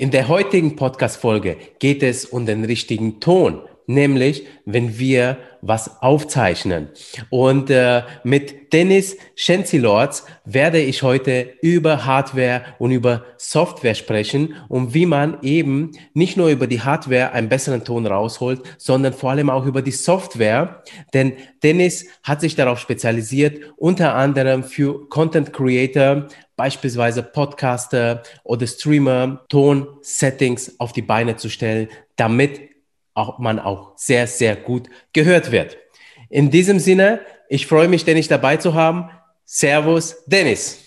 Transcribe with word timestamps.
In 0.00 0.12
der 0.12 0.28
heutigen 0.28 0.76
Podcast-Folge 0.76 1.56
geht 1.80 2.04
es 2.04 2.24
um 2.24 2.46
den 2.46 2.64
richtigen 2.64 3.18
Ton, 3.18 3.62
nämlich 3.88 4.46
wenn 4.64 4.96
wir 4.96 5.38
was 5.60 6.00
aufzeichnen. 6.00 6.90
Und 7.30 7.68
äh, 7.68 8.02
mit 8.22 8.72
Dennis 8.72 9.16
Schenzilords 9.34 10.24
werde 10.44 10.80
ich 10.80 11.02
heute 11.02 11.50
über 11.62 12.04
Hardware 12.04 12.62
und 12.78 12.92
über 12.92 13.24
Software 13.38 13.96
sprechen 13.96 14.54
und 14.68 14.94
wie 14.94 15.06
man 15.06 15.38
eben 15.42 15.90
nicht 16.14 16.36
nur 16.36 16.50
über 16.50 16.68
die 16.68 16.80
Hardware 16.80 17.32
einen 17.32 17.48
besseren 17.48 17.82
Ton 17.82 18.06
rausholt, 18.06 18.60
sondern 18.78 19.14
vor 19.14 19.30
allem 19.32 19.50
auch 19.50 19.66
über 19.66 19.82
die 19.82 19.90
Software. 19.90 20.84
Denn 21.12 21.32
Dennis 21.64 22.06
hat 22.22 22.40
sich 22.40 22.54
darauf 22.54 22.78
spezialisiert, 22.78 23.72
unter 23.76 24.14
anderem 24.14 24.62
für 24.62 25.08
Content 25.08 25.52
Creator 25.52 26.28
beispielsweise 26.58 27.22
Podcaster 27.22 28.24
oder 28.42 28.66
Streamer 28.66 29.44
Ton-Settings 29.48 30.78
auf 30.80 30.92
die 30.92 31.02
Beine 31.02 31.36
zu 31.36 31.48
stellen, 31.48 31.88
damit 32.16 32.60
auch, 33.14 33.38
man 33.38 33.60
auch 33.60 33.92
sehr, 33.96 34.26
sehr 34.26 34.56
gut 34.56 34.90
gehört 35.12 35.52
wird. 35.52 35.78
In 36.28 36.50
diesem 36.50 36.80
Sinne, 36.80 37.20
ich 37.48 37.66
freue 37.66 37.88
mich, 37.88 38.04
Dennis 38.04 38.28
dabei 38.28 38.56
zu 38.56 38.74
haben. 38.74 39.08
Servus, 39.44 40.24
Dennis. 40.26 40.84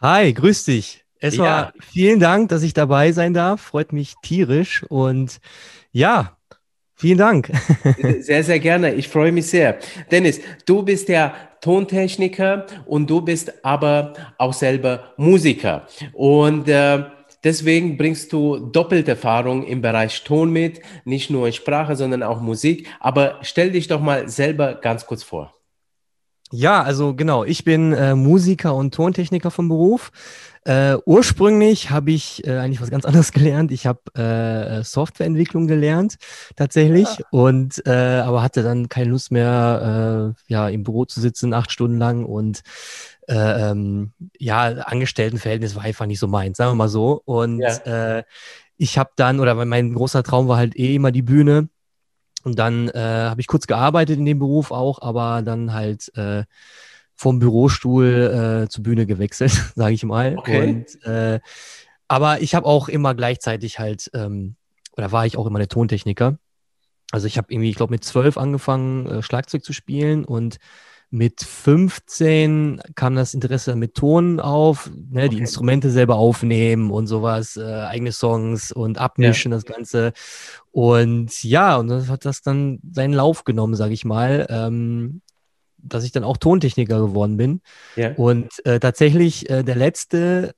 Hi, 0.00 0.32
grüß 0.34 0.64
dich. 0.64 1.05
Erstmal 1.20 1.46
ja. 1.48 1.72
vielen 1.80 2.20
Dank, 2.20 2.48
dass 2.50 2.62
ich 2.62 2.74
dabei 2.74 3.12
sein 3.12 3.34
darf. 3.34 3.60
Freut 3.60 3.92
mich 3.92 4.14
tierisch. 4.22 4.84
Und 4.88 5.38
ja, 5.92 6.36
vielen 6.94 7.18
Dank. 7.18 7.50
Sehr, 8.20 8.44
sehr 8.44 8.60
gerne. 8.60 8.94
Ich 8.94 9.08
freue 9.08 9.32
mich 9.32 9.46
sehr. 9.46 9.78
Dennis, 10.10 10.40
du 10.66 10.82
bist 10.82 11.08
ja 11.08 11.34
Tontechniker 11.60 12.66
und 12.84 13.08
du 13.08 13.20
bist 13.22 13.64
aber 13.64 14.12
auch 14.38 14.52
selber 14.52 15.12
Musiker. 15.16 15.86
Und 16.12 16.68
äh, 16.68 17.04
deswegen 17.42 17.96
bringst 17.96 18.32
du 18.32 18.58
doppelte 18.58 19.12
Erfahrung 19.12 19.64
im 19.64 19.80
Bereich 19.80 20.22
Ton 20.24 20.52
mit, 20.52 20.80
nicht 21.04 21.30
nur 21.30 21.46
in 21.46 21.52
Sprache, 21.52 21.96
sondern 21.96 22.22
auch 22.22 22.40
Musik. 22.40 22.88
Aber 23.00 23.38
stell 23.42 23.70
dich 23.70 23.88
doch 23.88 24.00
mal 24.00 24.28
selber 24.28 24.74
ganz 24.74 25.06
kurz 25.06 25.22
vor. 25.22 25.55
Ja, 26.52 26.82
also 26.82 27.14
genau, 27.14 27.44
ich 27.44 27.64
bin 27.64 27.92
äh, 27.92 28.14
Musiker 28.14 28.74
und 28.74 28.94
Tontechniker 28.94 29.50
vom 29.50 29.68
Beruf. 29.68 30.12
Äh, 30.64 30.96
ursprünglich 31.04 31.90
habe 31.90 32.10
ich 32.10 32.46
äh, 32.46 32.58
eigentlich 32.58 32.80
was 32.80 32.90
ganz 32.90 33.04
anderes 33.06 33.32
gelernt. 33.32 33.72
Ich 33.72 33.86
habe 33.86 34.00
äh, 34.14 34.82
Softwareentwicklung 34.82 35.66
gelernt 35.66 36.16
tatsächlich 36.56 37.08
ja. 37.18 37.24
und 37.30 37.84
äh, 37.86 38.20
aber 38.20 38.42
hatte 38.42 38.62
dann 38.62 38.88
keine 38.88 39.10
Lust 39.10 39.30
mehr, 39.30 40.34
äh, 40.48 40.52
ja 40.52 40.68
im 40.68 40.82
Büro 40.82 41.04
zu 41.04 41.20
sitzen 41.20 41.52
acht 41.52 41.70
Stunden 41.72 41.98
lang 41.98 42.24
und 42.24 42.62
äh, 43.28 43.70
ähm, 43.70 44.12
ja 44.38 44.62
Angestelltenverhältnis 44.64 45.74
war 45.74 45.82
einfach 45.82 46.06
nicht 46.06 46.20
so 46.20 46.28
meins, 46.28 46.58
sagen 46.58 46.72
wir 46.72 46.76
mal 46.76 46.88
so. 46.88 47.22
Und 47.24 47.60
ja. 47.60 48.18
äh, 48.18 48.24
ich 48.76 48.98
habe 48.98 49.10
dann 49.16 49.40
oder 49.40 49.54
mein 49.64 49.94
großer 49.94 50.22
Traum 50.22 50.48
war 50.48 50.58
halt 50.58 50.76
eh 50.76 50.94
immer 50.94 51.12
die 51.12 51.22
Bühne. 51.22 51.68
Und 52.46 52.60
dann 52.60 52.88
äh, 52.90 53.00
habe 53.00 53.40
ich 53.40 53.48
kurz 53.48 53.66
gearbeitet 53.66 54.20
in 54.20 54.24
dem 54.24 54.38
Beruf 54.38 54.70
auch, 54.70 55.02
aber 55.02 55.42
dann 55.42 55.72
halt 55.72 56.16
äh, 56.16 56.44
vom 57.16 57.40
Bürostuhl 57.40 58.66
äh, 58.66 58.68
zur 58.68 58.84
Bühne 58.84 59.04
gewechselt, 59.04 59.50
sage 59.74 59.94
ich 59.94 60.04
mal. 60.04 60.36
Okay. 60.38 60.60
Und, 60.60 61.04
äh, 61.04 61.40
aber 62.06 62.42
ich 62.42 62.54
habe 62.54 62.64
auch 62.66 62.88
immer 62.88 63.16
gleichzeitig 63.16 63.80
halt, 63.80 64.12
ähm, 64.14 64.54
oder 64.96 65.10
war 65.10 65.26
ich 65.26 65.36
auch 65.36 65.46
immer 65.46 65.58
der 65.58 65.66
Tontechniker. 65.66 66.38
Also 67.10 67.26
ich 67.26 67.36
habe 67.36 67.52
irgendwie, 67.52 67.70
ich 67.70 67.74
glaube, 67.74 67.90
mit 67.90 68.04
zwölf 68.04 68.38
angefangen, 68.38 69.06
äh, 69.06 69.22
Schlagzeug 69.22 69.64
zu 69.64 69.72
spielen 69.72 70.24
und 70.24 70.58
mit 71.10 71.40
15 71.40 72.80
kam 72.94 73.14
das 73.14 73.32
Interesse 73.32 73.76
mit 73.76 73.94
Ton 73.94 74.40
auf, 74.40 74.90
ne, 74.94 75.24
okay. 75.24 75.28
die 75.30 75.38
Instrumente 75.38 75.90
selber 75.90 76.16
aufnehmen 76.16 76.90
und 76.90 77.06
sowas, 77.06 77.56
äh, 77.56 77.62
eigene 77.62 78.12
Songs 78.12 78.72
und 78.72 78.98
abmischen, 78.98 79.52
ja. 79.52 79.56
das 79.56 79.64
Ganze. 79.64 80.12
Und 80.72 81.42
ja, 81.44 81.76
und 81.76 81.88
das 81.88 82.08
hat 82.08 82.24
das 82.24 82.42
dann 82.42 82.80
seinen 82.92 83.14
Lauf 83.14 83.44
genommen, 83.44 83.74
sage 83.74 83.94
ich 83.94 84.04
mal. 84.04 84.46
Ähm, 84.50 85.22
dass 85.78 86.04
ich 86.04 86.10
dann 86.10 86.24
auch 86.24 86.36
Tontechniker 86.36 86.98
geworden 86.98 87.36
bin. 87.36 87.60
Ja. 87.94 88.12
Und 88.14 88.64
äh, 88.66 88.80
tatsächlich 88.80 89.48
äh, 89.48 89.62
der 89.62 89.76
letzte 89.76 90.54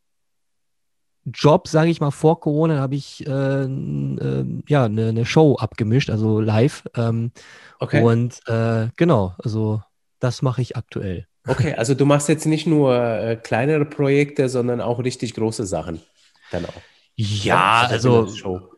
Job, 1.24 1.68
sage 1.68 1.90
ich 1.90 2.00
mal, 2.00 2.10
vor 2.10 2.40
Corona 2.40 2.78
habe 2.78 2.94
ich 2.94 3.26
äh, 3.26 3.64
äh, 3.64 4.62
ja 4.68 4.84
eine 4.84 5.12
ne 5.12 5.24
Show 5.24 5.56
abgemischt, 5.56 6.10
also 6.10 6.40
live. 6.40 6.84
Ähm, 6.94 7.32
okay. 7.78 8.02
Und 8.02 8.40
äh, 8.46 8.88
genau, 8.96 9.34
also 9.38 9.82
das 10.20 10.42
mache 10.42 10.62
ich 10.62 10.76
aktuell. 10.76 11.26
Okay, 11.46 11.74
also 11.74 11.94
du 11.94 12.04
machst 12.04 12.28
jetzt 12.28 12.46
nicht 12.46 12.66
nur 12.66 12.94
äh, 12.94 13.36
kleinere 13.36 13.84
Projekte, 13.84 14.48
sondern 14.48 14.80
auch 14.80 15.02
richtig 15.02 15.34
große 15.34 15.66
Sachen 15.66 16.02
dann 16.50 16.66
auch. 16.66 16.82
Ja, 17.14 17.86
also, 17.88 18.20
also 18.20 18.70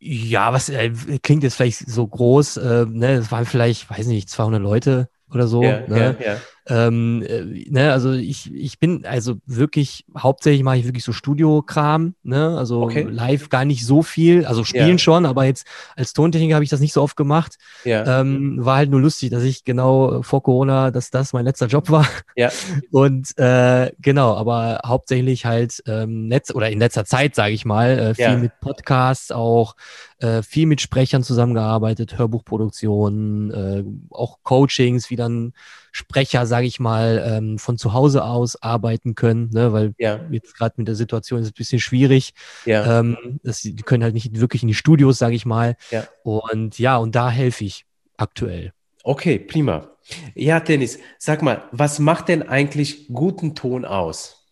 ja, 0.00 0.52
was 0.52 0.68
äh, 0.68 0.90
klingt 1.22 1.42
jetzt 1.42 1.56
vielleicht 1.56 1.78
so 1.88 2.06
groß, 2.06 2.56
äh, 2.58 2.86
ne, 2.88 3.14
es 3.14 3.32
waren 3.32 3.46
vielleicht, 3.46 3.90
weiß 3.90 4.06
nicht, 4.06 4.30
200 4.30 4.60
Leute 4.62 5.08
oder 5.30 5.46
so. 5.48 5.62
Ja, 5.62 5.80
ne? 5.86 6.16
ja, 6.20 6.32
ja. 6.34 6.40
Ähm, 6.68 7.22
äh, 7.26 7.44
ne, 7.70 7.92
also 7.92 8.12
ich, 8.12 8.52
ich 8.54 8.78
bin 8.78 9.06
also 9.06 9.36
wirklich, 9.46 10.04
hauptsächlich 10.16 10.62
mache 10.62 10.76
ich 10.76 10.84
wirklich 10.84 11.04
so 11.04 11.12
Studio-Kram, 11.12 12.14
ne? 12.22 12.56
Also 12.58 12.82
okay. 12.82 13.06
live 13.08 13.48
gar 13.48 13.64
nicht 13.64 13.86
so 13.86 14.02
viel, 14.02 14.44
also 14.44 14.64
spielen 14.64 14.90
ja. 14.90 14.98
schon, 14.98 15.24
aber 15.24 15.44
jetzt 15.44 15.66
als 15.96 16.12
Tontechniker 16.12 16.54
habe 16.54 16.64
ich 16.64 16.70
das 16.70 16.80
nicht 16.80 16.92
so 16.92 17.02
oft 17.02 17.16
gemacht. 17.16 17.56
Ja. 17.84 18.20
Ähm, 18.20 18.64
war 18.64 18.76
halt 18.76 18.90
nur 18.90 19.00
lustig, 19.00 19.30
dass 19.30 19.44
ich 19.44 19.64
genau 19.64 20.22
vor 20.22 20.42
Corona, 20.42 20.90
dass 20.90 21.10
das 21.10 21.32
mein 21.32 21.46
letzter 21.46 21.66
Job 21.66 21.88
war. 21.90 22.06
Ja. 22.36 22.50
Und 22.90 23.36
äh, 23.38 23.90
genau, 24.00 24.34
aber 24.34 24.80
hauptsächlich 24.84 25.46
halt 25.46 25.82
ähm, 25.86 26.28
Netz 26.28 26.50
oder 26.50 26.70
in 26.70 26.78
letzter 26.78 27.06
Zeit, 27.06 27.34
sage 27.34 27.54
ich 27.54 27.64
mal, 27.64 27.98
äh, 27.98 28.14
viel 28.14 28.24
ja. 28.24 28.36
mit 28.36 28.60
Podcasts 28.60 29.32
auch, 29.32 29.74
äh, 30.18 30.42
viel 30.42 30.66
mit 30.66 30.80
Sprechern 30.80 31.22
zusammengearbeitet, 31.22 32.18
Hörbuchproduktionen, 32.18 33.50
äh, 33.52 33.84
auch 34.10 34.38
Coachings, 34.42 35.08
wie 35.10 35.16
dann 35.16 35.54
Sprecher, 35.98 36.46
sage 36.46 36.68
ich 36.68 36.78
mal, 36.78 37.24
ähm, 37.26 37.58
von 37.58 37.76
zu 37.76 37.92
Hause 37.92 38.22
aus 38.22 38.62
arbeiten 38.62 39.16
können, 39.16 39.50
ne? 39.50 39.72
weil 39.72 39.94
ja. 39.98 40.20
jetzt 40.30 40.56
gerade 40.56 40.74
mit 40.76 40.86
der 40.86 40.94
Situation 40.94 41.40
ist 41.40 41.46
es 41.46 41.50
ein 41.50 41.58
bisschen 41.58 41.80
schwierig. 41.80 42.34
Ja. 42.64 43.00
Ähm, 43.00 43.40
das, 43.42 43.62
die 43.62 43.74
können 43.74 44.04
halt 44.04 44.14
nicht 44.14 44.38
wirklich 44.38 44.62
in 44.62 44.68
die 44.68 44.74
Studios, 44.74 45.18
sage 45.18 45.34
ich 45.34 45.44
mal. 45.44 45.76
Ja. 45.90 46.04
Und 46.22 46.78
ja, 46.78 46.98
und 46.98 47.16
da 47.16 47.30
helfe 47.30 47.64
ich 47.64 47.84
aktuell. 48.16 48.72
Okay, 49.02 49.40
prima. 49.40 49.88
Ja, 50.36 50.60
Dennis, 50.60 51.00
sag 51.18 51.42
mal, 51.42 51.64
was 51.72 51.98
macht 51.98 52.28
denn 52.28 52.44
eigentlich 52.48 53.08
guten 53.08 53.56
Ton 53.56 53.84
aus? 53.84 54.46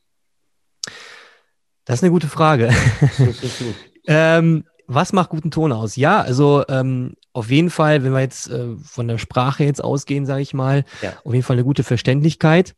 Das 1.85 2.01
ist 2.01 2.03
eine 2.03 2.11
gute 2.11 2.29
Frage. 2.29 2.75
ähm, 4.09 4.65
was 4.89 5.13
macht 5.13 5.31
guten 5.31 5.53
Ton 5.53 5.71
aus? 5.71 5.95
Ja, 5.95 6.21
also 6.21 6.65
ähm, 6.69 7.15
auf 7.37 7.51
jeden 7.51 7.69
Fall, 7.69 8.03
wenn 8.03 8.13
wir 8.13 8.21
jetzt 8.21 8.49
äh, 8.49 8.77
von 8.83 9.09
der 9.09 9.19
Sprache 9.19 9.63
jetzt 9.63 9.85
ausgehen, 9.85 10.25
sage 10.25 10.41
ich 10.41 10.55
mal, 10.55 10.85
ja. 11.03 11.13
auf 11.23 11.35
jeden 11.35 11.45
Fall 11.45 11.57
eine 11.57 11.65
gute 11.65 11.85
Verständlichkeit. 11.85 12.75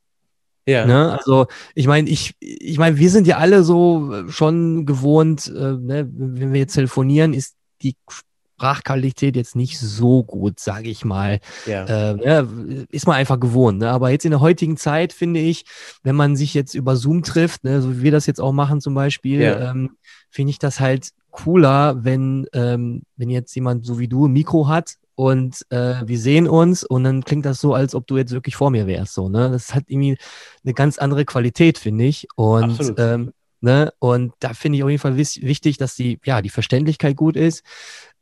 Ja. 0.66 0.84
Ne? 0.84 1.16
Also 1.16 1.46
ich 1.76 1.86
meine, 1.86 2.10
ich, 2.10 2.34
ich 2.41 2.76
meine, 2.76 2.98
wir 2.98 3.08
sind 3.08 3.28
ja 3.28 3.38
alle 3.38 3.62
so 3.62 4.12
äh, 4.12 4.30
schon 4.30 4.84
gewohnt, 4.84 5.46
äh, 5.46 5.52
ne? 5.52 6.08
wenn 6.12 6.52
wir 6.52 6.60
jetzt 6.60 6.74
telefonieren, 6.74 7.34
ist 7.34 7.54
die 7.82 7.94
Sprachqualität 8.10 9.36
jetzt 9.36 9.54
nicht 9.54 9.78
so 9.78 10.24
gut, 10.24 10.58
sage 10.58 10.90
ich 10.90 11.04
mal. 11.04 11.38
Ja. 11.64 11.84
Äh, 11.84 12.14
ne? 12.14 12.86
Ist 12.90 13.06
man 13.06 13.14
einfach 13.14 13.38
gewohnt. 13.38 13.78
Ne? 13.78 13.90
Aber 13.90 14.10
jetzt 14.10 14.25
in 14.25 14.32
der 14.32 14.40
heutigen 14.40 14.76
Zeit 14.76 15.12
finde 15.12 15.38
ich, 15.38 15.64
wenn 16.02 16.16
man 16.16 16.34
sich 16.34 16.52
jetzt 16.52 16.75
über 16.75 16.96
Zoom 16.96 17.22
trifft, 17.22 17.62
ne, 17.62 17.80
so 17.80 17.96
wie 17.96 18.02
wir 18.02 18.10
das 18.10 18.26
jetzt 18.26 18.40
auch 18.40 18.52
machen 18.52 18.80
zum 18.80 18.94
Beispiel, 18.94 19.40
ja. 19.40 19.70
ähm, 19.70 19.96
finde 20.30 20.50
ich 20.50 20.58
das 20.58 20.80
halt 20.80 21.10
cooler, 21.38 22.04
wenn, 22.04 22.47
ähm, 22.53 23.03
wenn 23.16 23.31
jetzt 23.31 23.54
jemand 23.54 23.87
so 23.87 23.99
wie 23.99 24.09
du 24.09 24.26
ein 24.26 24.32
Mikro 24.32 24.66
hat 24.66 24.97
und 25.15 25.65
äh, 25.71 26.02
wir 26.05 26.19
sehen 26.19 26.49
uns 26.49 26.82
und 26.82 27.05
dann 27.05 27.25
klingt 27.25 27.46
das 27.46 27.61
so, 27.61 27.75
als 27.75 27.94
ob 27.94 28.06
du 28.08 28.17
jetzt 28.17 28.32
wirklich 28.32 28.56
vor 28.56 28.70
mir 28.70 28.88
wärst. 28.88 29.14
So, 29.14 29.29
ne? 29.29 29.49
Das 29.50 29.73
hat 29.75 29.85
irgendwie 29.87 30.19
eine 30.64 30.75
ganz 30.75 30.99
andere 30.99 31.25
Qualität, 31.25 31.79
finde 31.79 32.05
ich. 32.05 32.26
Und, 32.35 32.94
ähm, 32.99 33.32
ne? 33.61 33.93
und 34.00 34.32
da 34.40 34.52
finde 34.52 34.79
ich 34.79 34.82
auf 34.82 34.90
jeden 34.90 35.00
Fall 35.00 35.17
wichtig, 35.17 35.76
dass 35.79 35.94
die, 35.94 36.19
ja, 36.25 36.43
die 36.43 36.50
Verständlichkeit 36.50 37.17
gut 37.17 37.37
ist. 37.37 37.62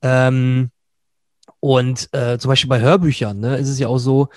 Ähm, 0.02 0.70
und 1.60 2.12
äh, 2.12 2.38
zum 2.38 2.50
Beispiel 2.50 2.68
bei 2.68 2.80
Hörbüchern 2.80 3.40
ne, 3.40 3.56
ist 3.56 3.68
es 3.70 3.78
ja 3.78 3.88
auch 3.88 3.98
so, 3.98 4.28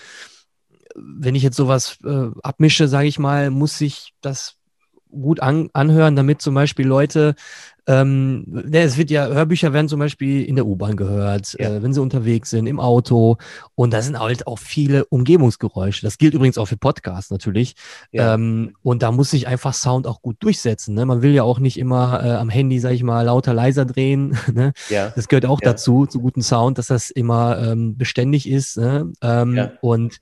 wenn 0.96 1.36
ich 1.36 1.44
jetzt 1.44 1.58
sowas 1.58 1.98
äh, 2.06 2.30
abmische, 2.44 2.88
sage 2.88 3.08
ich 3.08 3.20
mal, 3.20 3.50
muss 3.50 3.80
ich 3.82 4.14
das 4.22 4.59
gut 5.12 5.42
an, 5.42 5.70
anhören, 5.74 6.16
damit 6.16 6.42
zum 6.42 6.54
Beispiel 6.54 6.88
Leute 6.88 7.36
ähm, 7.90 8.44
ne, 8.46 8.82
es 8.82 8.98
wird 8.98 9.10
ja, 9.10 9.26
Hörbücher 9.28 9.74
werden 9.74 9.90
zum 9.90 10.00
Beispiel 10.00 10.46
in 10.46 10.56
der 10.56 10.68
U-Bahn 10.68 10.96
gehört, 10.96 11.56
ja. 11.60 11.70
äh, 11.70 11.82
wenn 11.82 11.92
sie 11.92 12.02
unterwegs 12.02 12.52
sind, 12.52 12.68
im 12.68 12.80
Auto. 12.80 13.38
Und 13.74 13.94
da 13.94 14.04
sind 14.04 14.20
halt 14.20 14.46
auch 14.46 14.60
viele 14.60 15.06
Umgebungsgeräusche. 15.06 16.04
Das 16.04 16.20
gilt 16.20 16.36
übrigens 16.36 16.60
auch 16.60 16.68
für 16.68 16.78
Podcasts 16.78 17.32
natürlich. 17.32 17.74
Ja. 18.12 18.36
Ähm, 18.36 18.76
und 18.84 19.02
da 19.02 19.12
muss 19.12 19.32
sich 19.32 19.48
einfach 19.48 19.74
Sound 19.74 20.06
auch 20.06 20.22
gut 20.22 20.38
durchsetzen. 20.40 20.94
Ne? 20.94 21.08
Man 21.08 21.24
will 21.24 21.34
ja 21.34 21.42
auch 21.42 21.58
nicht 21.58 21.80
immer 21.80 22.24
äh, 22.24 22.30
am 22.36 22.50
Handy, 22.50 22.78
sag 22.78 22.92
ich 22.92 23.02
mal, 23.02 23.24
lauter, 23.24 23.56
leiser 23.56 23.86
drehen. 23.86 24.38
ne? 24.54 24.74
ja. 24.90 25.10
Das 25.16 25.28
gehört 25.28 25.48
auch 25.48 25.60
dazu, 25.60 26.06
zu 26.06 26.22
guten 26.22 26.44
Sound, 26.44 26.78
dass 26.78 26.88
das 26.88 27.10
immer 27.10 27.58
ähm, 27.58 27.98
beständig 27.98 28.48
ist. 28.48 28.78
Ne? 28.78 29.12
Ähm, 29.24 29.70
und 29.82 30.20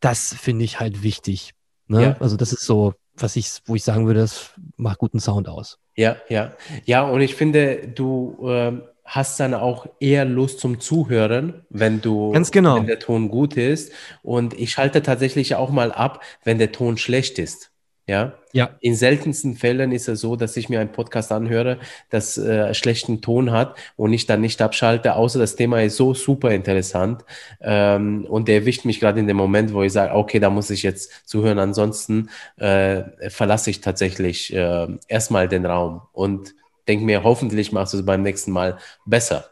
das 0.00 0.34
finde 0.34 0.66
ich 0.66 0.78
halt 0.78 1.02
wichtig. 1.02 1.54
Ne? 1.88 2.16
Also 2.20 2.36
das 2.36 2.52
ist 2.52 2.66
so, 2.66 2.92
was 3.22 3.36
ich, 3.36 3.60
wo 3.66 3.74
ich 3.74 3.84
sagen 3.84 4.06
würde, 4.06 4.20
das 4.20 4.50
macht 4.76 4.98
guten 4.98 5.20
Sound 5.20 5.48
aus. 5.48 5.78
Ja, 5.94 6.16
ja. 6.28 6.52
Ja, 6.84 7.02
und 7.02 7.20
ich 7.20 7.34
finde, 7.34 7.88
du 7.88 8.36
äh, 8.48 8.72
hast 9.04 9.40
dann 9.40 9.54
auch 9.54 9.86
eher 10.00 10.24
Lust 10.24 10.60
zum 10.60 10.80
Zuhören, 10.80 11.64
wenn 11.70 12.00
du, 12.00 12.32
Ganz 12.32 12.50
genau. 12.50 12.76
wenn 12.76 12.86
der 12.86 12.98
Ton 12.98 13.28
gut 13.28 13.56
ist. 13.56 13.92
Und 14.22 14.54
ich 14.54 14.72
schalte 14.72 15.02
tatsächlich 15.02 15.54
auch 15.54 15.70
mal 15.70 15.92
ab, 15.92 16.22
wenn 16.44 16.58
der 16.58 16.72
Ton 16.72 16.98
schlecht 16.98 17.38
ist. 17.38 17.70
Ja? 18.08 18.34
ja. 18.52 18.70
In 18.80 18.94
seltensten 18.94 19.56
Fällen 19.56 19.90
ist 19.90 20.08
es 20.08 20.20
so, 20.20 20.36
dass 20.36 20.56
ich 20.56 20.68
mir 20.68 20.80
einen 20.80 20.92
Podcast 20.92 21.32
anhöre, 21.32 21.78
das 22.08 22.38
äh, 22.38 22.72
schlechten 22.72 23.20
Ton 23.20 23.50
hat 23.50 23.76
und 23.96 24.12
ich 24.12 24.26
dann 24.26 24.40
nicht 24.40 24.62
abschalte, 24.62 25.16
außer 25.16 25.40
das 25.40 25.56
Thema 25.56 25.82
ist 25.82 25.96
so 25.96 26.14
super 26.14 26.52
interessant 26.52 27.24
ähm, 27.60 28.24
und 28.28 28.46
der 28.46 28.56
erwischt 28.56 28.84
mich 28.84 29.00
gerade 29.00 29.18
in 29.18 29.26
dem 29.26 29.36
Moment, 29.36 29.74
wo 29.74 29.82
ich 29.82 29.92
sage, 29.92 30.14
okay, 30.14 30.38
da 30.38 30.50
muss 30.50 30.70
ich 30.70 30.84
jetzt 30.84 31.28
zuhören. 31.28 31.58
Ansonsten 31.58 32.30
äh, 32.56 33.02
verlasse 33.28 33.70
ich 33.70 33.80
tatsächlich 33.80 34.54
äh, 34.54 34.86
erstmal 35.08 35.48
den 35.48 35.66
Raum 35.66 36.02
und 36.12 36.54
denke 36.86 37.04
mir, 37.04 37.24
hoffentlich 37.24 37.72
machst 37.72 37.94
du 37.94 37.98
es 37.98 38.06
beim 38.06 38.22
nächsten 38.22 38.52
Mal 38.52 38.78
besser. 39.04 39.50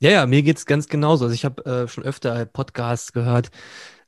Ja, 0.00 0.10
ja, 0.10 0.26
mir 0.26 0.42
geht 0.42 0.56
es 0.56 0.66
ganz 0.66 0.88
genauso. 0.88 1.26
Also 1.26 1.34
ich 1.34 1.44
habe 1.44 1.64
äh, 1.64 1.86
schon 1.86 2.04
öfter 2.04 2.46
Podcasts 2.46 3.12
gehört, 3.12 3.50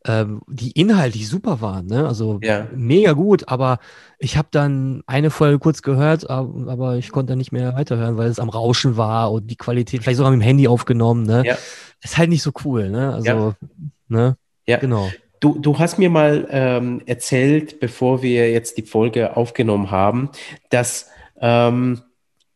ähm, 0.07 0.41
die 0.49 0.73
inhaltlich 0.73 1.29
super 1.29 1.61
waren, 1.61 1.87
ne? 1.87 2.07
Also 2.07 2.39
ja. 2.43 2.67
mega 2.75 3.13
gut, 3.13 3.49
aber 3.49 3.79
ich 4.19 4.37
habe 4.37 4.49
dann 4.51 5.03
eine 5.07 5.31
Folge 5.31 5.59
kurz 5.59 5.83
gehört, 5.83 6.29
aber 6.29 6.97
ich 6.97 7.11
konnte 7.11 7.37
nicht 7.37 7.53
mehr 7.53 7.75
weiterhören, 7.75 8.17
weil 8.17 8.29
es 8.29 8.39
am 8.39 8.49
Rauschen 8.49 8.97
war 8.97 9.33
und 9.33 9.49
die 9.49 9.57
Qualität, 9.57 10.03
vielleicht 10.03 10.17
sogar 10.17 10.33
mit 10.33 10.41
dem 10.41 10.45
Handy 10.45 10.69
aufgenommen, 10.69 11.25
ne? 11.25 11.43
Ja. 11.47 11.57
Ist 12.03 12.19
halt 12.19 12.31
nicht 12.31 12.43
so 12.43 12.51
cool, 12.65 12.91
ne? 12.91 13.15
Also, 13.15 13.27
ja. 13.29 13.55
ne? 14.09 14.37
Ja. 14.67 14.79
Genau. 14.79 15.11
Du, 15.41 15.59
du 15.59 15.79
hast 15.79 15.99
mir 15.99 16.11
mal 16.11 16.47
ähm, 16.51 17.03
erzählt, 17.07 17.81
bevor 17.81 18.23
wir 18.23 18.51
jetzt 18.51 18.79
die 18.79 18.83
Folge 18.83 19.37
aufgenommen 19.37 19.91
haben, 19.91 20.31
dass 20.71 21.09
ähm, 21.41 22.01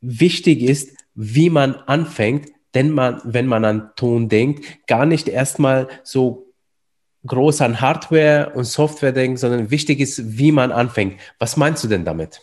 wichtig 0.00 0.62
ist, 0.62 0.96
wie 1.14 1.50
man 1.50 1.74
anfängt, 1.74 2.48
denn 2.74 2.90
man, 2.90 3.20
wenn 3.24 3.46
man 3.46 3.64
an 3.64 3.90
Ton 3.96 4.28
denkt, 4.28 4.86
gar 4.86 5.06
nicht 5.06 5.28
erstmal 5.28 5.88
so 6.04 6.45
groß 7.26 7.60
an 7.60 7.80
Hardware 7.80 8.52
und 8.54 8.64
Software 8.64 9.12
denken, 9.12 9.36
sondern 9.36 9.70
wichtig 9.70 10.00
ist, 10.00 10.38
wie 10.38 10.52
man 10.52 10.72
anfängt. 10.72 11.20
Was 11.38 11.56
meinst 11.56 11.84
du 11.84 11.88
denn 11.88 12.04
damit? 12.04 12.40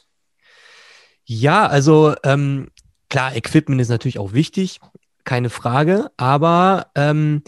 Ja, 1.26 1.68
also 1.68 2.16
ähm, 2.24 2.70
klar, 3.10 3.36
Equipment 3.36 3.80
ist 3.82 3.90
natürlich 3.90 4.20
auch 4.20 4.34
wichtig, 4.34 4.80
keine 5.24 5.50
Frage, 5.50 6.12
aber 6.18 6.88
ähm, 6.96 7.44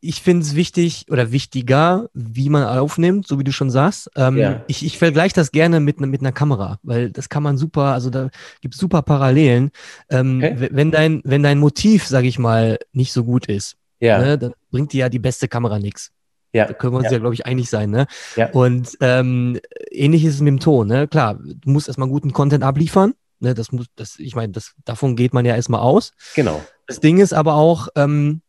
ich 0.00 0.20
finde 0.20 0.44
es 0.44 0.54
wichtig 0.54 1.06
oder 1.08 1.32
wichtiger, 1.32 2.10
wie 2.12 2.50
man 2.50 2.64
aufnimmt, 2.64 3.26
so 3.26 3.38
wie 3.38 3.44
du 3.44 3.52
schon 3.52 3.70
sagst. 3.70 4.10
Ähm, 4.16 4.36
ja. 4.36 4.62
Ich, 4.66 4.84
ich 4.84 4.98
vergleiche 4.98 5.34
das 5.34 5.50
gerne 5.50 5.80
mit, 5.80 5.98
mit 5.98 6.20
einer 6.20 6.32
Kamera, 6.32 6.78
weil 6.82 7.10
das 7.10 7.30
kann 7.30 7.42
man 7.42 7.56
super, 7.56 7.94
also 7.94 8.10
da 8.10 8.28
gibt 8.60 8.74
es 8.74 8.80
super 8.80 9.00
Parallelen. 9.00 9.70
Ähm, 10.10 10.42
okay. 10.44 10.68
Wenn 10.72 10.90
dein, 10.90 11.22
wenn 11.24 11.42
dein 11.42 11.58
Motiv, 11.58 12.06
sage 12.06 12.26
ich 12.26 12.38
mal, 12.38 12.78
nicht 12.92 13.14
so 13.14 13.24
gut 13.24 13.46
ist, 13.46 13.76
ja. 13.98 14.18
ne, 14.18 14.36
dann 14.36 14.52
bringt 14.70 14.92
dir 14.92 15.00
ja 15.00 15.08
die 15.08 15.18
beste 15.18 15.48
Kamera 15.48 15.78
nichts. 15.78 16.12
Ja. 16.54 16.66
Da 16.66 16.72
können 16.72 16.94
wir 16.94 16.98
uns 16.98 17.06
ja, 17.06 17.12
ja 17.12 17.18
glaube 17.18 17.34
ich, 17.34 17.44
einig 17.44 17.68
sein. 17.68 17.90
Ne? 17.90 18.06
Ja. 18.36 18.50
Und 18.50 18.96
ähm, 19.00 19.60
ähnlich 19.90 20.24
ist 20.24 20.36
es 20.36 20.40
mit 20.40 20.48
dem 20.48 20.60
Ton. 20.60 20.86
Ne? 20.86 21.08
Klar, 21.08 21.34
du 21.34 21.70
musst 21.70 21.88
erstmal 21.88 22.08
guten 22.08 22.32
Content 22.32 22.64
abliefern. 22.64 23.14
Ne? 23.40 23.54
Das 23.54 23.72
muss, 23.72 23.86
das, 23.96 24.18
ich 24.18 24.34
meine, 24.36 24.52
das, 24.52 24.72
davon 24.84 25.16
geht 25.16 25.34
man 25.34 25.44
ja 25.44 25.56
erstmal 25.56 25.80
aus. 25.80 26.12
Genau. 26.34 26.64
Das 26.86 27.00
Ding 27.00 27.18
ist 27.18 27.34
aber 27.34 27.54
auch, 27.54 27.88
ähm, 27.96 28.40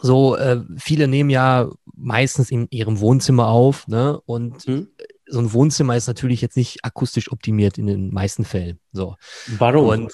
so, 0.00 0.36
äh, 0.36 0.60
viele 0.76 1.08
nehmen 1.08 1.30
ja 1.30 1.70
meistens 1.94 2.50
in 2.50 2.68
ihrem 2.70 3.00
Wohnzimmer 3.00 3.48
auf, 3.48 3.88
ne? 3.88 4.20
Und 4.26 4.68
mhm. 4.68 4.88
so 5.26 5.38
ein 5.38 5.52
Wohnzimmer 5.54 5.96
ist 5.96 6.06
natürlich 6.06 6.42
jetzt 6.42 6.56
nicht 6.56 6.84
akustisch 6.84 7.32
optimiert 7.32 7.78
in 7.78 7.86
den 7.86 8.12
meisten 8.12 8.44
Fällen. 8.44 8.78
So. 8.92 9.16
Warum? 9.58 9.88
Und 9.88 10.12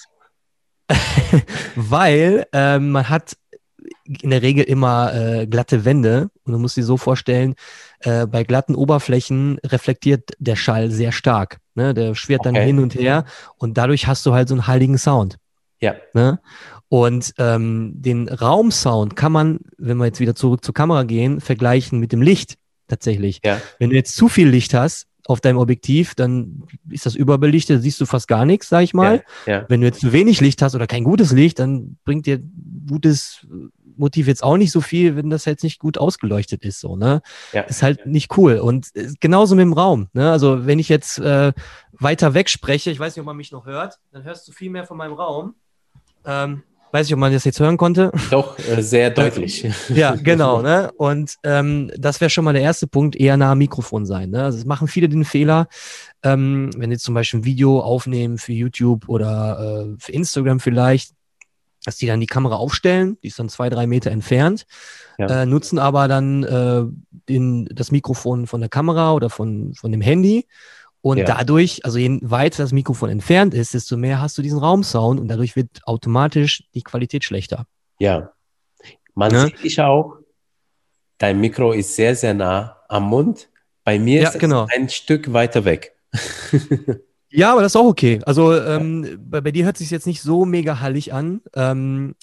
weil 1.75 2.47
ähm, 2.53 2.91
man 2.91 3.09
hat 3.09 3.35
in 4.05 4.29
der 4.29 4.41
Regel 4.41 4.63
immer 4.63 5.13
äh, 5.13 5.47
glatte 5.47 5.85
Wände 5.85 6.29
und 6.45 6.53
du 6.53 6.59
musst 6.59 6.77
dir 6.77 6.83
so 6.83 6.97
vorstellen, 6.97 7.55
äh, 7.99 8.25
bei 8.25 8.43
glatten 8.43 8.75
Oberflächen 8.75 9.59
reflektiert 9.65 10.31
der 10.39 10.55
Schall 10.55 10.91
sehr 10.91 11.11
stark. 11.11 11.59
Ne? 11.75 11.93
Der 11.93 12.15
schwirrt 12.15 12.41
okay. 12.41 12.53
dann 12.53 12.63
hin 12.63 12.79
und 12.79 12.95
her 12.95 13.25
und 13.57 13.77
dadurch 13.77 14.07
hast 14.07 14.25
du 14.25 14.33
halt 14.33 14.47
so 14.47 14.55
einen 14.55 14.67
heiligen 14.67 14.97
Sound. 14.97 15.37
Ja. 15.79 15.95
Ne? 16.13 16.39
Und 16.89 17.33
ähm, 17.39 17.93
den 17.95 18.29
Raumsound 18.29 19.15
kann 19.15 19.31
man, 19.31 19.59
wenn 19.77 19.97
wir 19.97 20.05
jetzt 20.05 20.19
wieder 20.19 20.35
zurück 20.35 20.63
zur 20.63 20.73
Kamera 20.73 21.03
gehen, 21.03 21.41
vergleichen 21.41 21.99
mit 21.99 22.11
dem 22.11 22.21
Licht 22.21 22.57
tatsächlich. 22.87 23.41
Ja. 23.43 23.59
Wenn 23.79 23.89
du 23.89 23.95
jetzt 23.95 24.15
zu 24.15 24.29
viel 24.29 24.47
Licht 24.47 24.73
hast, 24.73 25.07
auf 25.25 25.39
deinem 25.39 25.57
Objektiv, 25.57 26.15
dann 26.15 26.63
ist 26.89 27.05
das 27.05 27.15
überbelichtet, 27.15 27.81
siehst 27.81 28.01
du 28.01 28.05
fast 28.05 28.27
gar 28.27 28.45
nichts, 28.45 28.69
sag 28.69 28.83
ich 28.83 28.93
mal. 28.93 29.23
Ja, 29.45 29.53
ja. 29.53 29.65
Wenn 29.69 29.81
du 29.81 29.87
jetzt 29.87 30.01
zu 30.01 30.11
wenig 30.11 30.41
Licht 30.41 30.61
hast 30.61 30.75
oder 30.75 30.85
kein 30.85 31.03
gutes 31.03 31.31
Licht, 31.31 31.59
dann 31.59 31.97
bringt 32.03 32.25
dir 32.25 32.41
gutes 32.87 33.47
Motiv 33.97 34.27
jetzt 34.27 34.43
auch 34.43 34.57
nicht 34.57 34.71
so 34.71 34.81
viel, 34.81 35.15
wenn 35.15 35.29
das 35.29 35.45
jetzt 35.45 35.63
nicht 35.63 35.79
gut 35.79 35.97
ausgeleuchtet 35.97 36.63
ist, 36.63 36.79
so, 36.79 36.95
ne? 36.95 37.21
Ja. 37.51 37.61
Ist 37.61 37.83
halt 37.83 38.05
nicht 38.05 38.37
cool. 38.37 38.59
Und 38.59 38.87
äh, 38.95 39.09
genauso 39.19 39.55
mit 39.55 39.63
dem 39.63 39.73
Raum, 39.73 40.07
ne? 40.13 40.31
Also, 40.31 40.65
wenn 40.65 40.79
ich 40.79 40.89
jetzt 40.89 41.19
äh, 41.19 41.53
weiter 41.91 42.33
weg 42.33 42.49
spreche, 42.49 42.91
ich 42.91 42.99
weiß 42.99 43.15
nicht, 43.15 43.21
ob 43.21 43.25
man 43.27 43.37
mich 43.37 43.51
noch 43.51 43.65
hört, 43.65 43.99
dann 44.11 44.23
hörst 44.23 44.47
du 44.47 44.51
viel 44.51 44.69
mehr 44.69 44.85
von 44.85 44.97
meinem 44.97 45.13
Raum. 45.13 45.55
Ähm, 46.25 46.63
weiß 46.93 47.07
nicht, 47.07 47.13
ob 47.15 47.19
man 47.19 47.33
das 47.33 47.43
jetzt 47.43 47.59
hören 47.59 47.77
konnte. 47.77 48.11
Doch, 48.29 48.57
äh, 48.59 48.81
sehr 48.81 49.09
deutlich. 49.09 49.67
ja, 49.89 50.15
genau. 50.15 50.61
Ne? 50.61 50.91
Und 50.95 51.35
ähm, 51.43 51.91
das 51.97 52.21
wäre 52.21 52.29
schon 52.29 52.45
mal 52.45 52.53
der 52.53 52.61
erste 52.61 52.85
Punkt, 52.85 53.15
eher 53.15 53.35
nah 53.35 53.53
am 53.53 53.57
Mikrofon 53.57 54.05
sein. 54.05 54.29
Ne? 54.29 54.43
Also 54.43 54.59
es 54.59 54.65
machen 54.65 54.87
viele 54.87 55.09
den 55.09 55.25
Fehler, 55.25 55.67
ähm, 56.21 56.69
wenn 56.77 56.91
sie 56.91 56.99
zum 56.99 57.15
Beispiel 57.15 57.39
ein 57.39 57.45
Video 57.45 57.79
aufnehmen 57.79 58.37
für 58.37 58.53
YouTube 58.53 59.09
oder 59.09 59.87
äh, 59.87 59.95
für 59.97 60.11
Instagram 60.11 60.59
vielleicht, 60.59 61.13
dass 61.85 61.97
die 61.97 62.07
dann 62.07 62.19
die 62.19 62.27
Kamera 62.27 62.55
aufstellen, 62.55 63.17
die 63.23 63.27
ist 63.27 63.39
dann 63.39 63.49
zwei, 63.49 63.69
drei 63.69 63.87
Meter 63.87 64.11
entfernt, 64.11 64.65
ja. 65.17 65.43
äh, 65.43 65.45
nutzen 65.45 65.79
aber 65.79 66.07
dann 66.07 66.43
äh, 66.43 66.83
den, 67.29 67.65
das 67.71 67.91
Mikrofon 67.91 68.47
von 68.47 68.61
der 68.61 68.69
Kamera 68.69 69.13
oder 69.13 69.29
von, 69.29 69.73
von 69.73 69.91
dem 69.91 70.01
Handy 70.01 70.45
und 71.03 71.17
ja. 71.17 71.25
dadurch, 71.25 71.83
also 71.83 71.97
je 71.97 72.19
weiter 72.21 72.63
das 72.63 72.71
Mikrofon 72.71 73.09
entfernt 73.09 73.53
ist, 73.53 73.73
desto 73.73 73.97
mehr 73.97 74.21
hast 74.21 74.37
du 74.37 74.41
diesen 74.41 74.59
Raumsound 74.59 75.19
und 75.19 75.27
dadurch 75.27 75.57
wird 75.57 75.81
automatisch 75.83 76.63
die 76.73 76.81
Qualität 76.81 77.25
schlechter. 77.25 77.65
Ja. 77.99 78.31
Man 79.13 79.33
ja? 79.33 79.45
sieht 79.45 79.61
dich 79.61 79.81
auch, 79.81 80.15
dein 81.17 81.41
Mikro 81.41 81.73
ist 81.73 81.95
sehr, 81.95 82.15
sehr 82.15 82.33
nah 82.33 82.77
am 82.87 83.03
Mund. 83.03 83.49
Bei 83.83 83.99
mir 83.99 84.21
ja, 84.21 84.29
ist 84.29 84.39
genau. 84.39 84.65
es 84.65 84.77
ein 84.77 84.87
Stück 84.87 85.33
weiter 85.33 85.65
weg. 85.65 85.93
ja, 87.33 87.51
aber 87.51 87.61
das 87.61 87.71
ist 87.71 87.75
auch 87.75 87.87
okay. 87.87 88.19
Also 88.25 88.55
ähm, 88.55 89.19
bei, 89.19 89.41
bei, 89.41 89.51
dir 89.51 89.65
hört 89.65 89.75
es 89.75 89.79
sich 89.79 89.89
jetzt 89.89 90.05
nicht 90.05 90.21
so 90.21 90.45
mega 90.45 90.79
hallig 90.79 91.13
an. 91.13 91.41
Ähm, 91.55 92.15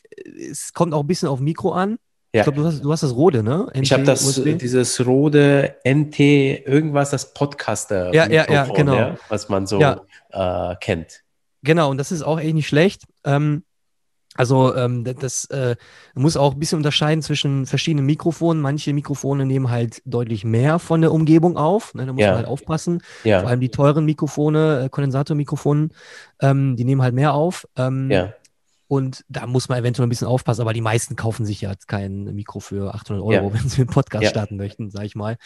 es 0.51 0.73
kommt 0.73 0.95
auch 0.95 1.01
ein 1.01 1.07
bisschen 1.07 1.29
auf 1.29 1.41
Mikro 1.41 1.73
an. 1.73 1.99
Ja. 2.33 2.41
Ich 2.41 2.45
glaube, 2.45 2.61
du 2.61 2.65
hast, 2.65 2.85
du 2.85 2.93
hast 2.93 3.03
das 3.03 3.17
Rode, 3.17 3.43
ne? 3.43 3.67
NT, 3.75 3.83
ich 3.83 3.93
habe 3.93 4.05
das, 4.05 4.25
USB? 4.25 4.57
dieses 4.57 5.05
Rode 5.05 5.75
NT, 5.85 6.21
irgendwas, 6.21 7.11
das 7.11 7.35
Podcaster. 7.35 8.15
Ja, 8.15 8.29
ja, 8.31 8.49
ja, 8.49 8.65
genau. 8.67 8.95
Ja, 8.95 9.17
was 9.29 9.49
man 9.49 9.67
so 9.67 9.81
ja. 9.81 10.01
äh, 10.31 10.77
kennt. 10.81 11.25
Genau, 11.63 11.91
und 11.91 11.99
das 11.99 12.13
ist 12.13 12.23
auch 12.23 12.39
echt 12.39 12.55
nicht 12.55 12.69
schlecht. 12.69 13.03
Ähm, 13.25 13.65
also 14.41 14.75
ähm, 14.75 15.05
das 15.05 15.45
äh, 15.51 15.77
muss 16.15 16.39
auch 16.39 16.55
ein 16.55 16.59
bisschen 16.59 16.79
unterscheiden 16.79 17.21
zwischen 17.21 17.67
verschiedenen 17.67 18.07
Mikrofonen. 18.07 18.63
Manche 18.63 18.95
Mikrofone 18.95 19.45
nehmen 19.45 19.69
halt 19.69 20.01
deutlich 20.07 20.45
mehr 20.45 20.79
von 20.79 21.03
der 21.03 21.13
Umgebung 21.13 21.59
auf. 21.59 21.93
Ne? 21.93 22.07
Da 22.07 22.13
muss 22.15 22.23
ja. 22.23 22.29
man 22.29 22.37
halt 22.39 22.47
aufpassen. 22.47 23.03
Ja. 23.23 23.41
Vor 23.41 23.51
allem 23.51 23.61
die 23.61 23.69
teuren 23.69 24.07
Mikrofone, 24.07 24.85
äh, 24.85 24.89
Kondensatormikrofonen, 24.89 25.93
ähm, 26.41 26.75
die 26.77 26.85
nehmen 26.85 27.03
halt 27.03 27.15
mehr 27.15 27.35
auf. 27.35 27.69
Ähm, 27.77 28.11
ja. 28.11 28.33
Und 28.89 29.27
da 29.29 29.47
muss 29.47 29.69
man 29.69 29.79
eventuell 29.79 30.07
ein 30.07 30.09
bisschen 30.09 30.27
aufpassen, 30.27 30.63
aber 30.63 30.73
die 30.73 30.81
meisten 30.81 31.17
kaufen 31.17 31.45
sich 31.45 31.61
ja 31.61 31.75
kein 31.87 32.25
Mikro 32.35 32.61
für 32.61 32.95
800 32.95 33.23
Euro, 33.23 33.53
wenn 33.55 33.69
sie 33.69 33.83
einen 33.83 33.91
Podcast 33.91 34.27
starten 34.27 34.57
möchten, 34.57 34.91
sag 34.91 35.05
ich 35.05 35.15
mal. 35.15 35.37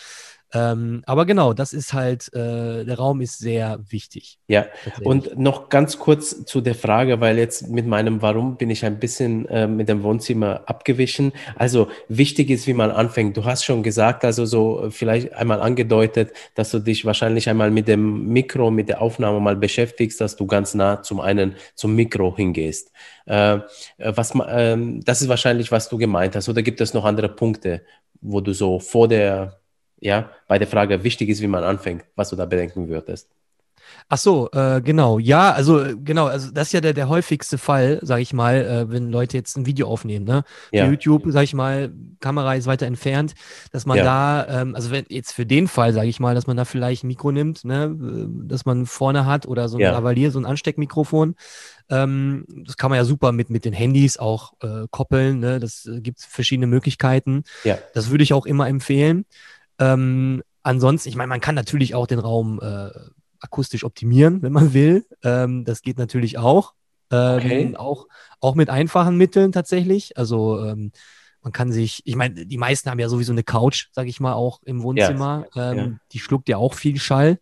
Ähm, 0.55 1.03
aber 1.07 1.27
genau, 1.27 1.53
das 1.53 1.73
ist 1.73 1.93
halt, 1.93 2.33
äh, 2.33 2.85
der 2.85 2.97
Raum 2.97 3.21
ist 3.21 3.39
sehr 3.39 3.81
wichtig. 3.89 4.39
Ja, 4.47 4.67
und 5.03 5.37
noch 5.37 5.69
ganz 5.69 5.99
kurz 5.99 6.45
zu 6.45 6.61
der 6.61 6.77
Frage, 6.77 7.21
weil 7.21 7.39
jetzt 7.39 7.69
mit 7.69 7.87
meinem 7.87 8.23
Warum 8.23 8.57
bin 8.57 8.71
ich 8.71 8.85
ein 8.85 9.01
bisschen 9.01 9.47
äh, 9.47 9.67
mit 9.67 9.89
dem 9.89 10.05
Wohnzimmer 10.05 10.63
abgewichen. 10.67 11.33
Also 11.57 11.89
wichtig 12.09 12.51
ist, 12.51 12.69
wie 12.69 12.73
man 12.73 12.93
anfängt. 12.93 13.37
Du 13.37 13.45
hast 13.45 13.65
schon 13.65 13.83
gesagt, 13.83 14.25
also 14.25 14.47
so 14.47 14.87
vielleicht 14.91 15.33
einmal 15.33 15.61
angedeutet, 15.61 16.33
dass 16.55 16.71
du 16.71 16.79
dich 16.79 17.05
wahrscheinlich 17.05 17.49
einmal 17.49 17.73
mit 17.73 17.89
dem 17.89 18.29
Mikro, 18.29 18.71
mit 18.71 18.89
der 18.89 19.03
Aufnahme 19.03 19.41
mal 19.41 19.57
beschäftigst, 19.57 20.21
dass 20.21 20.37
du 20.37 20.47
ganz 20.47 20.75
nah 20.75 21.03
zum 21.03 21.19
einen 21.19 21.57
zum 21.75 21.97
Mikro 21.97 22.37
hingehst. 22.37 22.93
Äh, 23.27 23.59
was, 23.99 24.35
äh, 24.37 24.77
das 25.05 25.21
ist 25.21 25.29
wahrscheinlich, 25.29 25.73
was 25.73 25.89
du 25.89 25.99
gemeint 25.99 26.37
hast. 26.37 26.49
Oder 26.49 26.63
gibt 26.63 26.81
es 26.81 26.95
noch 26.95 27.05
andere 27.05 27.29
Punkte, 27.29 27.83
wo 28.21 28.41
du 28.41 28.53
so 28.53 28.79
vor 28.79 29.09
der 29.09 29.59
ja, 30.05 30.31
bei 30.47 30.59
der 30.59 30.69
Frage 30.69 31.03
wichtig 31.03 31.31
ist, 31.31 31.41
wie 31.41 31.47
man 31.47 31.65
anfängt, 31.65 32.05
was 32.15 32.29
du 32.29 32.37
da 32.37 32.45
bedenken 32.45 32.89
würdest. 32.89 33.31
Ach 34.09 34.19
so, 34.19 34.51
äh, 34.53 34.83
genau. 34.83 35.19
Ja, 35.19 35.53
also 35.53 35.81
äh, 35.81 35.97
genau, 35.97 36.27
also 36.27 36.51
das 36.51 36.69
ist 36.69 36.73
ja 36.73 36.81
der, 36.81 36.93
der 36.93 37.09
häufigste 37.09 37.59
Fall, 37.59 38.01
sage 38.03 38.23
ich 38.23 38.33
mal, 38.33 38.57
äh, 38.57 38.91
wenn 38.91 39.11
Leute 39.11 39.37
jetzt 39.37 39.57
ein 39.57 39.67
Video 39.67 39.89
aufnehmen, 39.89 40.27
ne? 40.27 40.45
Ja. 40.73 40.87
YouTube, 40.87 41.25
sage 41.29 41.45
ich 41.45 41.55
mal, 41.55 41.91
Kamera 42.21 42.55
ist 42.55 42.67
weiter 42.67 42.87
entfernt, 42.87 43.35
dass 43.73 43.87
man 43.87 43.99
ja. 43.99 44.05
da, 44.05 44.61
ähm, 44.61 44.75
also 44.75 44.91
wenn 44.91 45.07
jetzt 45.09 45.33
für 45.33 45.47
den 45.47 45.69
Fall, 45.69 45.93
sage 45.93 46.09
ich 46.09 46.21
mal, 46.21 46.35
dass 46.35 46.47
man 46.47 46.57
da 46.57 46.65
vielleicht 46.65 47.05
ein 47.05 47.09
Mikro 47.09 47.33
nimmt, 47.33 47.65
ne, 47.65 47.85
äh, 47.85 48.27
das 48.47 48.67
man 48.67 48.85
vorne 48.85 49.25
hat 49.25 49.47
oder 49.47 49.69
so 49.69 49.79
ein 49.79 49.81
ja. 49.81 49.93
Lavalier, 49.93 50.31
so 50.31 50.39
ein 50.39 50.47
Ansteckmikrofon. 50.47 51.35
Ähm, 51.89 52.47
das 52.65 52.77
kann 52.77 52.91
man 52.91 52.99
ja 52.99 53.05
super 53.05 53.33
mit, 53.33 53.49
mit 53.51 53.65
den 53.65 53.73
Handys 53.73 54.19
auch 54.19 54.53
äh, 54.63 54.87
koppeln, 54.91 55.41
ne? 55.41 55.61
Das 55.61 55.87
äh, 55.87 56.01
gibt 56.01 56.21
verschiedene 56.21 56.67
Möglichkeiten. 56.67 57.45
Ja. 57.65 57.79
Das 57.95 58.11
würde 58.11 58.25
ich 58.25 58.35
auch 58.35 58.47
immer 58.47 58.69
empfehlen. 58.69 59.25
Ähm, 59.79 60.43
ansonsten, 60.63 61.09
ich 61.09 61.17
meine, 61.17 61.29
man 61.29 61.41
kann 61.41 61.55
natürlich 61.55 61.95
auch 61.95 62.07
den 62.07 62.19
Raum 62.19 62.61
äh, 62.63 62.91
akustisch 63.41 63.85
optimieren, 63.85 64.43
wenn 64.43 64.53
man 64.53 64.75
will. 64.75 65.07
Ähm, 65.23 65.65
das 65.65 65.83
geht 65.83 65.99
natürlich 65.99 66.39
auch. 66.39 66.75
Ähm, 67.11 67.37
okay. 67.37 67.77
auch. 67.77 68.07
Auch 68.41 68.55
mit 68.55 68.71
einfachen 68.71 69.17
Mitteln 69.17 69.53
tatsächlich. 69.53 70.17
Also 70.17 70.65
ähm, 70.65 70.93
man 71.43 71.53
kann 71.53 71.71
sich, 71.71 72.01
ich 72.05 72.17
meine, 72.17 72.47
die 72.47 72.59
meisten 72.59 72.91
haben 72.91 72.99
ja 72.99 73.09
sowieso 73.09 73.33
eine 73.33 73.43
Couch, 73.43 73.89
sage 73.93 74.09
ich 74.09 74.19
mal, 74.21 74.33
auch 74.33 74.61
im 74.65 74.83
Wohnzimmer. 74.83 75.47
Ja, 75.55 75.75
ja. 75.75 75.83
Ähm, 75.83 76.01
die 76.13 76.19
schluckt 76.19 76.49
ja 76.49 76.57
auch 76.57 76.75
viel 76.75 76.99
Schall. 76.99 77.39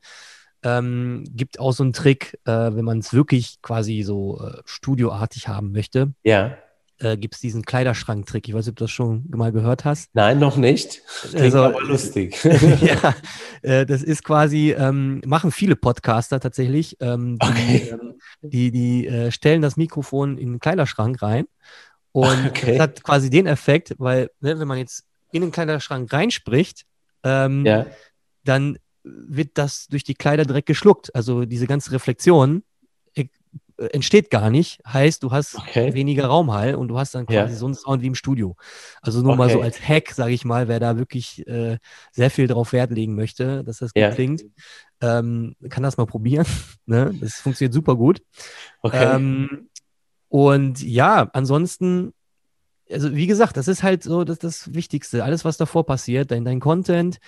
Ähm, 0.65 1.25
gibt 1.31 1.59
auch 1.59 1.73
so 1.73 1.83
einen 1.83 1.93
Trick, 1.93 2.39
äh, 2.45 2.51
wenn 2.51 2.85
man 2.85 2.99
es 2.99 3.13
wirklich 3.13 3.61
quasi 3.63 4.03
so 4.03 4.41
äh, 4.41 4.63
studioartig 4.65 5.49
haben 5.49 5.73
möchte. 5.73 6.13
Ja 6.23 6.57
äh, 7.03 7.17
gibt 7.17 7.35
es 7.35 7.41
diesen 7.41 7.65
Kleiderschrank-Trick. 7.65 8.49
Ich 8.49 8.55
weiß 8.55 8.67
nicht, 8.67 8.73
ob 8.73 8.77
du 8.77 8.85
das 8.85 8.91
schon 8.91 9.25
mal 9.35 9.53
gehört 9.53 9.85
hast. 9.85 10.15
Nein, 10.15 10.39
noch 10.39 10.57
nicht. 10.57 11.03
Klingt 11.23 11.43
also, 11.43 11.59
aber 11.65 11.83
lustig. 11.83 12.43
ja, 12.81 13.15
äh, 13.63 13.85
das 13.87 14.03
ist 14.03 14.25
quasi, 14.25 14.73
ähm, 14.73 15.21
machen 15.27 15.53
viele 15.53 15.77
Podcaster 15.77 16.41
tatsächlich. 16.41 16.97
Ähm, 17.01 17.39
die, 17.39 17.47
okay. 17.49 17.89
ähm, 17.93 18.15
die, 18.43 18.71
die 18.71 19.07
äh, 19.07 19.31
stellen 19.31 19.63
das 19.63 19.77
Mikrofon 19.77 20.39
in 20.39 20.53
den 20.53 20.61
Kleiderschrank 20.61 21.21
rein. 21.23 21.47
Und 22.13 22.47
okay. 22.47 22.73
das 22.73 22.81
hat 22.81 23.03
quasi 23.03 23.31
den 23.31 23.47
Effekt, 23.47 23.95
weil, 23.99 24.31
ne, 24.41 24.59
wenn 24.59 24.69
man 24.69 24.79
jetzt 24.79 25.05
in 25.33 25.43
den 25.43 25.51
Kleiderschrank 25.51 26.13
reinspricht, 26.13 26.85
ähm, 27.25 27.65
ja. 27.65 27.87
dann 28.45 28.79
wird 29.03 29.53
das 29.55 29.89
durch 29.89 30.05
die 30.05 30.15
Kleider 30.15 30.45
direkt 30.45 30.67
geschluckt. 30.67 31.15
Also 31.15 31.45
diese 31.45 31.67
ganze 31.67 31.93
Reflexion 31.93 32.63
entsteht 33.77 34.31
gar 34.31 34.51
nicht. 34.51 34.81
Heißt, 34.87 35.23
du 35.23 35.31
hast 35.31 35.57
okay. 35.57 35.95
weniger 35.95 36.27
Raumhall 36.27 36.75
und 36.75 36.89
du 36.89 36.99
hast 36.99 37.15
dann 37.15 37.27
quasi 37.27 37.53
ja. 37.53 37.59
so 37.59 37.67
einen 37.67 37.75
Sound 37.75 38.03
wie 38.03 38.07
im 38.07 38.15
Studio. 38.15 38.57
Also 39.01 39.21
nur 39.21 39.33
okay. 39.33 39.39
mal 39.39 39.51
so 39.51 39.61
als 39.61 39.81
Hack, 39.81 40.11
sage 40.11 40.33
ich 40.33 40.45
mal, 40.45 40.69
wer 40.69 40.81
da 40.81 40.97
wirklich 40.97 41.47
äh, 41.47 41.79
sehr 42.11 42.31
viel 42.31 42.47
drauf 42.47 42.73
Wert 42.73 42.91
legen 42.91 43.15
möchte, 43.15 43.65
dass 43.65 43.79
das 43.79 43.95
gut 43.95 44.03
ja. 44.03 44.11
klingt, 44.11 44.45
ähm, 45.01 45.57
kann 45.69 45.83
das 45.83 45.97
mal 45.97 46.07
probieren. 46.07 46.47
ne? 46.87 47.15
Das 47.21 47.35
funktioniert 47.35 47.75
super 47.75 47.97
gut. 47.97 48.23
Okay. 48.83 49.15
Ähm, 49.15 49.69
und 50.29 50.83
ja, 50.83 51.29
ansonsten 51.33 52.13
also 52.91 53.15
wie 53.15 53.27
gesagt, 53.27 53.57
das 53.57 53.69
ist 53.69 53.83
halt 53.83 54.03
so 54.03 54.25
das, 54.25 54.39
das 54.39 54.75
Wichtigste. 54.75 55.25
Alles, 55.25 55.45
was 55.45 55.57
davor 55.57 55.87
passiert, 55.87 56.31
dein, 56.31 56.45
dein 56.45 56.61
Content, 56.61 57.19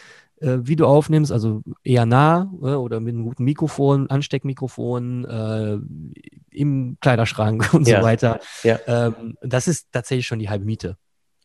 äh, 0.45 0.67
wie 0.67 0.77
du 0.77 0.87
aufnimmst, 0.87 1.33
also 1.33 1.63
eher 1.83 2.07
nah 2.07 2.53
äh, 2.63 2.75
oder 2.75 3.01
mit 3.01 3.15
einem 3.15 3.25
guten 3.25 3.45
Mikrofon, 3.45 4.11
Ansteckmikrofon, 4.11 5.25
äh, 5.25 5.79
im 6.51 6.99
Kleiderschrank 7.01 7.73
und 7.75 7.89
ja. 7.89 8.01
so 8.01 8.05
weiter. 8.05 8.41
Ja. 8.63 8.79
Ähm, 8.87 9.37
das 9.43 9.69
ist 9.69 9.89
tatsächlich 9.93 10.27
schon 10.27 10.39
die 10.39 10.49
halbe 10.49 10.65
Miete. 10.65 10.97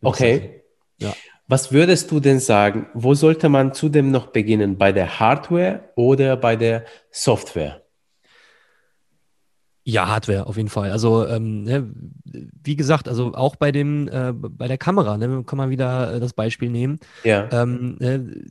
Okay. 0.01 0.63
Ja. 0.99 1.13
Was 1.47 1.71
würdest 1.71 2.11
du 2.11 2.19
denn 2.19 2.39
sagen, 2.39 2.87
wo 2.93 3.15
sollte 3.15 3.49
man 3.49 3.73
zudem 3.73 4.11
noch 4.11 4.27
beginnen? 4.27 4.77
Bei 4.77 4.91
der 4.91 5.19
Hardware 5.19 5.89
oder 5.95 6.37
bei 6.37 6.55
der 6.55 6.85
Software? 7.09 7.81
Ja, 9.83 10.07
Hardware 10.07 10.45
auf 10.45 10.57
jeden 10.57 10.69
Fall. 10.69 10.91
Also 10.91 11.25
ähm, 11.25 11.63
ne, 11.63 11.91
wie 12.63 12.75
gesagt, 12.75 13.07
also 13.07 13.33
auch 13.33 13.55
bei 13.55 13.71
dem 13.71 14.07
äh, 14.07 14.31
bei 14.33 14.67
der 14.67 14.77
Kamera, 14.77 15.17
ne, 15.17 15.43
kann 15.43 15.57
man 15.57 15.71
wieder 15.71 16.13
äh, 16.13 16.19
das 16.19 16.33
Beispiel 16.33 16.69
nehmen. 16.69 16.99
Ja. 17.23 17.49
Ähm, 17.51 17.95
ne, 17.99 18.45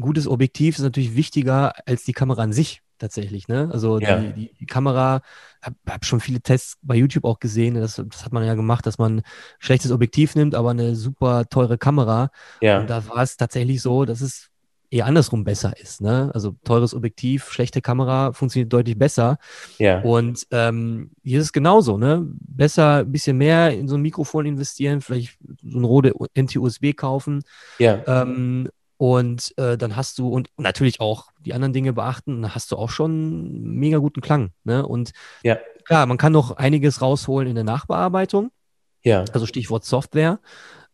gutes 0.00 0.26
Objektiv 0.26 0.76
ist 0.76 0.84
natürlich 0.84 1.16
wichtiger 1.16 1.74
als 1.86 2.04
die 2.04 2.12
Kamera 2.12 2.42
an 2.42 2.52
sich 2.52 2.82
tatsächlich. 3.02 3.48
Ne? 3.48 3.68
Also 3.72 3.98
ja. 3.98 4.20
die, 4.20 4.52
die, 4.54 4.66
Kamera, 4.66 5.22
habe 5.60 5.76
hab 5.88 6.04
schon 6.04 6.20
viele 6.20 6.40
Tests 6.40 6.78
bei 6.82 6.94
YouTube 6.94 7.24
auch 7.24 7.40
gesehen. 7.40 7.74
Das, 7.74 7.96
das, 7.96 8.24
hat 8.24 8.32
man 8.32 8.44
ja 8.44 8.54
gemacht, 8.54 8.86
dass 8.86 8.98
man 8.98 9.18
ein 9.18 9.22
schlechtes 9.58 9.90
Objektiv 9.90 10.36
nimmt, 10.36 10.54
aber 10.54 10.70
eine 10.70 10.94
super 10.94 11.48
teure 11.48 11.78
Kamera. 11.78 12.30
Ja. 12.60 12.80
Und 12.80 12.88
da 12.88 13.06
war 13.08 13.22
es 13.22 13.36
tatsächlich 13.36 13.82
so, 13.82 14.04
dass 14.04 14.20
es 14.20 14.52
eher 14.92 15.06
andersrum 15.06 15.42
besser 15.42 15.72
ist. 15.80 16.00
Ne? 16.00 16.30
Also 16.34 16.54
teures 16.64 16.94
Objektiv, 16.94 17.50
schlechte 17.50 17.80
Kamera 17.80 18.32
funktioniert 18.32 18.72
deutlich 18.72 18.98
besser. 18.98 19.38
Ja. 19.78 20.00
Und 20.02 20.46
ähm, 20.50 21.10
hier 21.24 21.40
ist 21.40 21.46
es 21.46 21.52
genauso. 21.52 21.96
Ne? 21.96 22.24
Besser 22.40 22.98
ein 22.98 23.10
bisschen 23.10 23.38
mehr 23.38 23.76
in 23.76 23.88
so 23.88 23.96
ein 23.96 24.02
Mikrofon 24.02 24.46
investieren, 24.46 25.00
vielleicht 25.00 25.38
so 25.62 25.78
ein 25.78 25.84
Rode 25.84 26.12
NT-USB 26.38 26.92
kaufen. 26.94 27.42
Ja. 27.78 28.02
Ähm, 28.06 28.68
und 29.02 29.52
äh, 29.58 29.76
dann 29.76 29.96
hast 29.96 30.18
du, 30.18 30.28
und 30.28 30.48
natürlich 30.58 31.00
auch 31.00 31.32
die 31.40 31.54
anderen 31.54 31.72
Dinge 31.72 31.92
beachten, 31.92 32.42
dann 32.42 32.54
hast 32.54 32.70
du 32.70 32.76
auch 32.76 32.88
schon 32.88 33.10
einen 33.10 33.74
mega 33.74 33.98
guten 33.98 34.20
Klang. 34.20 34.52
Ne? 34.62 34.86
Und 34.86 35.10
ja. 35.42 35.58
klar, 35.84 36.06
man 36.06 36.18
kann 36.18 36.30
noch 36.30 36.56
einiges 36.56 37.02
rausholen 37.02 37.48
in 37.48 37.56
der 37.56 37.64
Nachbearbeitung. 37.64 38.52
Ja. 39.02 39.24
Also 39.32 39.44
Stichwort 39.46 39.84
Software. 39.84 40.38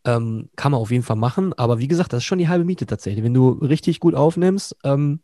Ähm, 0.05 0.49
kann 0.55 0.71
man 0.71 0.81
auf 0.81 0.89
jeden 0.89 1.03
Fall 1.03 1.17
machen. 1.17 1.53
Aber 1.53 1.77
wie 1.77 1.87
gesagt, 1.87 2.11
das 2.11 2.23
ist 2.23 2.25
schon 2.25 2.39
die 2.39 2.47
halbe 2.47 2.65
Miete 2.65 2.87
tatsächlich. 2.87 3.23
Wenn 3.23 3.35
du 3.35 3.51
richtig 3.51 3.99
gut 3.99 4.15
aufnimmst, 4.15 4.75
ähm, 4.83 5.19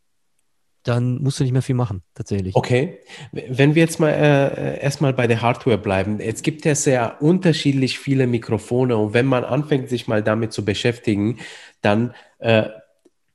dann 0.84 1.24
musst 1.24 1.40
du 1.40 1.44
nicht 1.44 1.54
mehr 1.54 1.64
viel 1.64 1.74
machen, 1.74 2.04
tatsächlich. 2.14 2.56
Okay. 2.56 3.00
Wenn 3.32 3.74
wir 3.74 3.82
jetzt 3.82 4.00
mal 4.00 4.12
äh, 4.12 4.80
erstmal 4.80 5.14
bei 5.14 5.26
der 5.26 5.42
Hardware 5.42 5.80
bleiben, 5.80 6.20
es 6.20 6.44
gibt 6.44 6.64
ja 6.66 6.76
sehr 6.76 7.24
unterschiedlich 7.24 7.98
viele 7.98 8.28
Mikrofone 8.28 8.96
und 8.96 9.16
wenn 9.16 9.26
man 9.26 9.44
anfängt, 9.44 9.90
sich 9.90 10.08
mal 10.08 10.22
damit 10.22 10.54
zu 10.54 10.64
beschäftigen, 10.64 11.40
dann 11.82 12.14
äh, 12.46 12.70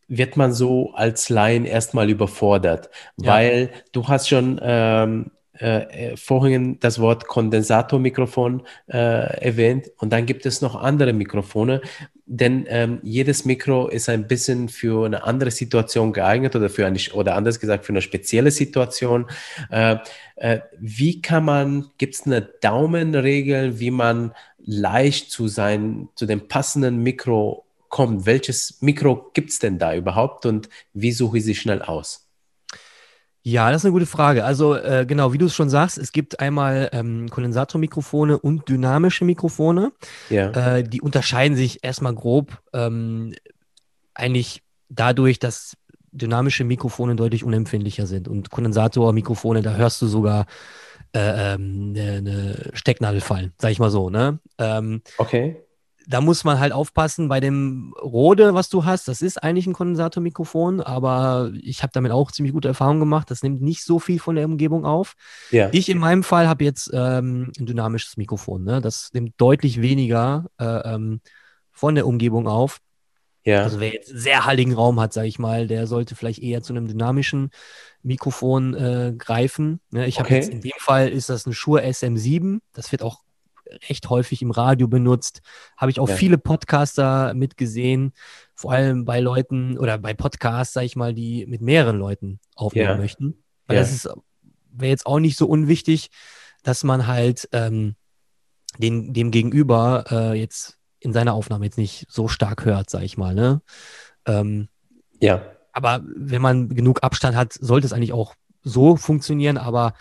wird 0.07 0.37
man 0.37 0.53
so 0.53 0.93
als 0.95 1.29
Laien 1.29 1.65
erstmal 1.65 2.11
überfordert, 2.11 2.91
ja. 3.17 3.33
weil 3.33 3.71
du 3.93 4.09
hast 4.09 4.29
schon 4.29 4.61
ähm, 4.63 5.31
äh, 5.61 6.13
äh, 6.13 6.17
vorhin 6.17 6.79
das 6.81 7.01
Wort 7.01 7.27
Kondensatormikrofon 7.27 8.63
äh, 8.89 8.97
erwähnt 8.97 9.91
und 9.99 10.13
dann 10.13 10.27
gibt 10.27 10.47
es 10.47 10.63
noch 10.63 10.75
andere 10.75 11.13
Mikrofone, 11.13 11.81
denn 12.27 12.67
ähm, 12.69 13.01
jedes 13.03 13.45
Mikro 13.45 13.89
ist 13.89 14.09
ein 14.09 14.27
bisschen 14.27 14.69
für 14.69 15.07
eine 15.07 15.25
andere 15.25 15.51
Situation 15.51 16.13
geeignet 16.13 16.55
oder 16.57 16.71
für 16.71 16.87
eine, 16.87 16.99
oder 17.13 17.35
anders 17.35 17.61
gesagt 17.61 17.85
für 17.85 17.93
eine 17.93 18.03
spezielle 18.03 18.53
Situation. 18.53 19.27
Äh, 19.71 19.97
äh, 20.37 20.61
wie 20.79 21.21
kann 21.21 21.45
man, 21.45 21.91
gibt 21.99 22.15
es 22.15 22.27
eine 22.27 22.43
Daumenregel, 22.43 23.81
wie 23.81 23.91
man 23.91 24.33
leicht 24.59 25.31
zu 25.31 25.49
sein, 25.49 26.09
zu 26.15 26.27
dem 26.27 26.49
passenden 26.49 27.03
Mikro 27.03 27.65
kommt? 27.91 28.25
Welches 28.25 28.81
Mikro 28.81 29.31
gibt 29.35 29.51
es 29.51 29.59
denn 29.59 29.79
da 29.79 29.95
überhaupt 29.95 30.47
und 30.47 30.71
wie 30.95 31.13
suche 31.13 31.39
ich 31.39 31.45
sie 31.45 31.55
schnell 31.55 31.83
aus? 31.83 32.27
Ja, 33.43 33.71
das 33.71 33.83
ist 33.83 33.87
eine 33.87 33.93
gute 33.93 34.07
Frage. 34.07 34.45
Also 34.45 34.77
äh, 34.77 35.07
genau, 35.07 35.33
wie 35.33 35.39
du 35.39 35.47
es 35.47 35.55
schon 35.55 35.71
sagst, 35.71 35.97
es 35.99 36.13
gibt 36.13 36.41
einmal 36.41 36.91
ähm, 36.93 37.29
Kondensatormikrofone 37.31 38.39
und 38.39 38.69
dynamische 38.69 39.25
Mikrofone. 39.25 39.93
Ja. 40.29 40.77
Äh, 40.77 40.85
die 40.85 41.01
unterscheiden 41.01 41.57
sich 41.57 41.83
erstmal 41.83 42.15
grob 42.15 42.61
ähm, 42.75 43.35
eigentlich 44.15 44.63
dadurch, 44.91 45.39
dass 45.39 45.77
dynamische 46.13 46.65
Mikrofone 46.65 47.17
deutlich 47.17 47.45
unempfindlicher 47.45 48.07
sind 48.07 48.29
und 48.29 48.51
Kondensatormikrofone, 48.51 49.63
da 49.63 49.75
hörst 49.75 50.03
du 50.03 50.07
sogar 50.07 50.47
äh, 51.15 51.55
ähm, 51.55 51.95
eine, 51.97 52.13
eine 52.19 52.71
Stecknadel 52.75 53.21
fallen, 53.21 53.53
sag 53.57 53.71
ich 53.71 53.79
mal 53.79 53.91
so. 53.91 54.11
Ne? 54.11 54.39
Ähm, 54.59 55.03
okay 55.17 55.57
da 56.07 56.21
muss 56.21 56.45
man 56.45 56.59
halt 56.59 56.73
aufpassen 56.73 57.29
bei 57.29 57.41
dem 57.41 57.95
Rode, 58.03 58.55
was 58.55 58.69
du 58.69 58.85
hast. 58.85 59.09
Das 59.09 59.23
ist 59.23 59.43
eigentlich 59.43 59.67
ein 59.67 59.73
Kondensatormikrofon, 59.73 60.81
aber 60.81 61.53
ich 61.63 61.83
habe 61.83 61.93
damit 61.93 62.13
auch 62.13 62.33
ziemlich 62.33 62.53
gute 62.53 62.69
Erfahrungen 62.69 63.01
gemacht. 63.01 63.31
Das 63.31 63.43
nimmt 63.43 63.63
nicht 63.63 63.85
so 63.85 63.99
viel 63.99 64.19
von 64.19 64.37
der 64.37 64.47
Umgebung 64.47 64.85
auf. 64.85 65.15
Ja. 65.51 65.69
Ich 65.73 65.89
in 65.89 65.99
meinem 65.99 66.23
Fall 66.23 66.49
habe 66.49 66.65
jetzt 66.65 66.91
ähm, 66.93 67.53
ein 67.59 67.67
dynamisches 67.67 68.17
Mikrofon. 68.17 68.65
Ne? 68.65 68.81
Das 68.81 69.11
nimmt 69.13 69.35
deutlich 69.39 69.81
weniger 69.81 70.47
äh, 70.59 70.65
ähm, 70.95 71.21
von 71.71 71.95
der 71.95 72.07
Umgebung 72.07 72.49
auf. 72.49 72.79
Ja. 73.45 73.63
Also 73.63 73.81
wer 73.81 73.93
jetzt 73.93 74.09
sehr 74.09 74.45
halligen 74.45 74.75
Raum 74.75 75.01
hat, 75.01 75.13
sage 75.13 75.29
ich 75.29 75.39
mal, 75.39 75.67
der 75.67 75.87
sollte 75.87 76.15
vielleicht 76.15 76.43
eher 76.43 76.63
zu 76.63 76.73
einem 76.73 76.89
dynamischen 76.89 77.51
Mikrofon 78.03 78.75
äh, 78.75 79.15
greifen. 79.17 79.81
Ne, 79.91 80.07
ich 80.07 80.19
habe 80.19 80.27
Okay. 80.27 80.37
jetzt 80.37 80.51
in 80.51 80.61
dem 80.61 80.73
Fall 80.79 81.09
ist 81.09 81.31
das 81.31 81.47
ein 81.47 81.53
Shure 81.53 81.83
SM7. 81.83 82.61
Das 82.73 82.93
wird 82.93 83.03
auch 83.03 83.21
recht 83.89 84.09
häufig 84.11 84.43
im 84.43 84.51
Radio 84.51 84.89
benutzt. 84.89 85.41
Habe 85.77 85.91
ich 85.91 86.01
auch 86.01 86.09
Ja. 86.09 86.17
viele 86.17 86.39
Podcaster 86.39 87.35
mitgesehen, 87.35 88.13
vor 88.55 88.73
allem 88.73 89.05
bei 89.05 89.21
Leuten 89.21 89.79
oder 89.79 89.99
bei 89.99 90.15
Podcasts, 90.15 90.75
sage 90.75 90.87
ich 90.87 90.97
mal, 90.97 91.15
die 91.15 91.47
mit 91.47 91.61
mehreren 91.61 91.99
Leuten 91.99 92.41
aufnehmen 92.55 92.91
Ja. 92.91 92.97
möchten. 92.97 93.43
Weil 93.67 93.77
Ja. 93.77 93.83
das 93.83 93.93
ist 93.93 94.09
wäre 94.73 94.91
jetzt 94.91 95.07
auch 95.07 95.19
nicht 95.19 95.37
so 95.37 95.47
unwichtig, 95.47 96.11
dass 96.63 96.85
man 96.85 97.07
halt 97.09 97.49
ähm, 97.53 97.97
den, 98.79 99.13
dem 99.13 99.31
Gegenüber 99.33 100.05
äh, 100.11 100.39
jetzt 100.39 100.79
in 101.01 101.13
seiner 101.13 101.35
Aufnahme 101.35 101.65
jetzt 101.65 101.79
nicht 101.79 102.07
so 102.09 102.29
stark 102.29 102.65
hört, 102.65 102.89
sag 102.89 103.03
ich 103.03 103.17
mal. 103.19 103.35
Ne? 103.35 103.63
Ähm, 104.27 104.69
Ja. 105.19 105.43
aber 105.73 106.03
wenn 106.15 106.41
man 106.43 106.69
genug 106.69 107.03
Abstand 107.03 107.37
hat, 107.37 107.53
sollte 107.55 107.87
es 107.87 107.93
eigentlich 107.93 108.13
auch 108.13 108.35
so 108.63 108.97
funktionieren. 108.97 109.59
Aber 109.59 109.95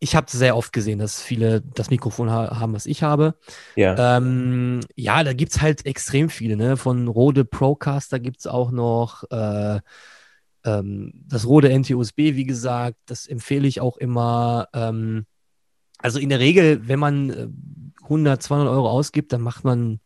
ich 0.00 0.14
habe 0.14 0.30
sehr 0.30 0.56
oft 0.56 0.72
gesehen, 0.72 0.98
dass 0.98 1.20
viele 1.20 1.60
das 1.60 1.90
Mikrofon 1.90 2.30
ha 2.30 2.60
haben, 2.60 2.72
was 2.72 2.86
ich 2.86 3.02
habe. 3.02 3.34
Ja. 3.74 4.16
Ähm, 4.16 4.80
ja, 4.94 5.24
da 5.24 5.32
gibt 5.32 5.52
es 5.52 5.60
halt 5.60 5.86
extrem 5.86 6.30
viele. 6.30 6.56
Ne? 6.56 6.76
Von 6.76 7.08
Rode 7.08 7.44
Procaster 7.44 8.20
gibt 8.20 8.40
es 8.40 8.46
auch 8.46 8.70
noch 8.70 9.24
äh, 9.30 9.80
ähm, 10.64 11.12
das 11.26 11.46
Rode 11.46 11.76
NT-USB, 11.76 12.18
wie 12.18 12.44
gesagt. 12.44 12.96
Das 13.06 13.26
empfehle 13.26 13.66
ich 13.66 13.80
auch 13.80 13.96
immer. 13.96 14.68
Ähm, 14.72 15.26
also 15.98 16.20
in 16.20 16.28
der 16.28 16.38
Regel, 16.38 16.86
wenn 16.86 17.00
man 17.00 17.30
äh, 17.30 17.48
100, 18.04 18.42
200 18.42 18.72
Euro 18.72 18.88
ausgibt, 18.88 19.32
dann 19.32 19.40
macht 19.40 19.64
man 19.64 20.00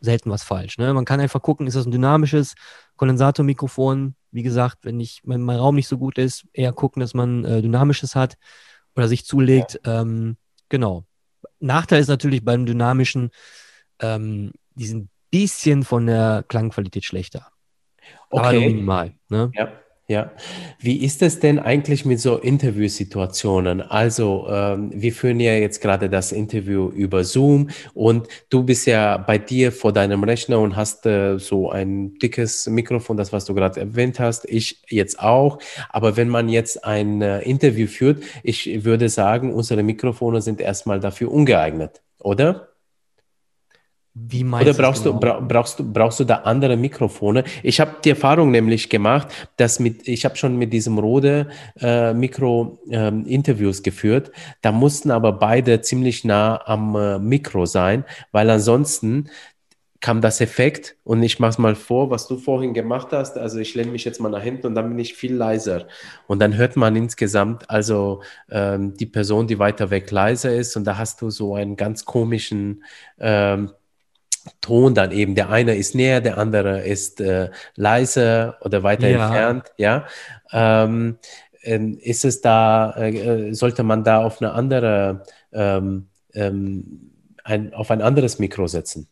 selten 0.00 0.30
was 0.30 0.42
falsch. 0.42 0.78
Ne? 0.78 0.92
Man 0.92 1.04
kann 1.04 1.20
einfach 1.20 1.42
gucken, 1.42 1.66
ist 1.66 1.76
das 1.76 1.86
ein 1.86 1.92
dynamisches 1.92 2.54
Kondensatormikrofon? 2.96 4.16
Wie 4.32 4.42
gesagt, 4.42 4.78
wenn 4.82 4.98
ich, 4.98 5.22
wenn 5.24 5.42
mein 5.42 5.58
Raum 5.58 5.76
nicht 5.76 5.88
so 5.88 5.96
gut 5.96 6.18
ist, 6.18 6.46
eher 6.52 6.72
gucken, 6.72 7.00
dass 7.00 7.14
man 7.14 7.44
äh, 7.44 7.62
dynamisches 7.62 8.16
hat 8.16 8.36
oder 8.96 9.08
sich 9.08 9.24
zulegt. 9.24 9.80
Ähm, 9.84 10.36
genau. 10.68 11.04
Nachteil 11.60 12.00
ist 12.00 12.08
natürlich 12.08 12.44
beim 12.44 12.66
dynamischen, 12.66 13.30
ähm, 14.00 14.52
die 14.74 14.86
sind 14.86 15.04
ein 15.04 15.10
bisschen 15.30 15.84
von 15.84 16.06
der 16.06 16.44
Klangqualität 16.48 17.04
schlechter. 17.04 17.52
Aber 18.30 18.48
Okay. 18.48 18.66
minimal. 18.66 19.14
Ne? 19.28 19.50
Ja, 19.54 19.72
ja. 20.08 20.30
Wie 20.78 21.04
ist 21.04 21.20
es 21.22 21.40
denn 21.40 21.58
eigentlich 21.58 22.04
mit 22.04 22.20
so 22.20 22.38
Interviewsituationen? 22.38 23.82
Also, 23.82 24.46
ähm, 24.48 24.92
wir 24.94 25.12
führen 25.12 25.40
ja 25.40 25.54
jetzt 25.54 25.80
gerade 25.80 26.08
das 26.08 26.30
Interview 26.30 26.88
über 26.90 27.24
Zoom 27.24 27.70
und 27.92 28.28
du 28.48 28.62
bist 28.62 28.86
ja 28.86 29.16
bei 29.16 29.38
dir 29.38 29.72
vor 29.72 29.92
deinem 29.92 30.22
Rechner 30.22 30.60
und 30.60 30.76
hast 30.76 31.06
äh, 31.06 31.38
so 31.38 31.70
ein 31.70 32.14
dickes 32.18 32.68
Mikrofon, 32.68 33.16
das 33.16 33.32
was 33.32 33.46
du 33.46 33.54
gerade 33.54 33.80
erwähnt 33.80 34.20
hast. 34.20 34.44
Ich 34.48 34.82
jetzt 34.88 35.18
auch. 35.18 35.58
Aber 35.88 36.16
wenn 36.16 36.28
man 36.28 36.48
jetzt 36.48 36.84
ein 36.84 37.20
äh, 37.20 37.40
Interview 37.40 37.88
führt, 37.88 38.22
ich 38.44 38.84
würde 38.84 39.08
sagen, 39.08 39.52
unsere 39.52 39.82
Mikrofone 39.82 40.40
sind 40.40 40.60
erstmal 40.60 41.00
dafür 41.00 41.32
ungeeignet, 41.32 42.00
oder? 42.20 42.75
Wie 44.18 44.44
meinst 44.44 44.66
Oder 44.66 44.82
brauchst 44.82 45.04
du, 45.04 45.10
genau? 45.10 45.20
bra 45.20 45.40
brauchst 45.40 45.78
du, 45.78 45.92
brauchst 45.92 46.20
du 46.20 46.24
da 46.24 46.36
andere 46.36 46.74
Mikrofone? 46.78 47.44
Ich 47.62 47.80
habe 47.80 47.96
die 48.02 48.10
Erfahrung 48.10 48.50
nämlich 48.50 48.88
gemacht, 48.88 49.28
dass 49.58 49.78
mit, 49.78 50.08
ich 50.08 50.24
habe 50.24 50.36
schon 50.36 50.56
mit 50.56 50.72
diesem 50.72 50.98
Rode 50.98 51.48
äh, 51.78 52.14
Mikro 52.14 52.78
ähm, 52.90 53.26
Interviews 53.26 53.82
geführt. 53.82 54.32
Da 54.62 54.72
mussten 54.72 55.10
aber 55.10 55.32
beide 55.32 55.82
ziemlich 55.82 56.24
nah 56.24 56.58
am 56.66 56.96
äh, 56.96 57.18
Mikro 57.18 57.66
sein, 57.66 58.06
weil 58.32 58.48
ansonsten 58.48 59.28
kam 60.00 60.22
das 60.22 60.40
Effekt 60.40 60.96
und 61.04 61.22
ich 61.22 61.38
mach's 61.38 61.58
mal 61.58 61.74
vor, 61.74 62.08
was 62.10 62.26
du 62.26 62.38
vorhin 62.38 62.72
gemacht 62.72 63.08
hast. 63.12 63.36
Also 63.36 63.58
ich 63.58 63.74
lehne 63.74 63.90
mich 63.90 64.06
jetzt 64.06 64.20
mal 64.20 64.30
nach 64.30 64.42
hinten 64.42 64.68
und 64.68 64.74
dann 64.74 64.88
bin 64.88 64.98
ich 64.98 65.12
viel 65.12 65.34
leiser. 65.34 65.88
Und 66.26 66.38
dann 66.38 66.56
hört 66.56 66.76
man 66.76 66.96
insgesamt 66.96 67.68
also 67.68 68.22
ähm, 68.50 68.94
die 68.96 69.06
Person, 69.06 69.46
die 69.46 69.58
weiter 69.58 69.90
weg 69.90 70.10
leiser 70.10 70.54
ist 70.54 70.74
und 70.74 70.84
da 70.84 70.96
hast 70.96 71.20
du 71.20 71.28
so 71.28 71.54
einen 71.54 71.76
ganz 71.76 72.06
komischen 72.06 72.82
ähm, 73.18 73.72
Ton 74.60 74.94
dann 74.94 75.12
eben. 75.12 75.34
Der 75.34 75.50
eine 75.50 75.74
ist 75.74 75.94
näher, 75.94 76.20
der 76.20 76.38
andere 76.38 76.86
ist 76.86 77.20
äh, 77.20 77.50
leiser 77.76 78.56
oder 78.62 78.82
weiter 78.82 79.08
Ja. 79.08 79.26
entfernt. 79.26 79.72
Ja. 79.76 80.06
Ähm, 80.52 81.18
ähm, 81.62 81.98
ist 82.00 82.24
es 82.24 82.40
da, 82.40 82.92
äh, 82.96 83.48
äh, 83.48 83.52
sollte 83.52 83.82
man 83.82 84.04
da 84.04 84.22
auf 84.24 84.40
eine 84.40 84.52
andere, 84.52 85.24
ähm, 85.52 86.06
ähm, 86.34 87.10
ein, 87.44 87.74
auf 87.74 87.90
ein 87.90 88.02
anderes 88.02 88.38
Mikro 88.38 88.66
setzen? 88.66 89.08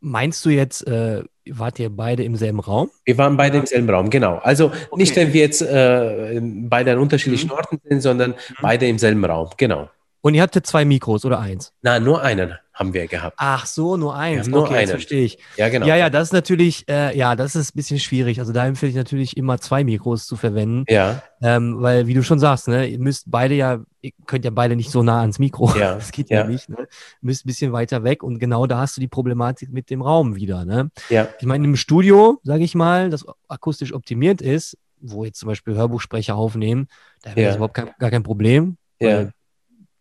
Meinst 0.00 0.44
du 0.44 0.50
jetzt, 0.50 0.86
äh, 0.86 1.22
wart 1.48 1.78
ihr 1.78 1.88
beide 1.90 2.24
im 2.24 2.36
selben 2.36 2.60
Raum? 2.60 2.90
Wir 3.04 3.16
waren 3.16 3.36
beide 3.36 3.58
im 3.58 3.66
selben 3.66 3.88
Raum, 3.88 4.10
genau. 4.10 4.36
Also 4.38 4.70
nicht, 4.96 5.16
wenn 5.16 5.32
wir 5.32 5.40
jetzt 5.40 5.62
äh, 5.62 6.40
beide 6.42 6.92
an 6.92 6.98
unterschiedlichen 6.98 7.46
Mhm. 7.48 7.52
Orten 7.52 7.80
sind, 7.88 8.00
sondern 8.02 8.34
beide 8.60 8.86
im 8.86 8.98
selben 8.98 9.24
Raum, 9.24 9.50
genau. 9.56 9.88
Und 10.24 10.32
ihr 10.32 10.40
hattet 10.40 10.66
zwei 10.66 10.86
Mikros 10.86 11.26
oder 11.26 11.38
eins? 11.38 11.74
Na, 11.82 12.00
nur 12.00 12.22
einen 12.22 12.54
haben 12.72 12.94
wir 12.94 13.06
gehabt. 13.06 13.36
Ach 13.38 13.66
so, 13.66 13.98
nur 13.98 14.16
eins. 14.16 14.46
nur 14.48 14.62
okay, 14.62 14.78
einen. 14.78 14.88
verstehe 14.88 15.22
ich. 15.22 15.38
Ja, 15.58 15.68
genau. 15.68 15.86
Ja, 15.86 15.96
ja, 15.96 16.08
das 16.08 16.28
ist 16.28 16.32
natürlich, 16.32 16.88
äh, 16.88 17.14
ja, 17.16 17.36
das 17.36 17.54
ist 17.54 17.74
ein 17.74 17.76
bisschen 17.76 17.98
schwierig. 18.00 18.40
Also 18.40 18.54
da 18.54 18.66
empfehle 18.66 18.88
ich 18.88 18.96
natürlich 18.96 19.36
immer 19.36 19.58
zwei 19.58 19.84
Mikros 19.84 20.26
zu 20.26 20.36
verwenden, 20.36 20.86
Ja, 20.88 21.22
ähm, 21.42 21.76
weil 21.82 22.06
wie 22.06 22.14
du 22.14 22.22
schon 22.22 22.38
sagst, 22.38 22.68
ne, 22.68 22.86
ihr 22.86 22.98
müsst 22.98 23.24
beide 23.30 23.54
ja, 23.54 23.80
ihr 24.00 24.12
könnt 24.24 24.46
ja 24.46 24.50
beide 24.50 24.76
nicht 24.76 24.90
so 24.90 25.02
nah 25.02 25.20
ans 25.20 25.38
Mikro. 25.38 25.76
Ja, 25.76 25.94
Das 25.96 26.10
geht 26.10 26.30
ja, 26.30 26.38
ja. 26.40 26.46
nicht. 26.46 26.70
Ne? 26.70 26.76
Ihr 26.80 26.86
müsst 27.20 27.44
ein 27.44 27.48
bisschen 27.48 27.72
weiter 27.72 28.02
weg 28.02 28.22
und 28.22 28.38
genau 28.38 28.66
da 28.66 28.78
hast 28.78 28.96
du 28.96 29.02
die 29.02 29.08
Problematik 29.08 29.70
mit 29.74 29.90
dem 29.90 30.00
Raum 30.00 30.36
wieder. 30.36 30.64
Ne? 30.64 30.88
ja, 31.10 31.28
Ich 31.38 31.46
meine, 31.46 31.66
im 31.66 31.76
Studio, 31.76 32.40
sage 32.44 32.64
ich 32.64 32.74
mal, 32.74 33.10
das 33.10 33.26
akustisch 33.46 33.92
optimiert 33.92 34.40
ist, 34.40 34.78
wo 35.02 35.26
jetzt 35.26 35.38
zum 35.38 35.48
Beispiel 35.48 35.74
Hörbuchsprecher 35.74 36.34
aufnehmen, 36.34 36.88
da 37.22 37.30
wäre 37.36 37.42
Ja. 37.42 37.46
das 37.48 37.56
überhaupt 37.56 37.74
kein, 37.74 37.90
gar 37.98 38.10
kein 38.10 38.22
Problem. 38.22 38.78
ja, 39.00 39.28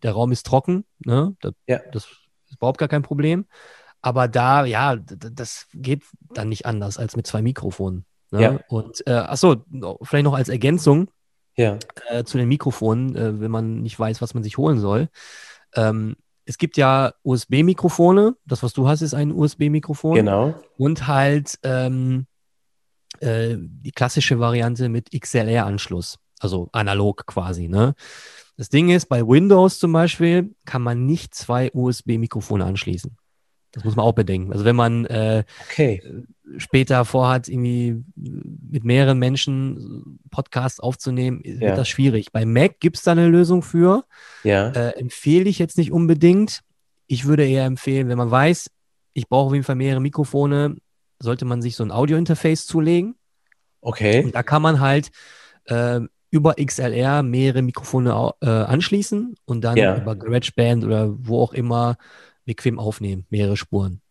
Der 0.03 0.11
Raum 0.11 0.31
ist 0.31 0.45
trocken, 0.45 0.85
ne? 1.05 1.35
Das, 1.41 1.53
Ja. 1.67 1.79
das 1.91 2.05
ist 2.05 2.57
überhaupt 2.57 2.77
gar 2.79 2.89
kein 2.89 3.01
Problem. 3.01 3.45
Aber 4.01 4.27
da, 4.27 4.65
ja, 4.65 4.97
das 4.97 5.67
geht 5.73 6.03
dann 6.33 6.49
nicht 6.49 6.65
anders 6.65 6.97
als 6.97 7.15
mit 7.15 7.25
zwei 7.25 7.41
Mikrofonen. 7.41 8.05
Ne? 8.31 8.41
Ja. 8.41 8.59
Und 8.67 9.05
äh, 9.07 9.11
achso, 9.13 9.63
vielleicht 10.01 10.25
noch 10.25 10.33
als 10.33 10.49
Ergänzung 10.49 11.09
ja, 11.55 11.77
äh, 12.09 12.23
zu 12.25 12.37
den 12.37 12.49
Mikrofonen, 12.49 13.15
äh, 13.15 13.39
wenn 13.39 13.51
man 13.51 13.81
nicht 13.81 13.97
weiß, 13.97 14.21
was 14.21 14.33
man 14.33 14.43
sich 14.43 14.57
holen 14.57 14.79
soll. 14.79 15.07
Ähm, 15.75 16.17
es 16.45 16.57
gibt 16.57 16.75
ja 16.75 17.13
USB-Mikrofone. 17.23 18.35
Das, 18.45 18.61
was 18.63 18.73
du 18.73 18.87
hast, 18.89 19.01
ist 19.01 19.13
ein 19.13 19.31
USB-Mikrofon. 19.31 20.15
genau. 20.15 20.53
Und 20.77 21.07
halt 21.07 21.57
ähm, 21.63 22.25
äh, 23.19 23.55
die 23.57 23.91
klassische 23.91 24.39
Variante 24.39 24.89
mit 24.89 25.11
XLR-Anschluss, 25.17 26.17
also 26.39 26.67
analog 26.73 27.25
quasi. 27.25 27.69
Ne? 27.69 27.93
Das 28.57 28.69
Ding 28.69 28.89
ist, 28.89 29.07
bei 29.07 29.25
Windows 29.27 29.79
zum 29.79 29.91
Beispiel 29.93 30.53
kann 30.65 30.81
man 30.81 31.05
nicht 31.05 31.33
zwei 31.33 31.71
USB-Mikrofone 31.73 32.63
anschließen. 32.65 33.17
Das 33.71 33.83
muss 33.83 33.95
man 33.95 34.05
auch 34.05 34.13
bedenken. 34.13 34.51
Also 34.51 34.65
wenn 34.65 34.75
man 34.75 35.05
äh, 35.05 35.43
Okay. 35.63 36.01
später 36.57 37.05
vorhat, 37.05 37.47
irgendwie 37.47 38.03
mit 38.15 38.83
mehreren 38.83 39.17
Menschen 39.17 40.19
Podcasts 40.29 40.79
aufzunehmen, 40.79 41.41
wird 41.43 41.61
Ja. 41.63 41.75
das 41.75 41.89
schwierig. 41.89 42.31
Bei 42.31 42.45
Mac 42.45 42.79
gibt 42.79 42.97
es 42.97 43.03
da 43.03 43.13
eine 43.13 43.27
Lösung 43.27 43.63
für. 43.63 44.03
Ja, 44.43 44.69
Äh, 44.69 44.89
empfehle 44.99 45.49
ich 45.49 45.57
jetzt 45.57 45.77
nicht 45.79 45.91
unbedingt. 45.91 46.61
Ich 47.07 47.25
würde 47.25 47.47
eher 47.47 47.65
empfehlen, 47.65 48.07
wenn 48.09 48.17
man 48.19 48.29
weiß, 48.29 48.69
ich 49.13 49.27
brauche 49.27 49.47
auf 49.47 49.53
jeden 49.53 49.65
Fall 49.65 49.75
mehrere 49.75 50.01
Mikrofone, 50.01 50.75
sollte 51.19 51.45
man 51.45 51.61
sich 51.63 51.75
so 51.75 51.83
ein 51.83 51.91
Audio-Interface 51.91 52.67
zulegen. 52.67 53.15
okay. 53.81 54.23
Und 54.23 54.35
da 54.35 54.43
kann 54.43 54.61
man 54.61 54.79
halt 54.79 55.09
äh, 55.65 55.99
über 56.33 56.55
XLR 56.55 57.21
mehrere 57.21 57.61
Mikrofone 57.61 58.31
äh, 58.41 58.49
anschließen 58.49 59.35
und 59.45 59.63
dann 59.63 59.77
Ja. 59.77 59.97
über 59.97 60.15
GarageBand 60.15 60.83
oder 60.83 61.13
wo 61.15 61.39
auch 61.43 61.53
immer 61.53 61.95
bequem 62.43 62.79
aufnehmen, 62.79 63.25
mehrere 63.29 63.55
Spuren. 63.55 64.01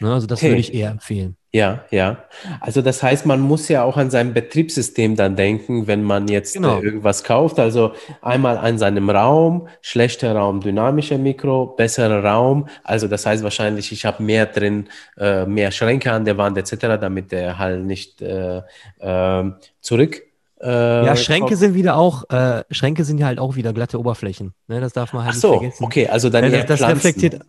Ne, 0.00 0.12
also 0.14 0.26
das 0.28 0.38
Okay. 0.40 0.50
würde 0.50 0.60
ich 0.60 0.72
eher 0.74 0.90
empfehlen. 0.90 1.36
Ja, 1.52 1.84
ja. 1.90 2.24
Also 2.60 2.80
das 2.82 3.02
heißt, 3.02 3.26
man 3.26 3.40
muss 3.40 3.68
ja 3.68 3.82
auch 3.84 3.96
an 3.96 4.10
sein 4.10 4.32
Betriebssystem 4.32 5.16
dann 5.16 5.36
denken, 5.36 5.86
wenn 5.86 6.02
man 6.02 6.28
jetzt 6.28 6.54
Genau. 6.54 6.78
äh, 6.80 6.84
irgendwas 6.84 7.24
kauft. 7.24 7.58
Also 7.58 7.92
einmal 8.22 8.56
an 8.58 8.78
seinem 8.78 9.10
Raum, 9.10 9.68
schlechter 9.82 10.34
Raum, 10.34 10.60
dynamischer 10.60 11.18
Mikro, 11.18 11.66
besserer 11.66 12.24
Raum. 12.24 12.68
Also 12.84 13.06
das 13.08 13.26
heißt 13.26 13.42
wahrscheinlich, 13.42 13.92
ich 13.92 14.04
habe 14.06 14.22
mehr 14.22 14.46
drin, 14.46 14.88
äh, 15.18 15.44
mehr 15.46 15.70
Schränke 15.72 16.10
an 16.12 16.24
der 16.24 16.38
Wand 16.38 16.56
etc., 16.58 16.96
damit 17.00 17.32
der 17.32 17.58
Hall 17.58 17.80
nicht 17.82 18.22
äh, 18.22 18.62
äh, 19.00 19.44
zurück. 19.80 20.22
Äh, 20.62 21.04
Ja, 21.06 21.16
Schränke 21.16 21.56
sind 21.56 21.74
wieder 21.74 21.96
auch, 21.96 22.28
äh, 22.30 22.64
Schränke 22.70 23.04
sind 23.04 23.18
ja 23.18 23.26
halt 23.26 23.38
auch 23.38 23.56
wieder 23.56 23.72
glatte 23.72 23.98
Oberflächen. 23.98 24.54
Ne, 24.68 24.80
das 24.80 24.92
darf 24.92 25.12
man 25.12 25.24
halt 25.24 25.34
Ach 25.34 25.40
so, 25.40 25.50
nicht 25.52 25.58
vergessen. 25.60 25.84
okay, 25.84 26.06
also 26.08 26.30
dann 26.30 26.44
Ja, 26.44 26.50
eher 26.50 26.64
das, 26.64 26.78
Pflanzen, 26.78 26.94
reflektiert 26.96 27.40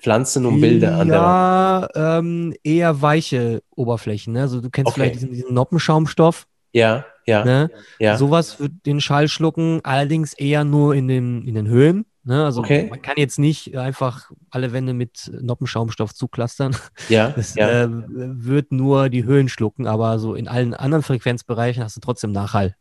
Pflanzen 0.00 0.46
und 0.46 0.60
Bilder 0.60 0.98
an 0.98 1.08
der 1.08 1.20
Wand. 1.20 1.94
Ja, 1.96 2.18
ähm, 2.18 2.54
eher 2.62 3.02
weiche 3.02 3.62
Oberflächen. 3.74 4.32
Ne? 4.32 4.42
Also 4.42 4.60
du 4.60 4.70
kennst 4.70 4.92
Okay. 4.92 5.00
vielleicht 5.00 5.14
diesen, 5.16 5.32
diesen 5.32 5.52
Noppenschaumstoff. 5.54 6.46
Ja, 6.72 7.04
ja, 7.26 7.44
Ne? 7.44 7.70
ja. 7.98 8.16
Sowas 8.16 8.58
wird 8.60 8.72
den 8.86 9.00
Schall 9.00 9.28
schlucken, 9.28 9.80
allerdings 9.82 10.32
eher 10.32 10.64
nur 10.64 10.94
in 10.94 11.08
den, 11.08 11.46
in 11.46 11.54
den 11.54 11.68
Höhen. 11.68 12.06
Ne? 12.22 12.44
Also 12.44 12.60
Okay. 12.60 12.86
man 12.90 13.00
kann 13.02 13.14
jetzt 13.16 13.38
nicht 13.38 13.76
einfach 13.76 14.30
alle 14.50 14.72
Wände 14.72 14.92
mit 14.92 15.30
Noppenschaumstoff 15.40 16.14
zuklastern. 16.14 16.76
Ja, 17.08 17.30
Das 17.36 17.54
ja. 17.54 17.84
äh, 17.84 17.88
wird 17.90 18.72
nur 18.72 19.08
die 19.08 19.24
Höhen 19.24 19.48
schlucken, 19.48 19.86
aber 19.86 20.18
so 20.18 20.34
in 20.34 20.48
allen 20.48 20.74
anderen 20.74 21.02
Frequenzbereichen 21.02 21.82
hast 21.82 21.96
du 21.96 22.00
trotzdem 22.00 22.32
Nachhall. 22.32 22.76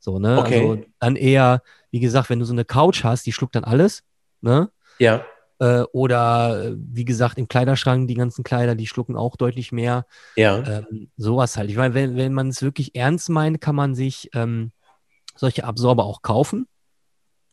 So, 0.00 0.18
ne? 0.18 0.38
Okay. 0.38 0.54
Also 0.60 0.84
dann 0.98 1.16
eher, 1.16 1.62
wie 1.90 2.00
gesagt, 2.00 2.30
wenn 2.30 2.38
du 2.40 2.44
so 2.44 2.52
eine 2.52 2.64
Couch 2.64 3.04
hast, 3.04 3.26
die 3.26 3.32
schluckt 3.32 3.54
dann 3.54 3.64
alles, 3.64 4.02
ne? 4.40 4.70
ja, 4.98 5.24
Äh, 5.58 5.82
oder 5.92 6.64
äh, 6.64 6.74
wie 6.76 7.04
gesagt, 7.04 7.36
im 7.38 7.46
Kleiderschrank, 7.46 8.08
die 8.08 8.14
ganzen 8.14 8.44
Kleider, 8.44 8.74
die 8.74 8.86
schlucken 8.86 9.16
auch 9.16 9.36
deutlich 9.36 9.72
mehr. 9.72 10.06
ja, 10.36 10.62
Ähm, 10.66 11.10
sowas 11.16 11.56
halt. 11.56 11.70
Ich 11.70 11.76
meine, 11.76 11.94
wenn, 11.94 12.16
wenn 12.16 12.32
man 12.32 12.48
es 12.48 12.62
wirklich 12.62 12.94
ernst 12.94 13.28
meint, 13.28 13.60
kann 13.60 13.74
man 13.76 13.94
sich 13.94 14.30
ähm, 14.34 14.72
solche 15.36 15.64
Absorber 15.64 16.04
auch 16.04 16.22
kaufen, 16.22 16.66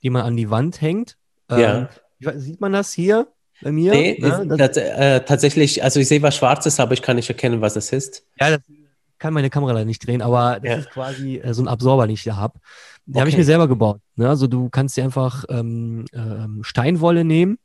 die 0.04 0.10
man 0.10 0.24
an 0.24 0.38
die 0.38 0.50
Wand 0.50 0.82
hängt. 0.82 1.18
Ähm, 1.50 1.60
Ja. 1.60 1.90
weiß- 2.32 2.40
Sieht 2.40 2.62
man 2.62 2.74
das 2.74 2.92
hier 2.94 3.28
bei 3.62 3.72
mir? 3.72 3.92
Nee, 3.94 4.18
Ne? 4.20 4.28
ist 4.28 4.60
Das- 4.60 4.78
äh, 4.78 5.22
tatsächlich, 5.22 5.84
also 5.84 6.00
ich 6.00 6.08
sehe 6.08 6.22
was 6.22 6.36
Schwarzes, 6.36 6.80
aber 6.80 6.94
ich 6.94 7.02
kann 7.02 7.16
nicht 7.16 7.30
erkennen, 7.30 7.62
was 7.62 7.76
es 7.76 7.92
ist. 7.94 8.24
Ja, 8.40 8.50
das 8.58 8.62
kann 9.20 9.34
meine 9.34 9.50
Kamera 9.50 9.72
leider 9.74 9.86
nicht 9.86 10.06
drehen, 10.06 10.22
aber 10.22 10.60
das 10.60 10.70
Ja. 10.72 10.78
ist 10.78 10.90
quasi 10.92 11.38
äh, 11.38 11.54
so 11.54 11.64
ein 11.64 11.68
Absorber, 11.68 12.06
den 12.08 12.14
ich 12.14 12.24
da 12.24 12.36
habe. 12.36 12.60
Den 13.06 13.20
habe 13.20 13.30
ich 13.30 13.36
Okay. 13.36 13.42
mir 13.42 13.46
selber 13.46 13.68
gebaut. 13.68 14.00
Ne? 14.16 14.28
Also 14.30 14.48
du 14.48 14.70
kannst 14.70 14.98
dir 14.98 15.04
einfach 15.04 15.46
ähm, 15.50 16.06
ähm, 16.14 16.60
Steinwolle 16.64 17.24
nehmen, 17.24 17.58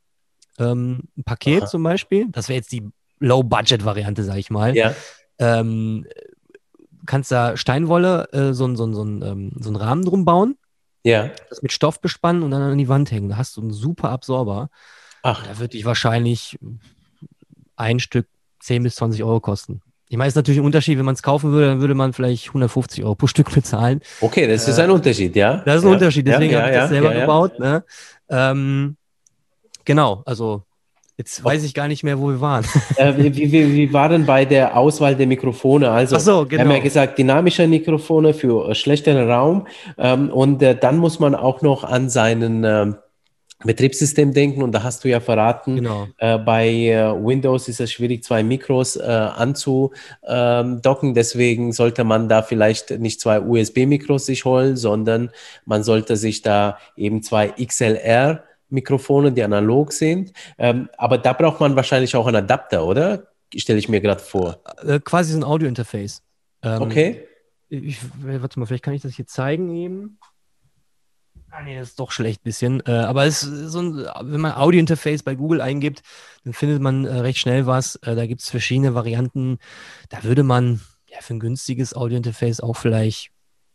ähm, 0.59 1.03
ein 1.17 1.23
Paket 1.23 1.63
Aha. 1.63 1.67
zum 1.69 1.83
Beispiel. 1.83 2.27
Das 2.31 2.47
wäre 2.49 2.57
jetzt 2.57 2.71
die 2.71 2.87
Low-Budget-Variante, 3.19 4.23
sag 4.23 4.37
ich 4.37 4.49
mal. 4.49 4.75
Ja, 4.75 4.95
Ähm, 5.39 6.05
kannst 7.05 7.31
da 7.31 7.57
Steinwolle, 7.57 8.29
äh, 8.31 8.53
so, 8.53 8.73
so, 8.75 8.91
so, 8.93 9.03
ähm, 9.03 9.51
so 9.59 9.69
einen 9.69 9.75
Rahmen 9.75 10.05
drum 10.05 10.25
bauen, 10.25 10.55
ja. 11.03 11.29
das 11.49 11.61
mit 11.61 11.71
Stoff 11.71 12.01
bespannen 12.01 12.43
und 12.43 12.51
dann 12.51 12.61
an 12.61 12.77
die 12.77 12.89
Wand 12.89 13.11
hängen. 13.11 13.29
Da 13.29 13.37
hast 13.37 13.55
du 13.57 13.61
einen 13.61 13.71
super 13.71 14.09
Absorber. 14.09 14.69
Ach, 15.21 15.45
Da 15.45 15.59
wird 15.59 15.73
dich 15.73 15.85
wahrscheinlich 15.85 16.57
ein 17.75 17.99
Stück 17.99 18.27
10 18.59 18.83
bis 18.83 18.95
20 18.95 19.23
Euro 19.23 19.39
kosten. 19.39 19.81
Ich 20.09 20.17
meine, 20.17 20.27
es 20.27 20.33
ist 20.33 20.37
natürlich 20.37 20.59
ein 20.59 20.65
Unterschied, 20.65 20.97
wenn 20.99 21.05
man 21.05 21.15
es 21.15 21.23
kaufen 21.23 21.51
würde, 21.51 21.67
dann 21.67 21.81
würde 21.81 21.95
man 21.95 22.13
vielleicht 22.13 22.49
150 22.49 23.03
Euro 23.03 23.15
pro 23.15 23.27
Stück 23.27 23.51
bezahlen. 23.53 24.01
okay, 24.21 24.47
das 24.47 24.67
ist 24.67 24.77
Äh, 24.77 24.83
ein 24.83 24.91
Unterschied, 24.91 25.35
ja. 25.35 25.57
Das 25.65 25.77
ist 25.77 25.83
ein 25.83 25.87
ja. 25.87 25.93
Unterschied, 25.93 26.27
ja, 26.27 26.33
deswegen 26.33 26.53
ja, 26.53 26.59
habe 26.59 26.69
ich 26.69 26.75
ja, 26.75 26.81
das 26.81 26.89
selber 26.89 27.11
ja, 27.11 27.15
ja. 27.15 27.21
gebaut. 27.21 27.59
Ne? 27.59 27.83
Ähm, 28.29 28.97
genau, 29.85 30.21
also 30.25 30.63
jetzt 31.17 31.43
weiß 31.43 31.63
ich 31.63 31.73
gar 31.73 31.87
nicht 31.87 32.03
mehr, 32.03 32.19
wo 32.19 32.29
wir 32.29 32.41
waren. 32.41 32.65
Äh, 32.97 33.13
wie, 33.17 33.35
wie, 33.35 33.51
wie 33.51 33.73
wie 33.73 33.93
war 33.93 34.09
denn 34.09 34.25
bei 34.25 34.45
der 34.45 34.77
Auswahl 34.77 35.15
der 35.15 35.27
Mikrofone? 35.27 35.89
Also, 35.89 36.17
so, 36.19 36.49
wir 36.49 36.59
haben 36.59 36.67
genau. 36.67 36.75
ja 36.75 36.83
gesagt, 36.83 37.17
dynamische 37.17 37.67
Mikrofone 37.67 38.33
für 38.33 38.69
äh, 38.69 38.75
schlechteren 38.75 39.29
Raum. 39.29 39.67
Ähm, 39.97 40.29
und 40.29 40.61
äh, 40.61 40.75
dann 40.75 40.97
muss 40.97 41.19
man 41.19 41.33
auch 41.33 41.61
noch 41.61 41.83
an 41.83 42.09
seinen 42.09 42.63
ähm, 42.63 42.95
Betriebssystem 43.63 44.33
denken. 44.33 44.61
Und 44.61 44.73
da 44.73 44.83
hast 44.83 45.03
du 45.03 45.09
ja 45.09 45.19
verraten, 45.19 45.77
Genau. 45.77 46.07
äh, 46.17 46.37
bei 46.37 46.69
äh, 46.69 47.13
Windows 47.13 47.67
ist 47.67 47.79
es 47.79 47.91
schwierig, 47.91 48.23
zwei 48.23 48.43
Mikros 48.43 48.95
äh, 48.95 49.01
anzudocken. 49.01 51.13
Deswegen 51.13 51.71
sollte 51.71 52.03
man 52.03 52.29
da 52.29 52.41
vielleicht 52.41 52.91
nicht 52.99 53.21
zwei 53.21 53.39
USB-Mikros 53.39 54.25
sich 54.25 54.45
holen, 54.45 54.75
sondern 54.75 55.31
man 55.65 55.83
sollte 55.83 56.15
sich 56.15 56.41
da 56.41 56.77
eben 56.95 57.23
zwei 57.23 57.49
XLR 57.49 58.43
Mikrofone, 58.73 59.31
die 59.31 59.43
analog 59.43 59.93
sind. 59.93 60.33
Ähm, 60.57 60.89
aber 60.97 61.17
da 61.17 61.33
braucht 61.33 61.59
man 61.59 61.75
wahrscheinlich 61.75 62.15
auch 62.15 62.27
einen 62.27 62.37
Adapter, 62.37 62.85
oder? 62.85 63.27
Stelle 63.55 63.79
ich 63.79 63.87
mir 63.87 64.01
gerade 64.01 64.21
vor. 64.21 64.59
Äh, 64.83 64.99
quasi 64.99 65.33
so 65.33 65.39
ein 65.39 65.43
Audio-Interface. 65.43 66.23
Ähm, 66.63 66.81
Okay. 66.81 67.27
Ich, 67.69 67.97
warte 68.21 68.59
mal, 68.59 68.67
vielleicht 68.67 68.83
kann 68.83 68.93
ich 68.93 69.01
das 69.01 69.15
hier 69.15 69.25
zeigen 69.25 69.73
eben. 69.75 70.19
Ah, 71.49 71.61
nee, 71.63 71.77
das 71.77 71.89
ist 71.89 71.99
doch 71.99 72.11
schlecht 72.11 72.41
ein 72.41 72.43
bisschen. 72.43 72.83
Äh, 72.85 72.91
aber 72.91 73.25
es 73.25 73.43
ist 73.43 73.71
so 73.71 73.79
ein, 73.79 73.95
wenn 74.21 74.41
man 74.41 74.53
Audio-Interface 74.53 75.23
bei 75.23 75.35
Google 75.35 75.61
eingibt, 75.61 76.01
dann 76.43 76.53
findet 76.53 76.81
man 76.81 77.05
äh, 77.05 77.19
recht 77.19 77.39
schnell 77.39 77.65
was. 77.65 77.95
Äh, 77.97 78.15
da 78.15 78.25
gibt 78.25 78.41
es 78.41 78.49
verschiedene 78.49 78.95
Varianten. 78.95 79.59
Da 80.09 80.23
würde 80.23 80.43
man 80.43 80.81
ja, 81.07 81.21
für 81.21 81.35
ein 81.35 81.39
günstiges 81.39 81.95
Audio-Interface 81.95 82.61
auch 82.61 82.73
vielleicht 82.75 83.31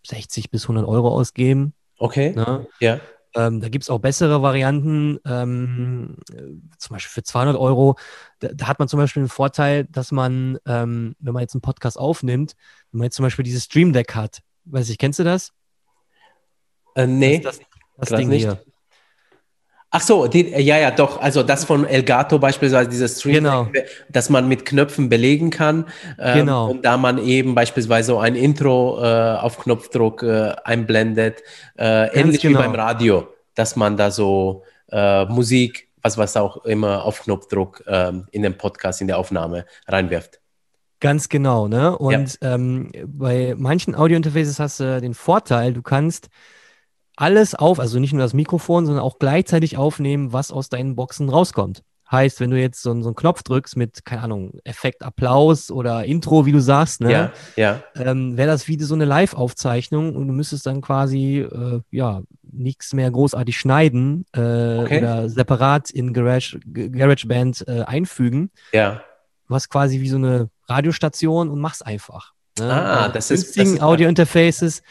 60 0.06 0.50
bis 0.50 0.64
100 0.64 0.86
Euro 0.86 1.08
ausgeben. 1.08 1.72
Okay. 1.98 2.32
Ne? 2.34 2.66
Ja. 2.80 3.00
Ähm, 3.34 3.60
da 3.60 3.68
gibt 3.68 3.84
es 3.84 3.90
auch 3.90 3.98
bessere 3.98 4.42
Varianten, 4.42 5.18
ähm, 5.26 6.16
äh, 6.32 6.42
zum 6.78 6.94
Beispiel 6.94 7.10
für 7.10 7.22
200 7.22 7.56
Euro. 7.56 7.96
Da, 8.38 8.48
da 8.48 8.68
hat 8.68 8.78
man 8.78 8.88
zum 8.88 8.98
Beispiel 8.98 9.22
den 9.22 9.28
Vorteil, 9.28 9.84
dass 9.84 10.12
man, 10.12 10.58
ähm, 10.66 11.14
wenn 11.18 11.34
man 11.34 11.42
jetzt 11.42 11.54
einen 11.54 11.60
Podcast 11.60 11.98
aufnimmt, 11.98 12.54
wenn 12.90 12.98
man 12.98 13.04
jetzt 13.06 13.16
zum 13.16 13.24
Beispiel 13.24 13.44
dieses 13.44 13.64
Stream 13.64 13.92
Deck 13.92 14.14
hat, 14.14 14.40
weiß 14.64 14.88
ich, 14.88 14.98
kennst 14.98 15.18
du 15.18 15.24
das? 15.24 15.52
Äh, 16.94 17.06
nee. 17.06 17.38
Das, 17.40 17.58
das, 17.96 18.08
das 18.08 18.18
Ding 18.18 18.28
nicht. 18.28 18.44
hier. 18.44 18.62
Ach 19.90 20.02
so, 20.02 20.26
die, 20.26 20.50
ja, 20.50 20.76
ja, 20.76 20.90
doch. 20.90 21.18
Also 21.20 21.42
das 21.42 21.64
von 21.64 21.86
Elgato 21.86 22.38
beispielsweise, 22.38 22.90
dieses 22.90 23.20
Stream, 23.20 23.36
Genau. 23.36 23.68
das 24.10 24.28
man 24.28 24.46
mit 24.46 24.66
Knöpfen 24.66 25.08
belegen 25.08 25.48
kann. 25.50 25.86
Ähm, 26.18 26.40
Genau. 26.40 26.70
Und 26.70 26.84
da 26.84 26.98
man 26.98 27.16
eben 27.18 27.54
beispielsweise 27.54 28.08
so 28.08 28.18
ein 28.18 28.34
Intro 28.34 29.02
äh, 29.02 29.36
auf 29.38 29.58
Knopfdruck 29.58 30.22
äh, 30.22 30.54
einblendet, 30.64 31.42
äh, 31.78 32.08
ähnlich 32.18 32.42
genau. 32.42 32.58
wie 32.58 32.62
beim 32.64 32.74
Radio, 32.74 33.28
dass 33.54 33.76
man 33.76 33.96
da 33.96 34.10
so 34.10 34.62
äh, 34.92 35.24
Musik, 35.24 35.88
was 36.02 36.18
was 36.18 36.36
auch 36.36 36.64
immer 36.66 37.04
auf 37.04 37.22
Knopfdruck 37.22 37.82
ähm, 37.86 38.26
in 38.30 38.42
den 38.42 38.58
Podcast, 38.58 39.00
in 39.00 39.06
der 39.06 39.16
Aufnahme 39.18 39.64
reinwirft. 39.86 40.38
Ganz 41.00 41.28
genau, 41.28 41.66
ne? 41.68 41.96
Und 41.96 42.38
ähm, 42.42 42.90
bei 43.06 43.54
manchen 43.56 43.94
Audio-Interfaces 43.94 44.58
hast 44.58 44.80
du 44.80 45.00
den 45.00 45.14
Vorteil, 45.14 45.72
du 45.72 45.80
kannst 45.80 46.28
alles 47.20 47.54
auf, 47.54 47.80
also 47.80 47.98
nicht 47.98 48.12
nur 48.12 48.22
das 48.22 48.32
Mikrofon, 48.34 48.86
sondern 48.86 49.02
auch 49.04 49.18
gleichzeitig 49.18 49.76
aufnehmen, 49.76 50.32
was 50.32 50.52
aus 50.52 50.68
deinen 50.68 50.94
Boxen 50.96 51.28
rauskommt. 51.28 51.82
Heißt, 52.10 52.40
wenn 52.40 52.50
du 52.50 52.58
jetzt 52.58 52.80
so, 52.80 52.90
so 53.02 53.08
einen 53.08 53.14
Knopf 53.16 53.42
drückst 53.42 53.76
mit, 53.76 54.04
keine 54.06 54.22
Ahnung, 54.22 54.52
Effekt 54.64 55.02
Applaus 55.02 55.70
oder 55.70 56.04
Intro, 56.06 56.46
wie 56.46 56.52
du 56.52 56.60
sagst, 56.60 57.02
ne? 57.02 57.12
Ja, 57.12 57.32
ja, 57.56 57.82
ähm, 57.96 58.36
wäre 58.38 58.48
das 58.48 58.66
wie 58.66 58.80
so 58.80 58.94
eine 58.94 59.04
Live-Aufzeichnung 59.04 60.16
und 60.16 60.26
du 60.26 60.32
müsstest 60.32 60.64
dann 60.66 60.80
quasi, 60.80 61.40
äh, 61.40 61.80
ja, 61.90 62.22
nichts 62.50 62.94
mehr 62.94 63.10
großartig 63.10 63.58
schneiden 63.58 64.24
äh, 64.32 64.38
Okay. 64.40 64.98
oder 64.98 65.28
separat 65.28 65.90
in 65.90 66.14
Garage, 66.14 66.58
GarageBand 66.72 67.66
äh, 67.68 67.82
einfügen. 67.82 68.50
ja. 68.72 69.02
Du 69.48 69.54
hast 69.54 69.70
quasi 69.70 70.02
wie 70.02 70.10
so 70.10 70.16
eine 70.16 70.50
Radiostation 70.68 71.48
und 71.48 71.58
machst 71.58 71.84
einfach. 71.86 72.34
Ne? 72.58 72.70
Ah, 72.70 73.06
Bei 73.06 73.12
das 73.14 73.30
ist- 73.30 73.56
das 73.58 73.80
Audio-Interfaces 73.80 74.82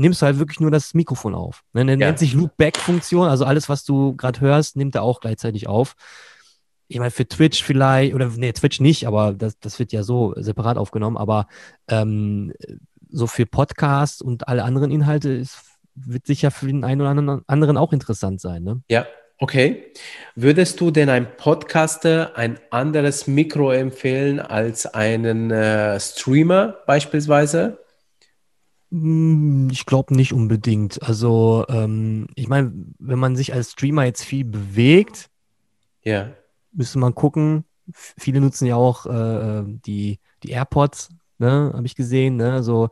nimmst 0.00 0.22
du 0.22 0.26
halt 0.26 0.38
wirklich 0.38 0.60
nur 0.60 0.70
das 0.70 0.94
Mikrofon 0.94 1.34
auf. 1.34 1.62
Ne? 1.72 1.84
Ja. 1.84 1.96
nennt 1.96 2.18
sich 2.18 2.32
Loopback-Funktion, 2.32 3.28
also 3.28 3.44
alles, 3.44 3.68
was 3.68 3.84
du 3.84 4.16
gerade 4.16 4.40
hörst, 4.40 4.76
nimmt 4.76 4.94
er 4.94 5.02
auch 5.02 5.20
gleichzeitig 5.20 5.68
auf. 5.68 5.94
Ich 6.88 6.98
meine, 6.98 7.10
für 7.10 7.28
Twitch 7.28 7.62
vielleicht, 7.62 8.14
oder 8.14 8.30
nee, 8.34 8.52
Twitch 8.52 8.80
nicht, 8.80 9.06
aber 9.06 9.34
das, 9.34 9.60
das 9.60 9.78
wird 9.78 9.92
ja 9.92 10.02
so 10.02 10.34
separat 10.36 10.78
aufgenommen, 10.78 11.16
aber 11.16 11.46
ähm, 11.88 12.52
so 13.08 13.26
für 13.26 13.46
Podcasts 13.46 14.22
und 14.22 14.48
alle 14.48 14.64
anderen 14.64 14.90
Inhalte 14.90 15.30
ist, 15.30 15.60
wird 15.94 16.26
sicher 16.26 16.50
für 16.50 16.66
den 16.66 16.82
einen 16.82 17.02
oder 17.02 17.10
anderen, 17.10 17.42
anderen 17.46 17.76
auch 17.76 17.92
interessant 17.92 18.40
sein. 18.40 18.62
Ne? 18.62 18.80
Ja, 18.88 19.06
okay. 19.38 19.92
Würdest 20.34 20.80
du 20.80 20.90
denn 20.90 21.10
einem 21.10 21.28
Podcaster 21.36 22.36
ein 22.36 22.58
anderes 22.70 23.26
Mikro 23.26 23.70
empfehlen 23.70 24.40
als 24.40 24.86
einen 24.86 25.50
äh, 25.50 26.00
Streamer 26.00 26.76
beispielsweise? 26.86 27.78
Hm, 28.90 29.68
Ich 29.70 29.86
glaube 29.86 30.14
nicht 30.14 30.32
unbedingt. 30.32 31.02
Also, 31.02 31.64
ähm, 31.68 32.28
ich 32.34 32.48
meine, 32.48 32.72
wenn 32.98 33.18
man 33.18 33.36
sich 33.36 33.52
als 33.54 33.72
Streamer 33.72 34.04
jetzt 34.04 34.24
viel 34.24 34.44
bewegt, 34.44 35.30
Ja, 36.02 36.32
müsste 36.72 36.98
man 36.98 37.14
gucken. 37.14 37.64
Viele 37.92 38.40
nutzen 38.40 38.66
ja 38.66 38.76
auch 38.76 39.06
äh, 39.06 39.64
die, 39.66 40.20
die 40.42 40.50
AirPods, 40.50 41.10
ne, 41.38 41.72
habe 41.74 41.86
ich 41.86 41.96
gesehen. 41.96 42.36
Ne? 42.36 42.62
So 42.62 42.90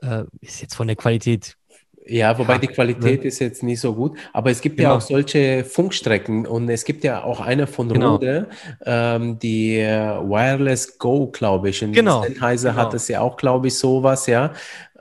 äh, 0.00 0.24
ist 0.40 0.62
jetzt 0.62 0.74
von 0.74 0.88
der 0.88 0.96
Qualität. 0.96 1.58
Ja, 2.06 2.36
wobei 2.38 2.54
Ja, 2.54 2.58
die 2.58 2.66
Qualität 2.68 3.24
ist 3.24 3.38
jetzt 3.38 3.62
nicht 3.62 3.80
so 3.80 3.94
gut. 3.94 4.18
Aber 4.32 4.50
es 4.50 4.60
gibt 4.60 4.78
ja 4.80 4.88
Genau. 4.88 4.96
auch 4.96 5.00
solche 5.00 5.64
Funkstrecken 5.64 6.46
und 6.46 6.68
es 6.68 6.84
gibt 6.84 7.04
ja 7.04 7.22
auch 7.22 7.40
eine 7.40 7.66
von 7.66 7.88
Genau. 7.88 8.12
Rode, 8.14 8.48
ähm, 8.84 9.38
die 9.38 9.78
äh, 9.78 10.18
Wireless 10.20 10.98
Go, 10.98 11.28
glaube 11.28 11.70
ich. 11.70 11.82
Und 11.84 11.92
Genau, 11.92 12.22
Sennheiser 12.22 12.70
genau. 12.70 12.82
hat 12.82 12.94
es 12.94 13.08
ja 13.08 13.20
auch, 13.20 13.36
glaube 13.36 13.68
ich, 13.68 13.78
sowas, 13.78 14.26
ja. 14.26 14.52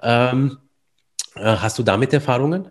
Ähm, 0.01 0.57
äh, 1.35 1.41
hast 1.43 1.79
du 1.79 1.83
damit 1.83 2.13
Erfahrungen? 2.13 2.69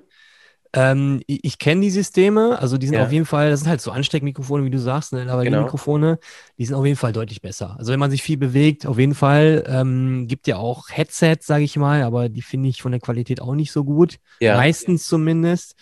Ähm, 0.72 1.20
ich 1.26 1.40
ich 1.42 1.58
kenne 1.58 1.80
die 1.80 1.90
Systeme, 1.90 2.56
also 2.60 2.78
die 2.78 2.86
sind 2.86 2.94
Ja. 2.96 3.04
auf 3.04 3.10
jeden 3.12 3.24
Fall, 3.26 3.50
das 3.50 3.60
sind 3.60 3.68
halt 3.68 3.80
so 3.80 3.90
Ansteckmikrofone, 3.90 4.64
wie 4.64 4.70
du 4.70 4.78
sagst, 4.78 5.12
ne, 5.12 5.26
aber 5.28 5.42
die 5.42 5.50
Genau. 5.50 5.62
Mikrofone, 5.64 6.18
die 6.58 6.64
sind 6.64 6.76
auf 6.76 6.84
jeden 6.86 6.96
Fall 6.96 7.12
deutlich 7.12 7.42
besser. 7.42 7.74
Also 7.78 7.90
wenn 7.92 7.98
man 7.98 8.10
sich 8.12 8.22
viel 8.22 8.36
bewegt, 8.36 8.86
auf 8.86 8.98
jeden 8.98 9.14
Fall, 9.14 9.64
ähm, 9.66 10.28
gibt 10.28 10.46
ja 10.46 10.58
auch 10.58 10.88
Headsets, 10.90 11.46
sage 11.46 11.64
ich 11.64 11.76
mal, 11.76 12.02
aber 12.04 12.28
die 12.28 12.42
finde 12.42 12.68
ich 12.68 12.82
von 12.82 12.92
der 12.92 13.00
Qualität 13.00 13.40
auch 13.42 13.54
nicht 13.56 13.72
so 13.72 13.82
gut. 13.84 14.18
Ja. 14.40 14.56
Meistens 14.56 15.06
zumindest. 15.08 15.74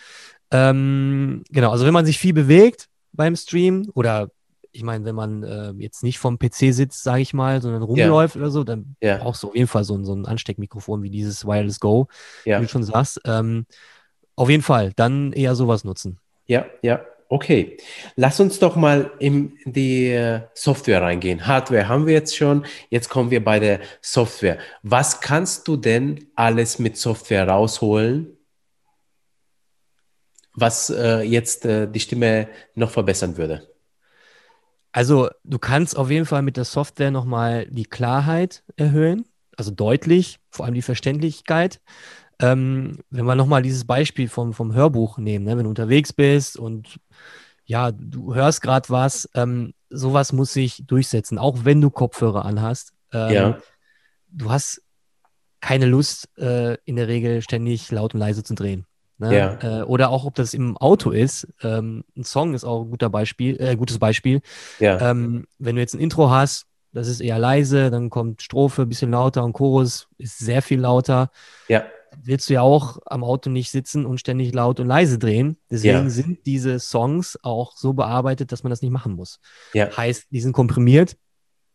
Ähm, 0.51 1.43
genau, 1.51 1.71
also 1.71 1.85
wenn 1.85 1.93
man 1.93 2.07
sich 2.07 2.19
viel 2.19 2.33
bewegt 2.33 2.89
beim 3.13 3.37
Stream 3.37 3.91
oder 3.95 4.31
ich 4.73 4.83
meine, 4.83 5.05
wenn 5.05 5.15
man 5.15 5.43
äh, 5.43 5.73
jetzt 5.79 6.03
nicht 6.03 6.19
vom 6.19 6.39
PC 6.39 6.73
sitzt, 6.73 7.03
sage 7.03 7.23
ich 7.23 7.35
mal, 7.35 7.61
sondern 7.61 7.83
rumläuft 7.83 8.37
oder 8.37 8.51
so, 8.51 8.65
dann 8.65 8.97
Ja. 9.03 9.17
brauchst 9.19 9.43
du 9.43 9.49
auf 9.49 9.55
jeden 9.57 9.67
Fall 9.67 9.83
so, 9.85 9.97
ein- 9.97 10.05
so 10.05 10.15
ein 10.15 10.25
Ansteckmikrofon 10.27 11.03
wie 11.03 11.11
dieses 11.11 11.45
Wireless 11.47 11.81
Go, 11.81 12.09
Ja. 12.45 12.59
wie 12.61 12.65
du 12.65 12.69
schon 12.71 12.85
sagst. 12.85 13.21
Ähm, 13.25 13.67
auf 14.39 14.49
jeden 14.49 14.63
Fall, 14.63 14.93
dann 14.95 15.33
eher 15.33 15.57
sowas 15.57 15.83
nutzen. 15.83 16.21
Ja, 16.47 16.67
ja. 16.81 17.05
okay. 17.29 17.77
Lass 18.15 18.39
uns 18.39 18.61
doch 18.61 18.77
mal 18.77 19.11
in 19.19 19.59
die 19.65 20.11
äh, 20.11 20.43
Software 20.55 21.03
reingehen. 21.03 21.45
Hardware 21.45 21.89
haben 21.89 22.07
wir 22.07 22.15
jetzt 22.15 22.37
schon. 22.37 22.65
Jetzt 22.89 23.09
kommen 23.09 23.33
wir 23.33 23.43
bei 23.43 23.59
der 23.59 23.81
Software. 24.01 24.59
Was 24.85 25.21
kannst 25.21 25.67
du 25.67 25.77
denn 25.77 26.29
alles 26.37 26.79
mit 26.79 26.97
Software 26.97 27.49
rausholen, 27.49 28.39
was 30.55 30.91
äh, 30.91 31.23
jetzt 31.23 31.65
äh, 31.67 31.91
die 31.91 32.01
Stimme 32.01 32.49
noch 32.77 32.91
verbessern 32.91 33.37
würde? 33.37 33.69
Also 34.93 35.31
du 35.43 35.59
kannst 35.59 35.97
auf 35.97 36.11
jeden 36.13 36.27
Fall 36.27 36.43
mit 36.43 36.57
der 36.57 36.65
Software 36.65 37.11
nochmal 37.11 37.67
die 37.67 37.87
Klarheit 37.87 38.63
erhöhen, 38.77 39.27
also 39.57 39.73
deutlich, 39.73 40.39
vor 40.49 40.65
allem 40.65 40.75
die 40.75 40.83
Verständlichkeit. 40.83 41.81
Ähm, 42.41 42.99
wenn 43.11 43.25
wir 43.25 43.35
nochmal 43.35 43.63
dieses 43.63 43.85
Beispiel 43.85 44.29
vom, 44.29 44.53
vom 44.53 44.73
Hörbuch 44.75 45.19
nehmen, 45.19 45.45
ne? 45.45 45.57
wenn 45.57 45.65
du 45.65 45.71
unterwegs 45.71 46.13
bist 46.13 46.57
und 46.57 46.99
ja, 47.65 47.91
du 47.93 48.35
hörst 48.35 48.63
gerade 48.63 48.89
was, 48.89 49.29
ähm, 49.35 49.75
sowas 49.91 50.33
muss 50.33 50.53
sich 50.53 50.85
durchsetzen, 50.87 51.39
auch 51.39 51.65
wenn 51.65 51.81
du 51.81 51.91
Kopfhörer 51.91 52.45
anhast. 52.45 52.93
Ähm, 53.13 53.33
Ja. 53.33 53.59
Du 54.31 54.51
hast 54.51 54.83
keine 55.61 55.87
Lust, 55.87 56.29
äh, 56.39 56.77
in 56.85 56.97
der 56.97 57.09
Regel 57.09 57.43
ständig 57.43 57.91
laut 57.91 58.15
und 58.15 58.21
leise 58.21 58.45
zu 58.45 58.55
drehen. 58.55 58.87
Ne? 59.19 59.37
Ja. 59.37 59.81
Äh, 59.81 59.83
oder 59.83 60.11
auch, 60.11 60.25
ob 60.25 60.35
das 60.37 60.55
im 60.55 60.77
Auto 60.77 61.11
ist. 61.11 61.49
Ähm, 61.63 62.05
ein 62.17 62.25
Song 62.25 62.55
ist 62.55 62.65
auch 62.65 62.85
ein 62.85 62.91
guter 62.91 63.11
Beispiel, 63.11 63.61
äh, 63.61 63.75
gutes 63.77 63.99
Beispiel. 63.99 64.41
Ja, 64.79 65.11
Ähm, 65.11 65.47
wenn 65.59 65.75
du 65.75 65.81
jetzt 65.81 65.95
ein 65.95 66.01
Intro 66.01 66.31
hast, 66.31 66.67
das 66.93 67.09
ist 67.09 67.21
eher 67.21 67.39
leise, 67.39 67.91
dann 67.91 68.11
kommt 68.11 68.43
Strophe 68.43 68.83
ein 68.83 68.89
bisschen 68.89 69.11
lauter 69.11 69.45
und 69.45 69.53
Chorus 69.53 70.09
ist 70.19 70.39
sehr 70.39 70.63
viel 70.63 70.81
lauter. 70.81 71.31
ja, 71.69 71.85
Willst 72.23 72.49
du 72.49 72.55
ja 72.55 72.63
auch 72.63 72.99
am 73.07 73.23
Auto 73.25 73.51
nicht 73.51 73.71
sitzen 73.71 74.05
und 74.07 74.19
ständig 74.19 74.55
laut 74.55 74.81
und 74.81 74.87
leise 74.87 75.19
drehen. 75.19 75.57
Deswegen 75.71 76.05
Ja. 76.05 76.11
sind 76.11 76.47
diese 76.47 76.79
Songs 76.81 77.39
auch 77.43 77.77
so 77.77 77.93
bearbeitet, 77.93 78.53
dass 78.53 78.63
man 78.63 78.71
das 78.71 78.83
nicht 78.83 78.91
machen 78.91 79.13
muss. 79.15 79.41
ja, 79.75 79.95
Heißt, 79.97 80.27
die 80.31 80.41
sind 80.41 80.53
komprimiert, 80.53 81.17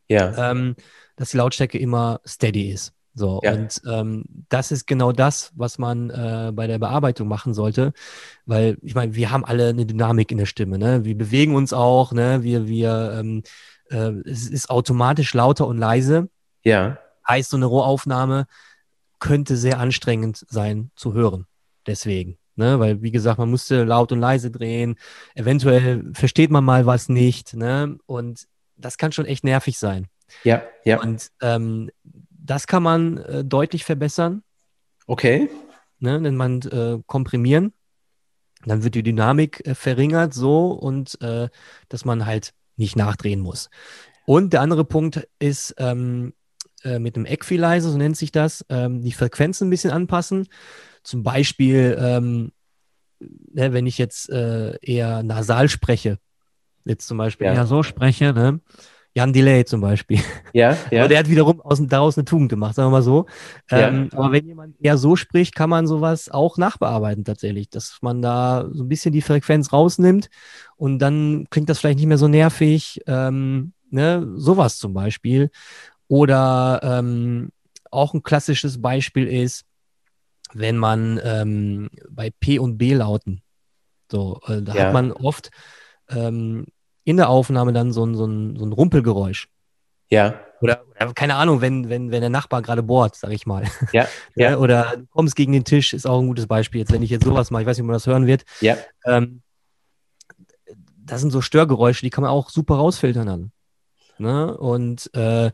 ja, 0.09 0.51
ähm, 0.51 0.75
dass 1.15 1.31
die 1.31 1.37
Lautstärke 1.37 1.77
immer 1.77 2.19
steady 2.27 2.71
ist. 2.71 2.93
So, 3.15 3.39
Ja. 3.43 3.53
und 3.53 3.79
ähm, 3.87 4.25
das 4.49 4.71
ist 4.71 4.87
genau 4.87 5.11
das, 5.11 5.51
was 5.55 5.77
man 5.77 6.09
äh, 6.09 6.51
bei 6.53 6.65
der 6.65 6.79
Bearbeitung 6.79 7.27
machen 7.27 7.53
sollte, 7.53 7.93
weil 8.47 8.77
ich 8.81 8.95
meine, 8.95 9.13
wir 9.13 9.29
haben 9.29 9.45
alle 9.45 9.69
eine 9.69 9.85
Dynamik 9.85 10.31
in 10.31 10.39
der 10.39 10.47
Stimme, 10.47 10.79
ne? 10.79 11.05
Wir 11.05 11.15
bewegen 11.15 11.53
uns 11.55 11.73
auch, 11.73 12.11
ne? 12.11 12.41
Wir, 12.41 12.67
wir, 12.67 13.17
ähm, 13.19 13.43
äh, 13.91 14.13
es 14.27 14.49
ist 14.49 14.69
automatisch 14.71 15.33
lauter 15.35 15.67
und 15.67 15.77
leise. 15.77 16.29
ja, 16.63 16.97
Heißt, 17.27 17.51
so 17.51 17.57
eine 17.57 17.67
Rohaufnahme 17.67 18.47
könnte 19.23 19.55
sehr 19.55 19.79
anstrengend 19.79 20.45
sein 20.49 20.91
zu 20.97 21.13
hören. 21.13 21.47
Deswegen. 21.87 22.37
Ne? 22.57 22.77
Weil, 22.79 23.01
wie 23.01 23.11
gesagt, 23.11 23.39
man 23.39 23.49
musste 23.49 23.85
laut 23.85 24.11
und 24.11 24.19
leise 24.19 24.51
drehen. 24.51 24.97
Eventuell 25.33 26.11
versteht 26.13 26.51
man 26.51 26.65
mal 26.65 26.85
was 26.85 27.07
nicht. 27.07 27.53
Ne? 27.53 27.97
Und 28.05 28.47
das 28.75 28.97
kann 28.97 29.13
schon 29.13 29.25
echt 29.25 29.45
nervig 29.45 29.79
sein. 29.79 30.07
ja, 30.43 30.61
ja. 30.83 31.01
Und 31.01 31.31
ähm, 31.41 31.89
das 32.31 32.67
kann 32.67 32.83
man 32.83 33.17
äh, 33.19 33.45
deutlich 33.45 33.85
verbessern, 33.85 34.43
Okay. 35.07 35.49
ne? 35.99 36.19
nennt 36.19 36.37
man 36.37 36.61
äh, 36.63 36.99
komprimieren. 37.05 37.71
Dann 38.65 38.83
wird 38.83 38.95
die 38.95 39.03
Dynamik 39.03 39.65
äh, 39.65 39.73
verringert 39.73 40.33
so 40.33 40.71
und 40.71 41.19
äh, 41.21 41.47
dass 41.87 42.03
man 42.03 42.25
halt 42.25 42.53
nicht 42.75 42.97
nachdrehen 42.97 43.39
muss. 43.39 43.69
Und 44.25 44.51
der 44.51 44.59
andere 44.59 44.83
Punkt 44.83 45.25
ist 45.39 45.75
ähm, 45.77 46.33
äh, 46.83 46.99
mit 46.99 47.15
einem 47.15 47.25
Equalizer, 47.25 47.89
so 47.89 47.97
nennt 47.97 48.17
sich 48.17 48.31
das, 48.31 48.65
ähm, 48.69 49.01
die 49.01 49.11
Frequenzen 49.11 49.67
ein 49.67 49.69
bisschen 49.69 49.91
anpassen. 49.91 50.47
Zum 51.03 51.23
Beispiel, 51.23 51.97
ähm, 51.99 52.51
ne, 53.19 53.73
wenn 53.73 53.87
ich 53.87 53.97
jetzt 53.97 54.29
äh, 54.29 54.77
eher 54.81 55.23
nasal 55.23 55.69
spreche, 55.69 56.19
jetzt 56.85 57.07
zum 57.07 57.17
Beispiel 57.17 57.47
Ja. 57.47 57.53
eher 57.53 57.65
so 57.65 57.83
spreche, 57.83 58.33
ne? 58.33 58.59
Jan 59.15 59.31
Delay 59.31 59.63
zum 59.63 59.79
Beispiel. 59.79 60.19
Ja, 60.53 60.75
ja, 60.91 61.01
Aber 61.01 61.07
der 61.07 61.19
hat 61.19 61.29
wiederum 61.29 61.61
aus, 61.61 61.79
daraus 61.85 62.17
eine 62.17 62.25
Tugend 62.25 62.49
gemacht, 62.49 62.73
sagen 62.75 62.87
wir 62.87 62.93
mal 62.97 63.01
so. 63.03 63.27
Ähm, 63.69 64.09
Aber 64.13 64.31
wenn 64.31 64.47
jemand 64.47 64.75
eher 64.81 64.97
so 64.97 65.15
spricht, 65.15 65.53
kann 65.53 65.69
man 65.69 65.85
sowas 65.85 66.29
auch 66.29 66.57
nachbearbeiten 66.57 67.23
tatsächlich, 67.23 67.69
dass 67.69 67.99
man 68.01 68.23
da 68.23 68.67
so 68.71 68.83
ein 68.83 68.89
bisschen 68.89 69.11
die 69.11 69.21
Frequenz 69.21 69.71
rausnimmt 69.71 70.29
und 70.75 70.97
dann 70.97 71.45
klingt 71.51 71.69
das 71.69 71.79
vielleicht 71.79 71.99
nicht 71.99 72.07
mehr 72.07 72.17
so 72.17 72.27
nervig. 72.27 73.01
Ähm, 73.05 73.73
ne? 73.91 74.27
Sowas 74.35 74.79
zum 74.79 74.93
Beispiel. 74.95 75.51
Oder 76.07 76.79
ähm, 76.83 77.49
auch 77.91 78.13
ein 78.13 78.23
klassisches 78.23 78.81
Beispiel 78.81 79.27
ist, 79.27 79.65
wenn 80.53 80.77
man 80.77 81.19
ähm, 81.23 81.89
bei 82.09 82.31
P 82.39 82.59
und 82.59 82.77
B-Lauten, 82.77 83.41
so, 84.11 84.39
äh, 84.47 84.61
da 84.61 84.73
Ja. 84.75 84.85
hat 84.87 84.93
man 84.93 85.11
oft 85.11 85.49
ähm, 86.09 86.65
in 87.03 87.17
der 87.17 87.29
Aufnahme 87.29 87.73
dann 87.73 87.91
so 87.91 88.05
ein, 88.05 88.15
so 88.15 88.25
ein, 88.25 88.55
so 88.57 88.65
ein 88.65 88.71
Rumpelgeräusch. 88.73 89.47
ja, 90.09 90.39
Oder, 90.61 90.85
oder 90.95 91.13
keine 91.13 91.35
Ahnung, 91.35 91.59
wenn, 91.61 91.89
wenn, 91.89 92.11
wenn 92.11 92.21
der 92.21 92.29
Nachbar 92.29 92.61
gerade 92.61 92.83
bohrt, 92.83 93.15
sag 93.15 93.31
ich 93.31 93.45
mal. 93.45 93.65
ja, 93.91 94.07
Ja. 94.35 94.51
ja, 94.51 94.57
Oder 94.57 94.97
du 94.97 95.05
kommst 95.07 95.35
gegen 95.35 95.51
den 95.51 95.65
Tisch, 95.65 95.93
ist 95.93 96.05
auch 96.07 96.19
ein 96.19 96.27
gutes 96.27 96.47
Beispiel. 96.47 96.79
Jetzt, 96.79 96.91
wenn 96.91 97.03
ich 97.03 97.09
jetzt 97.09 97.25
sowas 97.25 97.51
mache, 97.51 97.63
ich 97.63 97.67
weiß 97.67 97.77
nicht, 97.77 97.83
ob 97.83 97.87
man 97.87 97.95
das 97.95 98.07
hören 98.07 98.25
wird. 98.27 98.43
ja, 98.61 98.77
Ähm, 99.05 99.41
das 101.05 101.21
sind 101.21 101.31
so 101.31 101.41
Störgeräusche, 101.41 102.01
die 102.05 102.09
kann 102.09 102.21
man 102.21 102.31
auch 102.31 102.49
super 102.49 102.75
rausfiltern 102.75 103.27
dann. 103.27 103.51
Ne? 104.17 104.55
Und 104.57 105.13
äh, 105.15 105.51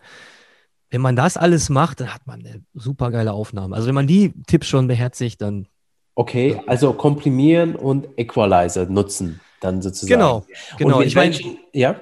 wenn 0.91 1.02
man 1.02 1.15
das 1.15 1.38
alles 1.38 1.69
macht, 1.69 1.99
dann 2.02 2.13
hat 2.13 2.25
man 2.25 2.39
eine 2.39 2.63
super 2.73 3.12
geile 3.12 3.34
Aufnahme. 3.34 3.75
Also 3.75 3.88
wenn 3.88 3.95
man 3.95 4.08
die 4.08 4.34
Tipps 4.47 4.67
schon 4.67 4.88
beherzigt, 4.88 5.41
dann 5.41 5.67
Okay, 6.15 6.60
also 6.67 6.93
komprimieren 6.93 7.75
und 7.75 8.08
Equalizer 8.17 8.86
nutzen, 8.88 9.39
dann 9.62 9.82
sozusagen. 9.82 10.10
genau, 10.19 10.45
genau. 10.78 11.02
Ich 11.02 11.15
meine, 11.15 11.38
ja, 11.73 11.95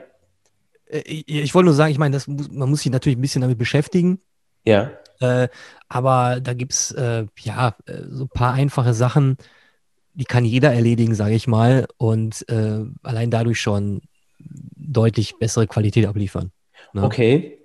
äh, 0.90 1.00
ich, 1.00 1.28
ich 1.28 1.54
wollte 1.56 1.66
nur 1.66 1.76
sagen, 1.76 1.92
ich 1.92 2.00
meine, 2.00 2.14
das 2.14 2.28
muss, 2.28 2.50
man 2.50 2.70
muss 2.70 2.82
sich 2.82 2.92
natürlich 2.92 3.18
ein 3.18 3.22
bisschen 3.22 3.42
damit 3.42 3.58
beschäftigen. 3.58 4.20
ja, 4.66 4.92
Äh, 5.20 5.50
aber 5.90 6.40
da 6.42 6.54
gibt 6.54 6.74
es 6.74 6.92
äh, 6.92 7.26
ja 7.40 7.76
äh, 7.86 8.04
so 8.10 8.26
ein 8.26 8.30
paar 8.30 8.54
einfache 8.54 8.94
Sachen, 8.94 9.38
die 10.14 10.26
kann 10.26 10.46
jeder 10.46 10.74
erledigen, 10.74 11.16
sage 11.16 11.36
ich 11.36 11.48
mal, 11.48 11.88
und 11.98 12.48
äh, 12.50 12.86
allein 13.04 13.32
dadurch 13.32 13.60
schon 13.60 14.02
deutlich 14.40 15.38
bessere 15.40 15.68
Qualität 15.68 16.06
abliefern. 16.08 16.52
Ne? 16.94 17.04
okay. 17.06 17.60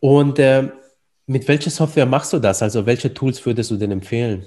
Und 0.00 0.38
ähm, 0.38 0.72
mit 1.26 1.46
welcher 1.48 1.70
Software 1.70 2.06
machst 2.06 2.32
du 2.32 2.38
das? 2.38 2.62
Also 2.62 2.86
welche 2.86 3.12
Tools 3.12 3.44
würdest 3.44 3.70
du 3.70 3.76
denn 3.76 3.90
empfehlen 3.90 4.46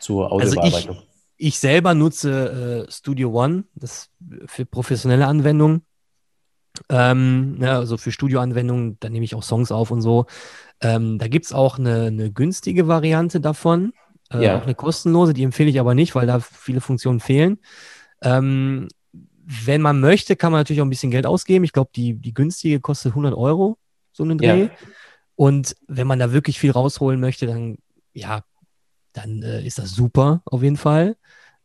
zur 0.00 0.24
Also 0.38 0.56
ich, 0.62 0.62
Audiobearbeitung? 0.62 1.02
ich 1.36 1.58
selber 1.58 1.94
nutze 1.94 2.86
äh, 2.88 2.90
Studio 2.92 3.30
One, 3.32 3.64
das 3.74 4.10
für 4.46 4.66
professionelle 4.66 5.26
Anwendungen. 5.26 5.82
Ähm, 6.90 7.56
ja, 7.60 7.78
also 7.78 7.96
für 7.96 8.12
Studioanwendungen, 8.12 8.98
da 9.00 9.08
nehme 9.08 9.24
ich 9.24 9.34
auch 9.34 9.42
Songs 9.42 9.72
auf 9.72 9.90
und 9.90 10.02
so. 10.02 10.26
Ähm, 10.80 11.18
da 11.18 11.26
gibt 11.28 11.46
es 11.46 11.52
auch 11.52 11.78
eine, 11.78 12.06
eine 12.06 12.30
günstige 12.30 12.86
Variante 12.86 13.40
davon, 13.40 13.92
äh, 14.30 14.42
Ja. 14.44 14.58
auch 14.58 14.62
eine 14.64 14.74
kostenlose, 14.74 15.32
die 15.32 15.42
empfehle 15.42 15.70
ich 15.70 15.80
aber 15.80 15.94
nicht, 15.94 16.14
weil 16.14 16.26
da 16.26 16.40
viele 16.40 16.80
Funktionen 16.82 17.20
fehlen. 17.20 17.60
Ähm, 18.22 18.88
wenn 19.48 19.80
man 19.80 20.00
möchte, 20.00 20.34
kann 20.34 20.50
man 20.50 20.60
natürlich 20.60 20.80
auch 20.80 20.86
ein 20.86 20.90
bisschen 20.90 21.12
Geld 21.12 21.24
ausgeben. 21.24 21.64
Ich 21.64 21.72
glaube, 21.72 21.90
die, 21.94 22.14
die 22.14 22.34
günstige 22.34 22.80
kostet 22.80 23.12
100 23.12 23.32
Euro, 23.32 23.78
so 24.12 24.24
einen 24.24 24.38
Dreh. 24.38 24.64
Ja. 24.64 24.70
Und 25.36 25.76
wenn 25.86 26.08
man 26.08 26.18
da 26.18 26.32
wirklich 26.32 26.58
viel 26.58 26.72
rausholen 26.72 27.20
möchte, 27.20 27.46
dann, 27.46 27.78
ja, 28.12 28.42
dann 29.12 29.42
äh, 29.42 29.64
ist 29.64 29.78
das 29.78 29.92
super, 29.92 30.42
auf 30.46 30.64
jeden 30.64 30.76
Fall. 30.76 31.16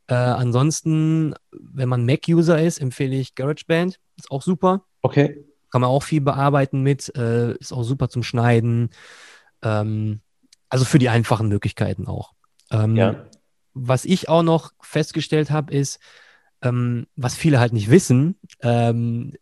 Äh, 0.06 0.14
ansonsten, 0.14 1.34
wenn 1.50 1.88
man 1.88 2.06
Mac-User 2.06 2.62
ist, 2.62 2.80
empfehle 2.80 3.16
ich 3.16 3.34
GarageBand. 3.34 3.98
Ist 4.16 4.30
auch 4.30 4.42
super. 4.42 4.84
Okay, 5.00 5.44
Kann 5.70 5.80
man 5.80 5.90
auch 5.90 6.04
viel 6.04 6.20
bearbeiten 6.20 6.82
mit. 6.82 7.12
Äh, 7.16 7.54
ist 7.56 7.72
auch 7.72 7.82
super 7.82 8.08
zum 8.08 8.22
Schneiden. 8.22 8.90
Ähm, 9.62 10.20
also 10.68 10.84
für 10.84 11.00
die 11.00 11.08
einfachen 11.08 11.48
Möglichkeiten 11.48 12.06
auch. 12.06 12.32
Ähm, 12.70 12.94
ja, 12.94 13.26
Was 13.74 14.04
ich 14.04 14.28
auch 14.28 14.44
noch 14.44 14.72
festgestellt 14.80 15.50
habe, 15.50 15.74
ist, 15.74 15.98
ähm, 16.62 17.06
was 17.16 17.34
viele 17.36 17.60
halt 17.60 17.72
nicht 17.72 17.90
wissen, 17.90 18.36
ähm, 18.62 19.34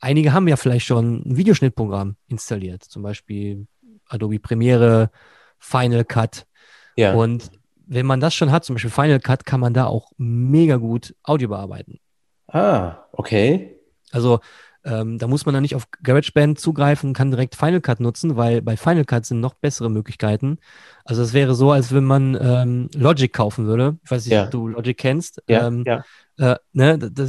einige 0.00 0.32
haben 0.32 0.48
ja 0.48 0.56
vielleicht 0.56 0.86
schon 0.86 1.22
ein 1.26 1.36
Videoschnittprogramm 1.36 2.16
installiert, 2.28 2.82
zum 2.84 3.02
Beispiel 3.02 3.66
Adobe 4.08 4.38
Premiere, 4.38 5.10
Final 5.58 6.04
Cut. 6.04 6.46
ja, 6.96 7.14
Und 7.14 7.50
wenn 7.86 8.06
man 8.06 8.20
das 8.20 8.34
schon 8.34 8.50
hat, 8.52 8.64
zum 8.64 8.74
Beispiel 8.74 8.90
Final 8.90 9.20
Cut, 9.20 9.44
kann 9.46 9.60
man 9.60 9.74
da 9.74 9.86
auch 9.86 10.12
mega 10.18 10.76
gut 10.76 11.14
Audio 11.22 11.48
bearbeiten. 11.48 12.00
ah, 12.48 12.96
okay, 13.12 13.76
Also 14.12 14.40
ähm, 14.86 15.16
da 15.18 15.26
muss 15.28 15.46
man 15.46 15.54
dann 15.54 15.62
nicht 15.62 15.74
auf 15.74 15.88
GarageBand 16.02 16.60
zugreifen, 16.60 17.14
kann 17.14 17.30
direkt 17.30 17.54
Final 17.54 17.80
Cut 17.80 18.00
nutzen, 18.00 18.36
weil 18.36 18.60
bei 18.60 18.76
Final 18.76 19.06
Cut 19.06 19.24
sind 19.24 19.40
noch 19.40 19.54
bessere 19.54 19.90
Möglichkeiten. 19.90 20.58
Also 21.06 21.22
es 21.22 21.32
wäre 21.32 21.54
so, 21.54 21.70
als 21.72 21.94
wenn 21.94 22.04
man 22.04 22.36
ähm, 22.38 22.90
Logic 22.94 23.32
kaufen 23.32 23.64
würde. 23.66 23.96
Ich 24.04 24.10
weiß 24.10 24.26
nicht, 24.26 24.34
Ja. 24.34 24.44
ob 24.44 24.50
du 24.50 24.68
Logic 24.68 24.96
kennst. 24.96 25.42
ja, 25.48 25.66
ähm, 25.68 25.84
ja, 25.86 26.04
äh, 26.38 26.56
ne, 26.72 26.98
da, 26.98 27.26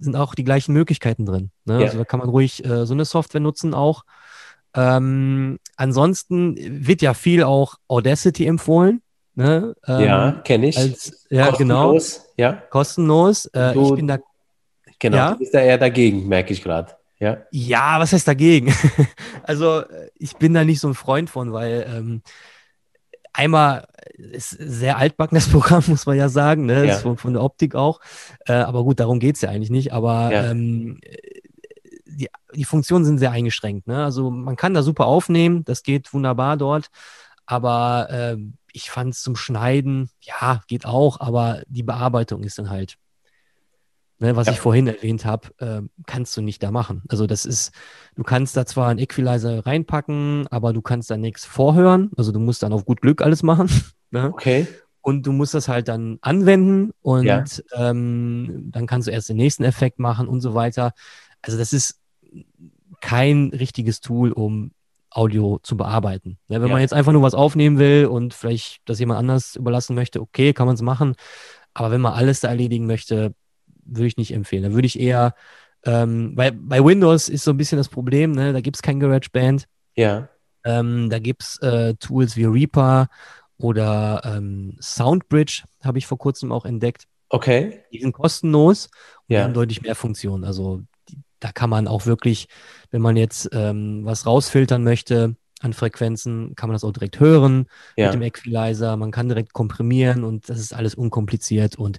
sind 0.00 0.16
auch 0.16 0.34
die 0.34 0.44
gleichen 0.44 0.72
Möglichkeiten 0.72 1.26
drin. 1.26 1.50
Ne? 1.64 1.74
Ja. 1.80 1.86
Also 1.86 1.98
da 1.98 2.04
kann 2.04 2.20
man 2.20 2.28
ruhig 2.28 2.64
äh, 2.64 2.86
so 2.86 2.94
eine 2.94 3.04
Software 3.04 3.40
nutzen 3.40 3.74
auch. 3.74 4.04
Ähm, 4.74 5.58
ansonsten 5.76 6.56
wird 6.86 7.02
ja 7.02 7.14
viel 7.14 7.42
auch 7.42 7.76
Audacity 7.88 8.46
empfohlen. 8.46 9.02
Ne? 9.34 9.74
Ähm, 9.86 10.00
ja, 10.00 10.32
kenne 10.44 10.68
ich. 10.68 10.76
Als, 10.76 11.26
ja, 11.30 11.50
genau, 11.50 11.92
Kostenlos, 11.92 12.26
ja, 12.36 12.52
kostenlos. 12.70 13.46
Äh, 13.46 13.72
Du- 13.74 13.90
ich 13.90 13.94
bin 13.96 14.06
da 14.08 14.18
Genau, 14.98 15.16
Ja? 15.16 15.30
du 15.32 15.38
bist 15.38 15.52
da 15.52 15.60
eher 15.60 15.78
dagegen, 15.78 16.26
merke 16.26 16.52
ich 16.52 16.62
gerade. 16.62 16.92
Ja, 17.18 17.38
Ja, 17.50 17.98
was 17.98 18.12
heißt 18.12 18.28
dagegen? 18.28 18.72
also, 19.42 19.80
äh, 19.80 20.10
ich 20.14 20.36
bin 20.36 20.54
da 20.54 20.64
nicht 20.64 20.80
so 20.80 20.88
ein 20.88 20.94
Freund 20.94 21.30
von, 21.30 21.52
weil 21.52 21.86
ähm, 21.88 22.22
einmal 23.36 23.86
ist 24.16 24.50
sehr 24.50 24.96
altbacken 24.98 25.36
das 25.36 25.48
Programm, 25.48 25.84
muss 25.88 26.06
man 26.06 26.16
ja 26.16 26.28
sagen, 26.28 26.66
ne? 26.66 26.86
Ja. 26.86 26.96
Von, 26.96 27.16
von 27.16 27.32
der 27.34 27.42
Optik 27.42 27.74
auch. 27.74 28.00
Äh, 28.46 28.54
aber 28.54 28.82
gut, 28.84 29.00
darum 29.00 29.18
geht 29.18 29.36
es 29.36 29.42
ja 29.42 29.50
eigentlich 29.50 29.70
nicht. 29.70 29.92
Aber 29.92 30.32
Ja. 30.32 30.50
ähm, 30.50 31.00
die, 32.06 32.28
die 32.54 32.64
Funktionen 32.64 33.04
sind 33.04 33.18
sehr 33.18 33.30
eingeschränkt. 33.30 33.86
Ne? 33.86 34.02
Also 34.02 34.30
man 34.30 34.56
kann 34.56 34.74
da 34.74 34.82
super 34.82 35.06
aufnehmen, 35.06 35.64
das 35.64 35.82
geht 35.82 36.12
wunderbar 36.14 36.56
dort. 36.56 36.88
Aber 37.44 38.08
ähm, 38.10 38.54
ich 38.72 38.90
fand 38.90 39.14
es 39.14 39.22
zum 39.22 39.36
Schneiden, 39.36 40.10
ja, 40.20 40.62
geht 40.66 40.86
auch, 40.86 41.20
aber 41.20 41.62
die 41.68 41.82
Bearbeitung 41.82 42.42
ist 42.42 42.58
dann 42.58 42.70
halt 42.70 42.96
Ne, 44.18 44.34
was 44.34 44.46
Ja. 44.46 44.54
ich 44.54 44.60
vorhin 44.60 44.86
erwähnt 44.86 45.26
habe, 45.26 45.48
äh, 45.58 45.82
kannst 46.06 46.34
du 46.36 46.40
nicht 46.40 46.62
da 46.62 46.70
machen. 46.70 47.02
Also 47.08 47.26
das 47.26 47.44
ist, 47.44 47.72
du 48.14 48.22
kannst 48.22 48.56
da 48.56 48.64
zwar 48.64 48.88
einen 48.88 48.98
Equalizer 48.98 49.66
reinpacken, 49.66 50.46
aber 50.50 50.72
du 50.72 50.80
kannst 50.80 51.10
da 51.10 51.18
nichts 51.18 51.44
vorhören. 51.44 52.10
Also 52.16 52.32
du 52.32 52.38
musst 52.40 52.62
dann 52.62 52.72
auf 52.72 52.86
gut 52.86 53.00
Glück 53.02 53.22
alles 53.22 53.42
machen. 53.42 53.68
Ne? 54.12 54.30
okay. 54.32 54.66
Und 55.02 55.26
du 55.26 55.32
musst 55.32 55.52
das 55.52 55.66
halt 55.68 55.88
dann 55.88 56.18
anwenden 56.22 56.92
und 57.02 57.24
Ja. 57.26 57.42
ähm, 57.74 58.68
dann 58.72 58.86
kannst 58.86 59.08
du 59.08 59.12
erst 59.12 59.28
den 59.28 59.36
nächsten 59.36 59.64
Effekt 59.64 59.98
machen 59.98 60.28
und 60.28 60.40
so 60.40 60.54
weiter. 60.54 60.92
Also 61.42 61.58
das 61.58 61.72
ist 61.72 62.00
kein 63.00 63.50
richtiges 63.52 64.00
Tool, 64.00 64.32
um 64.32 64.70
Audio 65.10 65.58
zu 65.62 65.76
bearbeiten. 65.76 66.38
Ne, 66.48 66.60
wenn 66.60 66.68
Ja. 66.68 66.72
man 66.74 66.80
jetzt 66.80 66.94
einfach 66.94 67.12
nur 67.12 67.22
was 67.22 67.34
aufnehmen 67.34 67.78
will 67.78 68.06
und 68.06 68.32
vielleicht 68.34 68.78
das 68.84 68.98
jemand 69.00 69.18
anders 69.18 69.56
überlassen 69.56 69.94
möchte, 69.96 70.20
okay, 70.20 70.52
kann 70.52 70.66
man 70.66 70.74
es 70.76 70.82
machen. 70.82 71.14
Aber 71.74 71.90
wenn 71.90 72.00
man 72.00 72.12
alles 72.14 72.40
da 72.40 72.48
erledigen 72.48 72.86
möchte, 72.86 73.34
würde 73.86 74.06
ich 74.06 74.16
nicht 74.16 74.32
empfehlen. 74.32 74.62
Da 74.64 74.72
würde 74.72 74.86
ich 74.86 74.98
eher, 74.98 75.34
ähm, 75.84 76.32
weil 76.36 76.52
bei 76.52 76.84
Windows 76.84 77.28
ist 77.28 77.44
so 77.44 77.50
ein 77.52 77.56
bisschen 77.56 77.78
das 77.78 77.88
Problem, 77.88 78.32
ne? 78.32 78.52
da 78.52 78.60
gibt 78.60 78.76
es 78.76 78.82
kein 78.82 79.00
GarageBand. 79.00 79.66
Ja, 79.96 80.28
Ähm, 80.64 81.10
da 81.10 81.18
gibt 81.20 81.42
es 81.42 81.58
äh, 81.62 81.94
Tools 81.94 82.36
wie 82.36 82.44
Reaper 82.44 83.08
oder 83.58 84.20
ähm, 84.24 84.76
Soundbridge, 84.80 85.62
habe 85.84 85.98
ich 85.98 86.06
vor 86.06 86.18
kurzem 86.18 86.52
auch 86.52 86.64
entdeckt. 86.64 87.04
okay. 87.30 87.84
Die 87.92 88.00
sind 88.00 88.12
kostenlos 88.12 88.88
und 89.28 89.34
Ja, 89.34 89.44
haben 89.44 89.54
deutlich 89.54 89.82
mehr 89.82 89.94
Funktionen. 89.94 90.44
Also 90.44 90.82
die, 91.08 91.18
da 91.40 91.52
kann 91.52 91.70
man 91.70 91.88
auch 91.88 92.06
wirklich, 92.06 92.48
wenn 92.90 93.02
man 93.02 93.16
jetzt 93.16 93.48
ähm, 93.52 94.04
was 94.04 94.26
rausfiltern 94.26 94.82
möchte 94.84 95.36
an 95.60 95.72
Frequenzen, 95.72 96.54
kann 96.54 96.68
man 96.68 96.74
das 96.74 96.84
auch 96.84 96.92
direkt 96.92 97.18
hören 97.20 97.66
ja. 97.96 98.06
mit 98.06 98.14
dem 98.14 98.22
Equalizer. 98.22 98.96
Man 98.96 99.10
kann 99.10 99.28
direkt 99.28 99.52
komprimieren 99.54 100.22
und 100.24 100.48
das 100.50 100.58
ist 100.58 100.74
alles 100.74 100.94
unkompliziert. 100.94 101.76
Und 101.76 101.98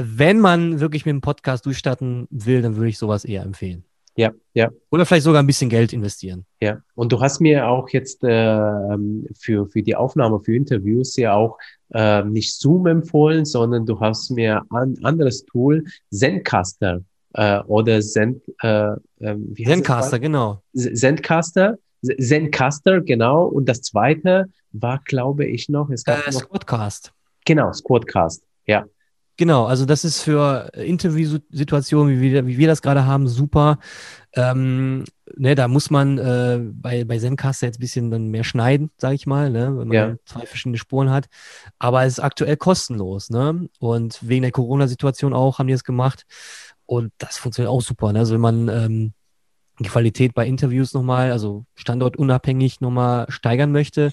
wenn 0.00 0.40
man 0.40 0.80
wirklich 0.80 1.04
mit 1.06 1.12
dem 1.12 1.20
Podcast 1.20 1.66
durchstarten 1.66 2.26
will, 2.30 2.62
dann 2.62 2.76
würde 2.76 2.88
ich 2.88 2.98
sowas 2.98 3.24
eher 3.24 3.42
empfehlen. 3.42 3.84
Ja, 4.16 4.30
ja, 4.52 4.70
Oder 4.92 5.06
vielleicht 5.06 5.24
sogar 5.24 5.42
ein 5.42 5.46
bisschen 5.48 5.68
Geld 5.68 5.92
investieren. 5.92 6.46
ja. 6.60 6.78
Und 6.94 7.10
du 7.10 7.20
hast 7.20 7.40
mir 7.40 7.66
auch 7.66 7.88
jetzt 7.88 8.20
ähm, 8.22 9.26
für, 9.36 9.66
für 9.66 9.82
die 9.82 9.96
Aufnahme, 9.96 10.38
für 10.38 10.54
Interviews 10.54 11.16
ja 11.16 11.34
auch 11.34 11.58
ähm, 11.92 12.32
nicht 12.32 12.54
Zoom 12.54 12.86
empfohlen, 12.86 13.44
sondern 13.44 13.86
du 13.86 13.98
hast 13.98 14.30
mir 14.30 14.62
ein 14.70 14.96
anderes 15.02 15.44
Tool, 15.46 15.82
Zencaster 16.12 17.00
äh, 17.32 17.58
oder 17.62 18.00
Zen, 18.02 18.40
äh, 18.62 18.92
ähm, 19.20 19.52
Zencaster, 19.56 20.20
genau. 20.20 20.62
Zencaster, 20.74 21.76
Zencaster, 22.20 23.00
genau. 23.00 23.46
Und 23.46 23.68
das 23.68 23.82
zweite 23.82 24.46
war, 24.70 25.00
glaube 25.04 25.44
ich, 25.46 25.68
noch, 25.68 25.90
es 25.90 26.04
gab 26.04 26.24
Äh, 26.26 26.30
noch, 26.30 26.40
Squadcast. 26.42 27.12
genau, 27.44 27.72
Squadcast. 27.72 28.44
Ja, 28.66 28.84
Genau, 29.36 29.66
also 29.66 29.84
das 29.84 30.04
ist 30.04 30.22
für 30.22 30.70
Interviewsituationen, 30.74 32.20
wie 32.20 32.32
wir, 32.32 32.46
wie 32.46 32.56
wir 32.56 32.68
das 32.68 32.82
gerade 32.82 33.04
haben, 33.04 33.26
super. 33.26 33.78
Ähm, 34.32 35.04
ne, 35.34 35.56
da 35.56 35.66
muss 35.66 35.90
man 35.90 36.18
äh, 36.18 36.60
bei, 36.72 37.04
bei 37.04 37.18
Zencaster 37.18 37.66
jetzt 37.66 37.78
ein 37.78 37.80
bisschen 37.80 38.10
dann 38.12 38.28
mehr 38.28 38.44
schneiden, 38.44 38.90
sage 38.96 39.16
ich 39.16 39.26
mal, 39.26 39.50
ne, 39.50 39.76
wenn 39.76 39.88
man 39.88 39.92
Ja. 39.92 40.14
zwei 40.24 40.46
verschiedene 40.46 40.78
Spuren 40.78 41.10
hat. 41.10 41.26
Aber 41.80 42.04
es 42.04 42.14
ist 42.14 42.20
aktuell 42.20 42.56
kostenlos, 42.56 43.30
ne? 43.30 43.68
Und 43.80 44.18
wegen 44.22 44.42
der 44.42 44.52
Corona-Situation 44.52 45.32
auch 45.32 45.58
haben 45.58 45.66
die 45.66 45.72
es 45.72 45.84
gemacht. 45.84 46.26
Und 46.86 47.12
das 47.18 47.36
funktioniert 47.36 47.72
auch 47.72 47.80
super. 47.82 48.12
Ne? 48.12 48.20
Also 48.20 48.34
wenn 48.34 48.40
man 48.40 48.68
ähm, 48.68 49.12
die 49.80 49.88
Qualität 49.88 50.34
bei 50.34 50.46
Interviews 50.46 50.94
nochmal, 50.94 51.32
also 51.32 51.64
standortunabhängig 51.74 52.80
nochmal 52.80 53.26
steigern 53.30 53.72
möchte, 53.72 54.12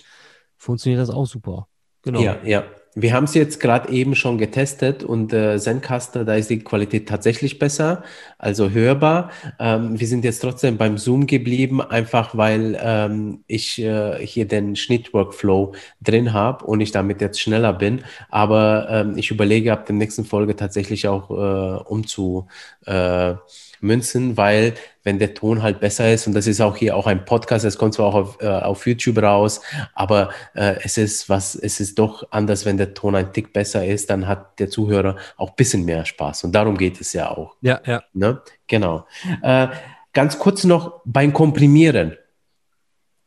funktioniert 0.58 1.02
das 1.02 1.10
auch 1.10 1.26
super. 1.26 1.68
Genau. 2.02 2.22
Ja, 2.22 2.38
ja. 2.44 2.64
Wir 2.94 3.14
haben 3.14 3.24
es 3.24 3.34
jetzt 3.36 3.62
gerade 3.62 3.90
eben 3.90 4.16
schon 4.16 4.38
getestet 4.38 5.02
und 5.02 5.32
äh, 5.32 5.58
Zencaster, 5.58 6.26
da 6.26 6.36
ist 6.36 6.50
die 6.50 6.60
Qualität 6.60 7.08
tatsächlich 7.08 7.58
besser, 7.58 8.04
also 8.38 8.70
hörbar. 8.70 9.32
Ähm, 9.60 9.98
wir 9.98 10.08
sind 10.08 10.26
jetzt 10.26 10.40
trotzdem 10.40 10.78
beim 10.78 10.98
Zoom 10.98 11.26
geblieben, 11.26 11.82
einfach 11.82 12.36
weil 12.36 12.78
ähm, 12.82 13.46
ich 13.48 13.82
äh, 13.82 14.18
hier 14.26 14.46
den 14.46 14.76
Schnittworkflow 14.76 15.74
drin 16.02 16.34
habe 16.34 16.66
und 16.66 16.82
ich 16.82 16.92
damit 16.92 17.22
jetzt 17.22 17.40
schneller 17.40 17.72
bin. 17.72 18.04
Aber 18.30 18.88
ähm, 18.90 19.18
ich 19.18 19.32
überlege 19.32 19.72
ab 19.72 19.86
der 19.86 19.96
nächsten 19.96 20.26
Folge 20.26 20.58
tatsächlich 20.58 21.08
auch 21.08 21.30
äh, 21.30 21.84
umzu 21.84 22.48
äh, 22.86 23.36
münzen, 23.82 24.38
weil 24.38 24.74
wenn 25.04 25.20
der 25.20 25.34
Ton 25.34 25.64
halt 25.64 25.80
besser 25.80 26.14
ist 26.14 26.28
und 26.28 26.34
das 26.34 26.48
ist 26.48 26.62
auch 26.62 26.78
hier 26.78 26.96
auch 26.96 27.08
ein 27.08 27.26
Podcast, 27.26 27.66
es 27.66 27.78
kommt 27.78 27.94
zwar 27.94 28.08
auch 28.08 28.16
auf, 28.16 28.42
äh, 28.42 28.48
auf 28.48 28.86
YouTube 28.86 29.18
raus, 29.22 29.62
aber 29.94 30.30
äh, 30.54 30.76
es 30.84 30.98
ist 30.98 31.30
was, 31.30 31.56
es 31.56 31.80
ist 31.80 31.98
doch 32.00 32.28
anders, 32.32 32.66
wenn 32.66 32.78
der 32.78 32.94
Ton 32.94 33.16
ein 33.16 33.34
Tick 33.34 33.54
besser 33.54 33.86
ist, 33.86 34.10
dann 34.10 34.28
hat 34.28 34.60
der 34.60 34.70
Zuhörer 34.70 35.16
auch 35.38 35.50
ein 35.50 35.56
bisschen 35.56 35.86
mehr 35.86 36.06
Spaß 36.06 36.44
und 36.44 36.54
darum 36.54 36.78
geht 36.78 37.02
es 37.02 37.14
ja 37.14 37.30
auch. 37.32 37.56
Ja, 37.62 37.82
ja. 37.86 38.04
Ne? 38.14 38.42
Genau. 38.68 39.06
Äh, 39.42 39.68
ganz 40.14 40.40
kurz 40.40 40.64
noch 40.64 41.02
beim 41.06 41.34
Komprimieren. 41.34 42.18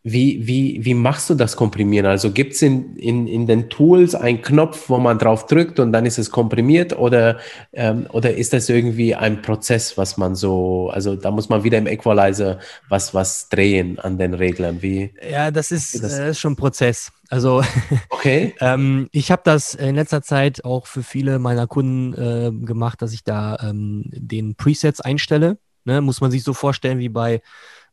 Wie, 0.06 0.46
wie, 0.46 0.84
wie 0.84 0.92
machst 0.92 1.30
du 1.30 1.34
das 1.34 1.56
Komprimieren? 1.56 2.04
Also 2.04 2.30
gibt 2.30 2.52
es 2.52 2.60
in, 2.60 2.94
in, 2.96 3.26
in 3.26 3.46
den 3.46 3.70
Tools 3.70 4.14
einen 4.14 4.42
Knopf, 4.42 4.90
wo 4.90 4.98
man 4.98 5.18
drauf 5.18 5.46
drückt 5.46 5.80
und 5.80 5.92
dann 5.92 6.04
ist 6.04 6.18
es 6.18 6.30
komprimiert 6.30 6.98
oder, 6.98 7.38
ähm, 7.72 8.06
oder 8.12 8.34
ist 8.36 8.52
das 8.52 8.68
irgendwie 8.68 9.14
ein 9.14 9.40
Prozess, 9.40 9.96
was 9.96 10.18
man 10.18 10.34
so, 10.34 10.90
also 10.90 11.16
da 11.16 11.30
muss 11.30 11.48
man 11.48 11.64
wieder 11.64 11.78
im 11.78 11.86
Equalizer 11.86 12.58
was, 12.90 13.14
was 13.14 13.48
drehen 13.48 13.98
an 13.98 14.18
den 14.18 14.34
Reglern? 14.34 14.82
Wie? 14.82 15.14
Ja, 15.26 15.50
das 15.50 15.72
ist, 15.72 16.02
Das- 16.02 16.18
äh, 16.18 16.30
ist 16.32 16.38
schon 16.38 16.52
ein 16.52 16.56
Prozess. 16.56 17.10
Also 17.30 17.62
Okay. 18.10 18.54
ähm, 18.60 19.08
ich 19.10 19.30
habe 19.30 19.40
das 19.46 19.72
in 19.74 19.94
letzter 19.94 20.20
Zeit 20.20 20.66
auch 20.66 20.86
für 20.86 21.02
viele 21.02 21.38
meiner 21.38 21.66
Kunden 21.66 22.12
äh, 22.12 22.66
gemacht, 22.66 23.00
dass 23.00 23.14
ich 23.14 23.24
da 23.24 23.56
ähm, 23.62 24.02
den 24.12 24.54
Presets 24.54 25.00
einstelle. 25.00 25.56
Ne? 25.86 26.02
Muss 26.02 26.20
man 26.20 26.30
sich 26.30 26.42
so 26.44 26.52
vorstellen 26.52 26.98
wie 26.98 27.08
bei, 27.08 27.40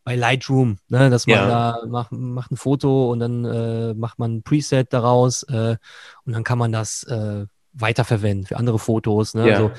bei 0.04 0.16
Lightroom, 0.16 0.78
ne? 0.90 1.10
dass 1.10 1.28
man 1.28 1.36
Ja. 1.36 1.48
da 1.48 1.86
macht, 1.88 2.12
macht 2.12 2.52
ein 2.52 2.58
Foto 2.58 3.12
und 3.12 3.20
dann 3.20 3.46
äh, 3.46 3.94
macht 3.94 4.18
man 4.20 4.38
ein 4.38 4.44
Preset 4.44 4.92
daraus 4.92 5.44
äh, 5.44 5.78
und 6.26 6.34
dann 6.34 6.44
kann 6.44 6.58
man 6.58 6.72
das 6.72 7.04
äh, 7.04 7.46
weiterverwenden 7.74 8.46
für 8.48 8.58
andere 8.58 8.80
Fotos. 8.80 9.34
Ne? 9.34 9.48
Ja. 9.48 9.54
Also, 9.56 9.72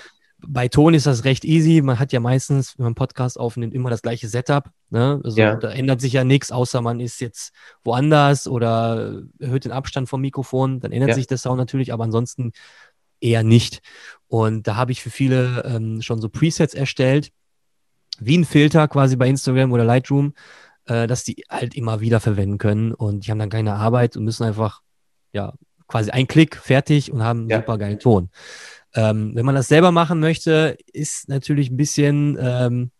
bei 0.44 0.66
Ton 0.66 0.92
ist 0.94 1.06
das 1.06 1.22
recht 1.22 1.44
easy. 1.44 1.82
Man 1.82 2.00
hat 2.00 2.12
ja 2.12 2.18
meistens, 2.18 2.76
wenn 2.76 2.82
man 2.84 2.94
Podcast 2.96 3.38
aufnimmt, 3.38 3.74
immer 3.74 3.90
das 3.90 4.02
gleiche 4.02 4.26
Setup. 4.26 4.70
Ne? 4.90 5.20
Also 5.22 5.40
Ja. 5.40 5.54
da 5.54 5.70
ändert 5.70 6.00
sich 6.00 6.14
ja 6.14 6.24
nichts, 6.24 6.50
außer 6.50 6.80
man 6.80 6.98
ist 6.98 7.20
jetzt 7.20 7.52
woanders 7.84 8.48
oder 8.48 9.22
erhöht 9.38 9.64
den 9.64 9.70
Abstand 9.70 10.08
vom 10.08 10.20
Mikrofon. 10.20 10.80
Dann 10.80 10.90
ändert 10.90 11.10
Ja. 11.10 11.14
sich 11.14 11.28
der 11.28 11.38
Sound 11.38 11.58
natürlich, 11.58 11.92
aber 11.92 12.02
ansonsten 12.02 12.50
eher 13.20 13.44
nicht. 13.44 13.82
Und 14.26 14.66
da 14.66 14.74
habe 14.74 14.90
ich 14.90 15.00
für 15.00 15.10
viele 15.10 15.62
ähm, 15.64 16.02
schon 16.02 16.20
so 16.20 16.28
Presets 16.28 16.74
erstellt, 16.74 17.30
wie 18.18 18.38
ein 18.38 18.44
Filter 18.44 18.88
quasi 18.88 19.16
bei 19.16 19.28
Instagram 19.28 19.72
oder 19.72 19.84
Lightroom, 19.84 20.34
äh, 20.86 21.06
dass 21.06 21.24
die 21.24 21.44
halt 21.48 21.74
immer 21.74 22.00
wieder 22.00 22.20
verwenden 22.20 22.58
können 22.58 22.92
und 22.92 23.26
die 23.26 23.30
haben 23.30 23.38
dann 23.38 23.50
keine 23.50 23.74
Arbeit 23.74 24.16
und 24.16 24.24
müssen 24.24 24.44
einfach, 24.44 24.82
ja, 25.32 25.54
quasi 25.88 26.10
ein 26.10 26.26
Klick, 26.26 26.56
fertig 26.56 27.12
und 27.12 27.22
haben 27.22 27.40
einen 27.40 27.50
Ja. 27.50 27.58
super 27.58 27.78
geilen 27.78 27.98
Ton. 27.98 28.30
Ähm, 28.94 29.32
wenn 29.34 29.44
man 29.46 29.54
das 29.54 29.68
selber 29.68 29.92
machen 29.92 30.20
möchte, 30.20 30.76
ist 30.92 31.28
natürlich 31.28 31.70
ein 31.70 31.76
bisschen, 31.76 32.38
ähm, 32.40 32.90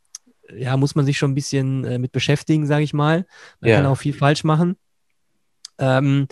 ja, 0.54 0.76
muss 0.76 0.94
man 0.94 1.04
sich 1.06 1.16
schon 1.18 1.30
ein 1.32 1.34
bisschen 1.34 1.84
äh, 1.84 1.98
mit 1.98 2.12
beschäftigen, 2.12 2.66
sage 2.66 2.84
ich 2.84 2.92
mal. 2.94 3.26
Man 3.60 3.70
Ja. 3.70 3.76
kann 3.76 3.86
auch 3.86 3.96
viel 3.96 4.12
falsch 4.14 4.44
machen. 4.44 4.76
Ähm, 5.78 6.28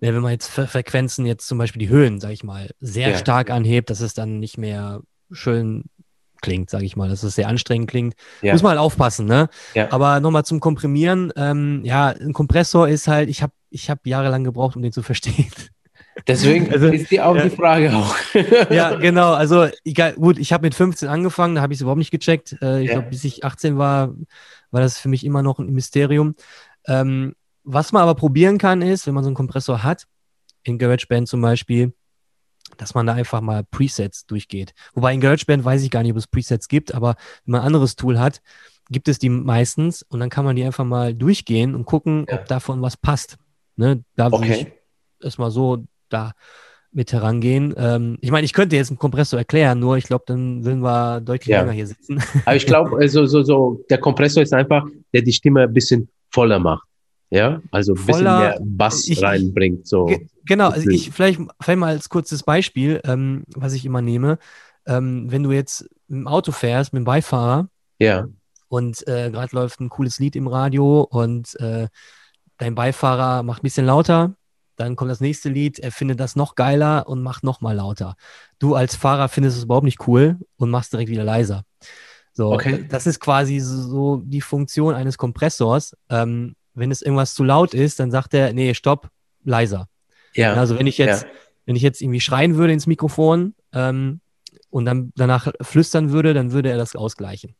wenn 0.00 0.18
man 0.20 0.32
jetzt 0.32 0.50
Fre- 0.50 0.66
Frequenzen, 0.66 1.26
jetzt 1.26 1.46
zum 1.46 1.58
Beispiel 1.58 1.80
die 1.80 1.88
Höhen, 1.88 2.20
sage 2.20 2.34
ich 2.34 2.44
mal, 2.44 2.70
sehr 2.80 3.10
Ja. 3.10 3.18
stark 3.18 3.50
anhebt, 3.50 3.90
dass 3.90 4.00
es 4.00 4.14
dann 4.14 4.38
nicht 4.38 4.58
mehr 4.58 5.00
schön 5.32 5.84
klingt, 6.44 6.70
sage 6.70 6.84
ich 6.84 6.94
mal, 6.96 7.08
dass 7.08 7.22
es 7.22 7.34
sehr 7.34 7.48
anstrengend 7.48 7.88
klingt. 7.90 8.14
Ja. 8.42 8.52
Muss 8.52 8.62
man 8.62 8.70
halt 8.70 8.80
aufpassen, 8.80 9.26
ne? 9.26 9.48
Ja. 9.74 9.90
Aber 9.90 10.20
nochmal 10.20 10.44
zum 10.44 10.60
Komprimieren. 10.60 11.32
Ähm, 11.36 11.80
ja, 11.84 12.08
ein 12.08 12.32
Kompressor 12.32 12.88
ist 12.88 13.08
halt, 13.08 13.28
ich 13.28 13.42
habe 13.42 13.52
ich 13.70 13.90
hab 13.90 14.06
jahrelang 14.06 14.44
gebraucht, 14.44 14.76
um 14.76 14.82
den 14.82 14.92
zu 14.92 15.02
verstehen. 15.02 15.46
Deswegen 16.28 16.70
Also, 16.72 16.86
ist 16.88 17.10
die 17.10 17.20
auch 17.20 17.34
ja. 17.34 17.42
die 17.42 17.50
Frage 17.50 17.92
auch. 17.92 18.14
ja, 18.70 18.94
genau. 19.00 19.32
Also, 19.32 19.66
egal, 19.84 20.12
gut, 20.14 20.38
ich 20.38 20.52
habe 20.52 20.64
mit 20.64 20.74
15 20.74 21.08
angefangen, 21.08 21.56
da 21.56 21.60
habe 21.62 21.72
ich 21.72 21.78
es 21.78 21.80
überhaupt 21.82 21.98
nicht 21.98 22.12
gecheckt. 22.12 22.56
Äh, 22.62 22.82
ich 22.82 22.86
Ja. 22.88 22.94
glaube, 22.94 23.08
bis 23.10 23.24
ich 23.24 23.44
18 23.44 23.76
war, 23.78 24.14
war 24.70 24.80
das 24.80 24.98
für 24.98 25.08
mich 25.08 25.24
immer 25.24 25.42
noch 25.42 25.58
ein 25.58 25.72
Mysterium. 25.72 26.36
Ähm, 26.86 27.34
was 27.64 27.90
man 27.92 28.02
aber 28.02 28.14
probieren 28.14 28.58
kann, 28.58 28.80
ist, 28.82 29.06
wenn 29.06 29.14
man 29.14 29.24
so 29.24 29.28
einen 29.28 29.34
Kompressor 29.36 29.82
hat, 29.82 30.04
in 30.62 30.78
GarageBand 30.78 31.26
zum 31.28 31.40
Beispiel, 31.40 31.92
dass 32.80 32.94
man 32.94 33.06
da 33.06 33.12
einfach 33.14 33.40
mal 33.40 33.64
Presets 33.64 34.26
durchgeht. 34.26 34.72
Wobei 34.94 35.12
in 35.14 35.20
GarageBand 35.20 35.64
weiß 35.64 35.82
ich 35.82 35.90
gar 35.90 36.02
nicht, 36.02 36.12
ob 36.12 36.18
es 36.18 36.26
Presets 36.26 36.68
gibt, 36.68 36.94
aber 36.94 37.16
wenn 37.44 37.52
man 37.52 37.60
ein 37.62 37.66
anderes 37.68 37.96
Tool 37.96 38.18
hat, 38.18 38.40
gibt 38.90 39.08
es 39.08 39.18
die 39.18 39.30
meistens 39.30 40.02
und 40.02 40.20
dann 40.20 40.28
kann 40.30 40.44
man 40.44 40.56
die 40.56 40.64
einfach 40.64 40.84
mal 40.84 41.14
durchgehen 41.14 41.74
und 41.74 41.84
gucken, 41.86 42.26
Ja. 42.28 42.36
ob 42.36 42.46
davon 42.46 42.82
was 42.82 42.96
passt. 42.96 43.38
Ne? 43.76 44.04
Da 44.16 44.26
würde 44.30 44.44
Okay. 44.44 44.66
ich 45.20 45.24
erstmal 45.24 45.50
so 45.50 45.84
da 46.10 46.32
mit 46.92 47.12
herangehen. 47.12 47.74
Ähm, 47.76 48.18
ich 48.20 48.30
meine, 48.30 48.44
ich 48.44 48.52
könnte 48.52 48.76
jetzt 48.76 48.90
einen 48.90 48.98
Kompressor 48.98 49.38
erklären, 49.38 49.80
nur 49.80 49.96
ich 49.96 50.04
glaube, 50.04 50.24
dann 50.28 50.64
würden 50.64 50.80
wir 50.82 51.20
deutlich 51.20 51.48
Ja. 51.48 51.60
länger 51.60 51.72
hier 51.72 51.86
sitzen. 51.88 52.22
Aber 52.44 52.54
ich 52.56 52.66
glaube, 52.66 52.96
also, 52.98 53.26
so, 53.26 53.42
so, 53.42 53.80
der 53.90 53.98
Kompressor 53.98 54.42
ist 54.44 54.52
einfach, 54.52 54.86
der 55.12 55.22
die 55.22 55.32
Stimme 55.32 55.62
ein 55.62 55.72
bisschen 55.72 56.08
voller 56.30 56.58
macht. 56.60 56.86
Ja, 57.34 57.60
also 57.72 57.94
ein 57.94 58.06
bisschen 58.06 58.24
mehr 58.24 58.58
Bass 58.62 59.08
ich- 59.08 59.22
reinbringt. 59.22 59.86
So. 59.88 60.06
Ge 60.06 60.26
genau, 60.44 60.68
also 60.68 60.88
ich 60.88 61.10
vielleicht, 61.10 61.40
vielleicht 61.60 61.78
mal 61.80 61.88
als 61.94 62.08
kurzes 62.08 62.42
Beispiel, 62.44 63.00
ähm, 63.04 63.44
was 63.56 63.72
ich 63.72 63.84
immer 63.84 64.00
nehme. 64.02 64.38
Ähm, 64.86 65.30
wenn 65.32 65.42
du 65.42 65.50
jetzt 65.50 65.88
im 66.08 66.28
Auto 66.28 66.52
fährst 66.52 66.92
mit 66.92 67.00
dem 67.00 67.04
Beifahrer 67.04 67.68
Ja, 67.98 68.26
und 68.68 69.06
äh, 69.08 69.30
gerade 69.30 69.54
läuft 69.56 69.80
ein 69.80 69.88
cooles 69.88 70.18
Lied 70.18 70.36
im 70.36 70.46
Radio 70.46 71.00
und 71.02 71.58
äh, 71.60 71.88
dein 72.58 72.74
Beifahrer 72.74 73.42
macht 73.42 73.60
ein 73.60 73.64
bisschen 73.64 73.86
lauter, 73.86 74.34
dann 74.76 74.94
kommt 74.96 75.10
das 75.10 75.20
nächste 75.20 75.48
Lied, 75.48 75.78
er 75.78 75.90
findet 75.90 76.20
das 76.20 76.36
noch 76.36 76.54
geiler 76.54 77.08
und 77.08 77.22
macht 77.22 77.42
noch 77.44 77.60
mal 77.60 77.74
lauter. 77.74 78.14
Du 78.58 78.74
als 78.74 78.94
Fahrer 78.94 79.28
findest 79.28 79.56
es 79.56 79.64
überhaupt 79.64 79.84
nicht 79.84 80.06
cool 80.06 80.38
und 80.56 80.70
machst 80.70 80.92
direkt 80.92 81.10
wieder 81.10 81.24
leiser. 81.24 81.64
So, 82.32 82.52
Okay. 82.52 82.84
das 82.88 83.06
ist 83.06 83.20
quasi 83.20 83.58
so 83.60 84.22
die 84.24 84.40
Funktion 84.40 84.94
eines 84.94 85.16
Kompressors. 85.16 85.96
Ähm, 86.10 86.54
wenn 86.74 86.90
es 86.90 87.02
irgendwas 87.02 87.34
zu 87.34 87.44
laut 87.44 87.74
ist, 87.74 88.00
dann 88.00 88.10
sagt 88.10 88.34
er, 88.34 88.52
nee, 88.52 88.74
stopp, 88.74 89.08
leiser. 89.44 89.88
ja. 90.34 90.54
Also 90.54 90.78
wenn 90.78 90.86
ich 90.86 90.98
jetzt, 90.98 91.22
ja. 91.24 91.28
wenn 91.66 91.76
ich 91.76 91.82
jetzt 91.82 92.00
irgendwie 92.02 92.20
schreien 92.20 92.56
würde 92.56 92.72
ins 92.72 92.86
Mikrofon 92.86 93.54
ähm, 93.72 94.20
und 94.70 94.84
dann 94.84 95.12
danach 95.16 95.48
flüstern 95.60 96.10
würde, 96.12 96.34
dann 96.34 96.52
würde 96.52 96.70
er 96.70 96.76
das 96.78 96.96
ausgleichen. 96.96 97.54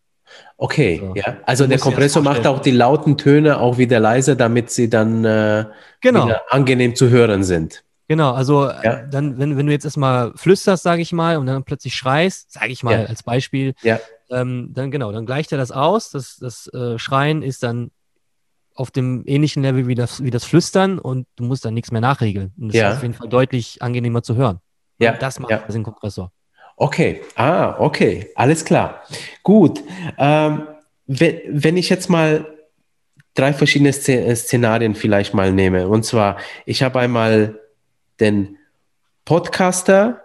Okay, 0.57 1.01
So. 1.01 1.15
ja. 1.15 1.37
Also 1.45 1.65
Du 1.65 1.69
der 1.71 1.79
Kompressor 1.79 2.23
macht 2.23 2.47
auch 2.47 2.59
die 2.61 2.71
lauten 2.71 3.19
Töne 3.19 3.59
auch 3.61 3.77
wieder 3.79 4.01
leiser, 4.01 4.35
damit 4.35 4.71
sie 4.71 4.89
dann 4.89 5.25
äh, 5.25 5.67
Genau. 6.01 6.27
wieder 6.27 6.43
angenehm 6.49 6.95
zu 6.97 7.11
hören 7.11 7.45
sind. 7.45 7.85
Genau, 8.09 8.33
also 8.33 8.65
Ja. 8.69 8.83
äh, 8.83 9.09
dann, 9.11 9.39
wenn, 9.39 9.57
wenn 9.57 9.67
du 9.67 9.73
jetzt 9.73 9.85
erstmal 9.85 10.33
flüsterst, 10.35 10.83
sage 10.83 11.03
ich 11.03 11.13
mal, 11.13 11.37
und 11.37 11.47
dann 11.47 11.65
plötzlich 11.65 11.95
schreist, 11.95 12.53
sage 12.53 12.73
ich 12.73 12.83
mal 12.83 13.03
Ja. 13.03 13.07
als 13.07 13.23
Beispiel, 13.23 13.75
Ja. 13.83 14.01
ähm, 14.31 14.71
dann 14.73 14.91
genau, 14.91 15.13
dann 15.13 15.27
gleicht 15.27 15.53
er 15.53 15.59
das 15.59 15.71
aus. 15.71 16.11
Das, 16.11 16.37
das 16.37 16.67
äh, 16.75 16.99
Schreien 16.99 17.43
ist 17.43 17.63
dann 17.63 17.91
auf 18.75 18.91
dem 18.91 19.23
ähnlichen 19.27 19.63
Level 19.63 19.87
wie 19.87 19.95
das, 19.95 20.23
wie 20.23 20.31
das 20.31 20.45
Flüstern 20.45 20.99
und 20.99 21.27
du 21.37 21.45
musst 21.45 21.65
dann 21.65 21.75
nichts 21.75 21.93
mehr 21.93 22.01
nachregeln. 22.01 22.53
Und 22.59 22.69
das 22.69 22.77
Ja. 22.77 22.91
ist 22.91 22.97
auf 22.97 23.03
jeden 23.03 23.15
Fall 23.15 23.29
deutlich 23.29 23.81
angenehmer 23.83 24.23
zu 24.23 24.35
hören. 24.37 24.59
Ja, 24.99 25.13
Und 25.13 25.23
das 25.23 25.39
macht 25.39 25.51
ja. 25.51 25.59
den 25.59 25.83
Kompressor. 25.83 26.33
Okay, 26.77 27.21
ah, 27.37 27.77
okay, 27.79 28.31
alles 28.35 28.65
klar. 28.65 29.03
Gut. 29.45 29.81
Ähm, 30.19 30.67
wenn, 31.07 31.41
wenn 31.47 31.77
ich 31.77 31.89
jetzt 31.89 32.11
mal 32.11 32.47
drei 33.35 33.53
verschiedene 33.53 33.91
äh, 33.91 34.35
Szenarien 34.35 34.95
vielleicht 34.97 35.35
mal 35.35 35.53
nehme, 35.53 35.87
und 35.89 36.05
zwar, 36.05 36.37
ich 36.67 36.83
habe 36.83 36.99
einmal 36.99 37.61
den 38.19 38.59
Podcaster, 39.25 40.21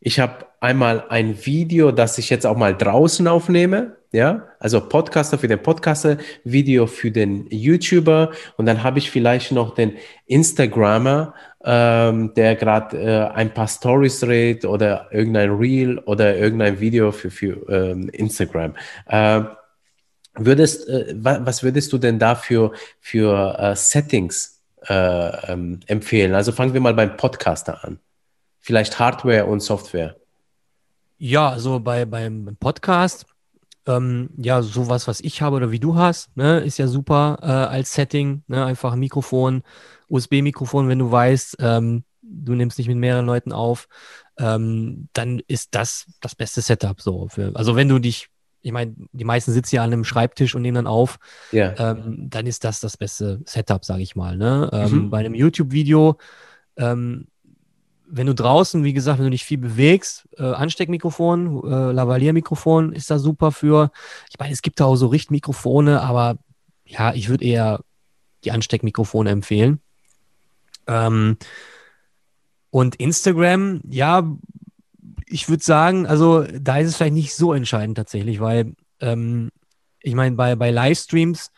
ich 0.00 0.20
habe 0.20 0.46
einmal 0.60 1.04
ein 1.08 1.44
Video, 1.44 1.90
das 1.90 2.18
ich 2.18 2.30
jetzt 2.30 2.46
auch 2.46 2.56
mal 2.56 2.76
draußen 2.76 3.26
aufnehme, 3.26 3.96
ja, 4.12 4.48
also 4.58 4.80
Podcaster 4.80 5.38
für 5.38 5.48
den 5.48 5.62
Podcaster, 5.62 6.18
Video 6.44 6.86
für 6.86 7.10
den 7.10 7.46
YouTuber 7.48 8.32
und 8.56 8.66
dann 8.66 8.82
habe 8.82 8.98
ich 8.98 9.10
vielleicht 9.10 9.52
noch 9.52 9.74
den 9.74 9.96
Instagrammer, 10.26 11.34
ähm, 11.64 12.34
der 12.34 12.56
gerade 12.56 12.98
äh, 12.98 13.34
ein 13.34 13.54
paar 13.54 13.68
Stories 13.68 14.20
dreht 14.20 14.64
oder 14.64 15.08
irgendein 15.12 15.50
Reel 15.50 15.98
oder 15.98 16.36
irgendein 16.36 16.80
Video 16.80 17.12
für, 17.12 17.30
für 17.30 17.68
ähm, 17.68 18.08
Instagram. 18.08 18.74
Ähm, 19.08 19.48
würdest, 20.34 20.88
äh, 20.88 21.14
wa 21.16 21.40
was 21.42 21.62
würdest 21.62 21.92
du 21.92 21.98
denn 21.98 22.18
dafür 22.18 22.72
für 23.00 23.56
äh, 23.58 23.76
Settings 23.76 24.60
äh, 24.88 25.52
ähm, 25.52 25.80
empfehlen? 25.86 26.34
Also 26.34 26.52
fangen 26.52 26.74
wir 26.74 26.80
mal 26.80 26.94
beim 26.94 27.16
Podcaster 27.16 27.84
an. 27.84 28.00
Vielleicht 28.58 28.98
Hardware 28.98 29.46
und 29.46 29.60
Software. 29.60 30.19
Ja, 31.22 31.50
also 31.50 31.80
bei, 31.80 32.06
beim 32.06 32.56
Podcast, 32.58 33.26
ähm, 33.86 34.30
ja, 34.38 34.62
sowas, 34.62 35.06
was 35.06 35.20
ich 35.20 35.42
habe 35.42 35.56
oder 35.56 35.70
wie 35.70 35.78
du 35.78 35.94
hast, 35.96 36.34
ne, 36.34 36.60
ist 36.60 36.78
ja 36.78 36.86
super 36.86 37.38
äh, 37.42 37.46
als 37.46 37.92
Setting, 37.92 38.42
ne, 38.46 38.64
einfach 38.64 38.94
ein 38.94 38.98
Mikrofon, 39.00 39.62
USB-Mikrofon, 40.08 40.88
wenn 40.88 40.98
du 40.98 41.10
weißt, 41.12 41.58
ähm, 41.60 42.04
du 42.22 42.54
nimmst 42.54 42.78
nicht 42.78 42.88
mit 42.88 42.96
mehreren 42.96 43.26
Leuten 43.26 43.52
auf, 43.52 43.86
ähm, 44.38 45.08
dann 45.12 45.42
ist 45.46 45.74
das 45.74 46.06
das 46.22 46.34
beste 46.34 46.62
Setup 46.62 46.98
so. 47.02 47.28
Für, 47.28 47.52
also 47.54 47.76
wenn 47.76 47.90
du 47.90 47.98
dich, 47.98 48.28
ich 48.62 48.72
meine, 48.72 48.94
die 49.12 49.24
meisten 49.24 49.52
sitzen 49.52 49.76
ja 49.76 49.84
an 49.84 49.92
einem 49.92 50.04
Schreibtisch 50.04 50.54
und 50.54 50.62
nehmen 50.62 50.76
dann 50.76 50.86
auf, 50.86 51.18
Ja, 51.52 51.74
ähm, 51.76 52.30
dann 52.30 52.46
ist 52.46 52.64
das 52.64 52.80
das 52.80 52.96
beste 52.96 53.42
Setup, 53.44 53.84
sage 53.84 54.02
ich 54.02 54.16
mal. 54.16 54.38
Ne? 54.38 54.70
Ähm, 54.72 54.92
Mhm. 54.92 55.10
Bei 55.10 55.18
einem 55.18 55.34
YouTube-Video, 55.34 56.16
ähm, 56.76 57.26
wenn 58.10 58.26
du 58.26 58.34
draußen, 58.34 58.84
wie 58.84 58.92
gesagt, 58.92 59.18
wenn 59.18 59.26
du 59.26 59.30
dich 59.30 59.44
viel 59.44 59.58
bewegst, 59.58 60.28
äh, 60.36 60.42
Ansteckmikrofon, 60.42 61.62
äh, 61.64 61.92
Lavalier-Mikrofon 61.92 62.92
ist 62.92 63.10
da 63.10 63.18
super 63.18 63.52
für. 63.52 63.90
Ich 64.30 64.38
meine, 64.38 64.52
es 64.52 64.62
gibt 64.62 64.80
da 64.80 64.86
auch 64.86 64.96
so 64.96 65.06
Richtmikrofone, 65.06 66.00
aber 66.02 66.38
ja, 66.84 67.14
ich 67.14 67.28
würde 67.28 67.44
eher 67.44 67.80
die 68.44 68.50
Ansteckmikrofone 68.50 69.30
empfehlen. 69.30 69.80
Ähm, 70.86 71.36
und 72.70 72.96
Instagram, 72.96 73.80
ja, 73.88 74.36
ich 75.26 75.48
würde 75.48 75.62
sagen, 75.62 76.06
also 76.06 76.44
da 76.44 76.78
ist 76.78 76.88
es 76.88 76.96
vielleicht 76.96 77.14
nicht 77.14 77.34
so 77.34 77.52
entscheidend 77.52 77.96
tatsächlich, 77.96 78.40
weil 78.40 78.74
ähm, 79.00 79.50
ich 80.00 80.14
meine, 80.14 80.34
bei, 80.34 80.56
bei 80.56 80.70
Livestreams, 80.70 81.52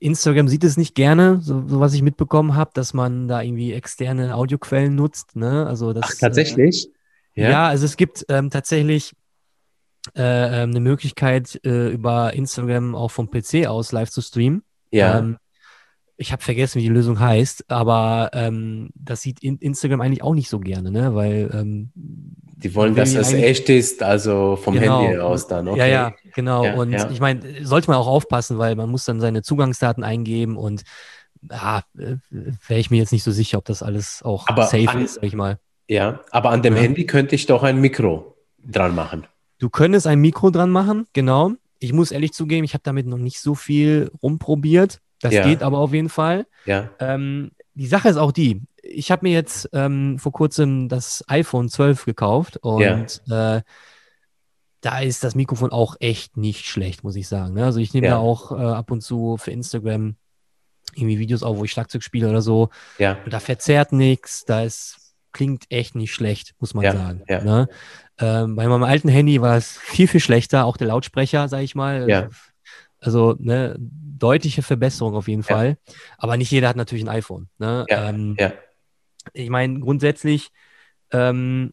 Instagram 0.00 0.48
sieht 0.48 0.64
es 0.64 0.76
nicht 0.76 0.94
gerne, 0.94 1.40
so, 1.40 1.66
so 1.66 1.80
was 1.80 1.94
ich 1.94 2.02
mitbekommen 2.02 2.54
habe, 2.54 2.70
dass 2.74 2.94
man 2.94 3.28
da 3.28 3.42
irgendwie 3.42 3.72
externe 3.72 4.34
Audioquellen 4.34 4.94
nutzt. 4.94 5.36
Ne? 5.36 5.66
Also 5.66 5.92
das, 5.92 6.04
Ach, 6.06 6.14
tatsächlich? 6.18 6.88
Äh, 7.34 7.50
ja. 7.50 7.68
also 7.68 7.84
es 7.84 7.96
gibt 7.96 8.24
ähm, 8.28 8.50
tatsächlich 8.50 9.12
äh, 10.16 10.62
ähm, 10.62 10.70
eine 10.70 10.80
Möglichkeit, 10.80 11.60
äh, 11.64 11.88
über 11.88 12.32
Instagram 12.32 12.94
auch 12.94 13.10
vom 13.10 13.30
PC 13.30 13.66
aus 13.66 13.92
live 13.92 14.10
zu 14.10 14.20
streamen. 14.20 14.62
ja. 14.90 15.18
Ähm, 15.18 15.38
ich 16.18 16.32
habe 16.32 16.42
vergessen, 16.42 16.78
wie 16.78 16.84
die 16.84 16.88
Lösung 16.88 17.20
heißt, 17.20 17.70
aber 17.70 18.30
ähm, 18.32 18.88
das 18.94 19.20
sieht 19.20 19.42
in 19.42 19.58
Instagram 19.58 20.00
eigentlich 20.00 20.22
auch 20.22 20.34
nicht 20.34 20.48
so 20.48 20.58
gerne, 20.58 20.90
ne? 20.90 21.14
Weil 21.14 21.50
ähm, 21.52 21.90
Die 22.58 22.74
wollen, 22.74 22.94
dass 22.94 23.14
eigentlich- 23.14 23.44
echt 23.44 23.68
ist, 23.68 24.02
also 24.02 24.56
vom 24.56 24.74
Genau. 24.78 25.02
Handy 25.02 25.18
aus 25.18 25.46
dann. 25.46 25.68
Okay. 25.68 25.78
Ja, 25.80 25.86
ja, 25.86 26.12
genau. 26.34 26.64
Ja, 26.64 26.74
und 26.74 26.92
ja. 26.92 27.10
ich 27.10 27.20
meine, 27.20 27.64
sollte 27.66 27.90
man 27.90 27.98
auch 27.98 28.06
aufpassen, 28.06 28.56
weil 28.58 28.74
man 28.76 28.88
muss 28.90 29.04
dann 29.04 29.20
seine 29.20 29.42
Zugangsdaten 29.42 30.02
eingeben 30.02 30.56
und 30.56 30.82
ja, 31.50 31.82
äh, 31.98 32.16
wäre 32.30 32.80
ich 32.80 32.90
mir 32.90 32.96
jetzt 32.96 33.12
nicht 33.12 33.24
so 33.24 33.30
sicher, 33.30 33.58
ob 33.58 33.66
das 33.66 33.82
alles 33.82 34.22
auch 34.22 34.48
Aber 34.48 34.64
safe 34.64 34.88
an- 34.88 35.04
ist, 35.04 35.14
sag 35.14 35.24
ich 35.24 35.34
mal. 35.34 35.58
Ja, 35.88 36.20
aber 36.30 36.50
an 36.50 36.62
dem 36.62 36.74
Ja. 36.74 36.80
Handy 36.82 37.04
könnte 37.06 37.34
ich 37.34 37.46
doch 37.46 37.62
ein 37.62 37.78
Mikro 37.80 38.34
dran 38.64 38.94
machen. 38.94 39.26
Du 39.58 39.68
könntest 39.70 40.06
ein 40.06 40.20
Mikro 40.20 40.50
dran 40.50 40.70
machen, 40.70 41.06
genau. 41.12 41.52
Ich 41.78 41.92
muss 41.92 42.10
ehrlich 42.10 42.32
zugeben, 42.32 42.64
ich 42.64 42.72
habe 42.74 42.82
damit 42.84 43.06
noch 43.06 43.18
nicht 43.18 43.38
so 43.40 43.54
viel 43.54 44.10
rumprobiert. 44.22 45.00
Das 45.20 45.32
geht 45.32 45.62
aber 45.62 45.78
auf 45.78 45.92
jeden 45.92 46.08
Fall. 46.08 46.46
Ja, 46.64 46.90
Ähm, 47.00 47.52
die 47.74 47.86
Sache 47.86 48.08
ist 48.08 48.16
auch 48.16 48.32
die, 48.32 48.62
ich 48.88 49.10
habe 49.10 49.26
mir 49.26 49.32
jetzt 49.32 49.68
ähm, 49.72 50.18
vor 50.18 50.32
kurzem 50.32 50.88
das 50.88 51.24
iPhone 51.28 51.68
12 51.68 52.04
gekauft 52.04 52.58
und 52.58 53.22
äh, 53.30 53.62
da 54.80 54.98
ist 55.00 55.24
das 55.24 55.34
Mikrofon 55.34 55.72
auch 55.72 55.96
echt 56.00 56.36
nicht 56.36 56.66
schlecht, 56.66 57.02
muss 57.02 57.16
ich 57.16 57.26
sagen. 57.28 57.54
Ne? 57.54 57.64
Also 57.64 57.80
ich 57.80 57.92
nehme 57.94 58.06
Ja. 58.06 58.14
da 58.14 58.18
auch 58.18 58.52
äh, 58.52 58.54
ab 58.62 58.90
und 58.90 59.00
zu 59.00 59.36
für 59.36 59.50
Instagram 59.50 60.16
irgendwie 60.94 61.18
Videos 61.18 61.42
auf, 61.42 61.58
wo 61.58 61.64
ich 61.64 61.72
Schlagzeug 61.72 62.02
spiele 62.02 62.28
oder 62.30 62.42
so. 62.42 62.70
ja, 62.98 63.18
Und 63.24 63.32
da 63.32 63.40
verzerrt 63.40 63.92
nichts, 63.92 64.44
da 64.44 64.62
ist, 64.62 65.14
klingt 65.32 65.64
echt 65.70 65.94
nicht 65.94 66.14
schlecht, 66.14 66.54
muss 66.60 66.72
man 66.72 66.84
Ja, 66.84 66.92
sagen. 66.92 67.22
ja. 67.28 67.42
Ne? 67.42 67.68
Ähm, 68.18 68.56
bei 68.56 68.66
meinem 68.68 68.84
alten 68.84 69.08
Handy 69.08 69.40
war 69.42 69.56
es 69.56 69.76
viel, 69.76 70.08
viel 70.08 70.20
schlechter, 70.20 70.64
auch 70.64 70.76
der 70.76 70.86
Lautsprecher, 70.86 71.48
sage 71.48 71.64
ich 71.64 71.74
mal. 71.74 72.08
Ja. 72.08 72.28
Also 73.00 73.34
ne, 73.38 73.76
deutliche 73.78 74.62
Verbesserung 74.62 75.14
auf 75.14 75.28
jeden 75.28 75.42
Ja. 75.42 75.54
Fall. 75.54 75.78
Aber 76.16 76.36
nicht 76.38 76.50
jeder 76.50 76.68
hat 76.68 76.76
natürlich 76.76 77.04
ein 77.04 77.10
iPhone. 77.10 77.48
Ne? 77.58 77.84
Ja, 77.90 78.08
ähm, 78.08 78.36
ja. 78.38 78.52
Ich 79.32 79.50
meine, 79.50 79.80
grundsätzlich, 79.80 80.50
ähm, 81.10 81.72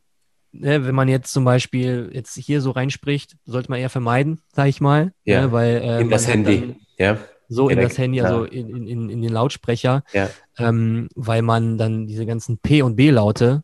ne, 0.51 0.85
wenn 0.85 0.95
man 0.95 1.07
jetzt 1.07 1.31
zum 1.31 1.45
Beispiel 1.45 2.09
jetzt 2.13 2.35
hier 2.35 2.61
so 2.61 2.71
reinspricht, 2.71 3.37
sollte 3.45 3.69
man 3.69 3.79
eher 3.79 3.89
vermeiden, 3.89 4.41
sage 4.51 4.69
ich 4.69 4.81
mal. 4.81 5.13
Ja, 5.25 5.41
Ne? 5.41 5.51
Weil, 5.51 5.81
äh, 5.81 6.01
in 6.01 6.09
das 6.09 6.27
Handy. 6.27 6.59
dann 6.59 6.75
ja, 6.97 7.17
So 7.49 7.69
in 7.69 7.77
Direkt, 7.77 7.91
das 7.91 7.97
Handy, 7.97 8.21
also 8.21 8.45
in, 8.45 8.69
in, 8.69 8.87
in, 8.87 9.09
in 9.09 9.21
den 9.21 9.31
Lautsprecher, 9.31 10.03
ja, 10.13 10.29
ähm, 10.57 11.09
weil 11.15 11.41
man 11.41 11.77
dann 11.77 12.07
diese 12.07 12.25
ganzen 12.25 12.57
P- 12.57 12.81
und 12.81 12.95
B-Laute, 12.95 13.63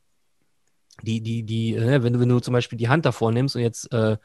die, 1.02 1.22
die, 1.22 1.44
die, 1.44 1.76
äh, 1.76 2.04
wenn 2.04 2.14
du, 2.14 2.20
wenn 2.20 2.30
du 2.30 2.40
zum 2.40 2.54
Beispiel 2.54 2.78
die 2.78 2.90
Hand 2.90 3.06
davor 3.06 3.32
nimmst 3.32 3.56
und 3.56 3.62
jetzt 3.62 3.92
äh, 3.94 4.18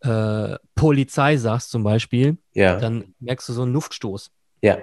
äh, 0.00 0.56
Polizei 0.74 1.36
sagst 1.36 1.70
zum 1.70 1.82
Beispiel, 1.82 2.38
ja, 2.54 2.78
dann 2.78 3.14
merkst 3.20 3.48
du 3.48 3.52
so 3.52 3.62
einen 3.62 3.72
Luftstoß. 3.72 4.30
ja, 4.62 4.78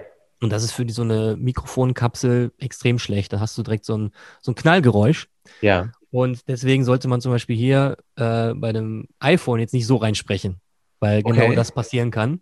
Und 0.46 0.50
das 0.52 0.64
ist 0.64 0.72
für 0.72 0.86
die, 0.86 0.94
so 0.94 1.02
eine 1.02 1.36
Mikrofonkapsel 1.38 2.54
extrem 2.58 3.00
schlecht. 3.00 3.34
Da 3.34 3.40
hast 3.40 3.58
du 3.58 3.64
direkt 3.64 3.86
so 3.86 3.98
ein, 3.98 4.12
so 4.42 4.52
ein 4.52 4.56
Knallgeräusch. 4.56 5.28
ja, 5.62 5.92
Und 6.12 6.48
deswegen 6.48 6.86
sollte 6.86 7.08
man 7.08 7.20
zum 7.22 7.32
Beispiel 7.32 7.58
hier 7.58 7.98
äh, 8.16 8.54
bei 8.54 8.72
dem 8.72 9.08
iPhone 9.20 9.60
jetzt 9.60 9.74
nicht 9.74 9.88
so 9.88 9.98
reinsprechen, 9.98 10.62
weil 11.00 11.24
genau 11.24 11.48
Okay. 11.48 11.56
das 11.56 11.72
passieren 11.72 12.12
kann. 12.12 12.42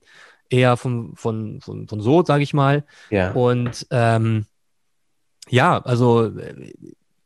Eher 0.49 0.77
von, 0.77 1.15
von, 1.15 1.59
von, 1.61 1.87
von 1.87 2.01
so, 2.01 2.23
sage 2.23 2.43
ich 2.43 2.53
mal. 2.53 2.85
Ja. 3.09 3.31
Und 3.31 3.87
ähm, 3.89 4.45
ja, 5.49 5.79
also 5.79 6.27
äh, 6.37 6.73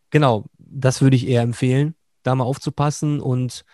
genau, 0.09 0.45
das 0.57 1.01
würde 1.01 1.15
ich 1.15 1.28
eher 1.28 1.41
empfehlen, 1.41 1.95
da 2.23 2.36
mal 2.36 2.45
aufzupassen. 2.45 3.19
Und 3.19 3.65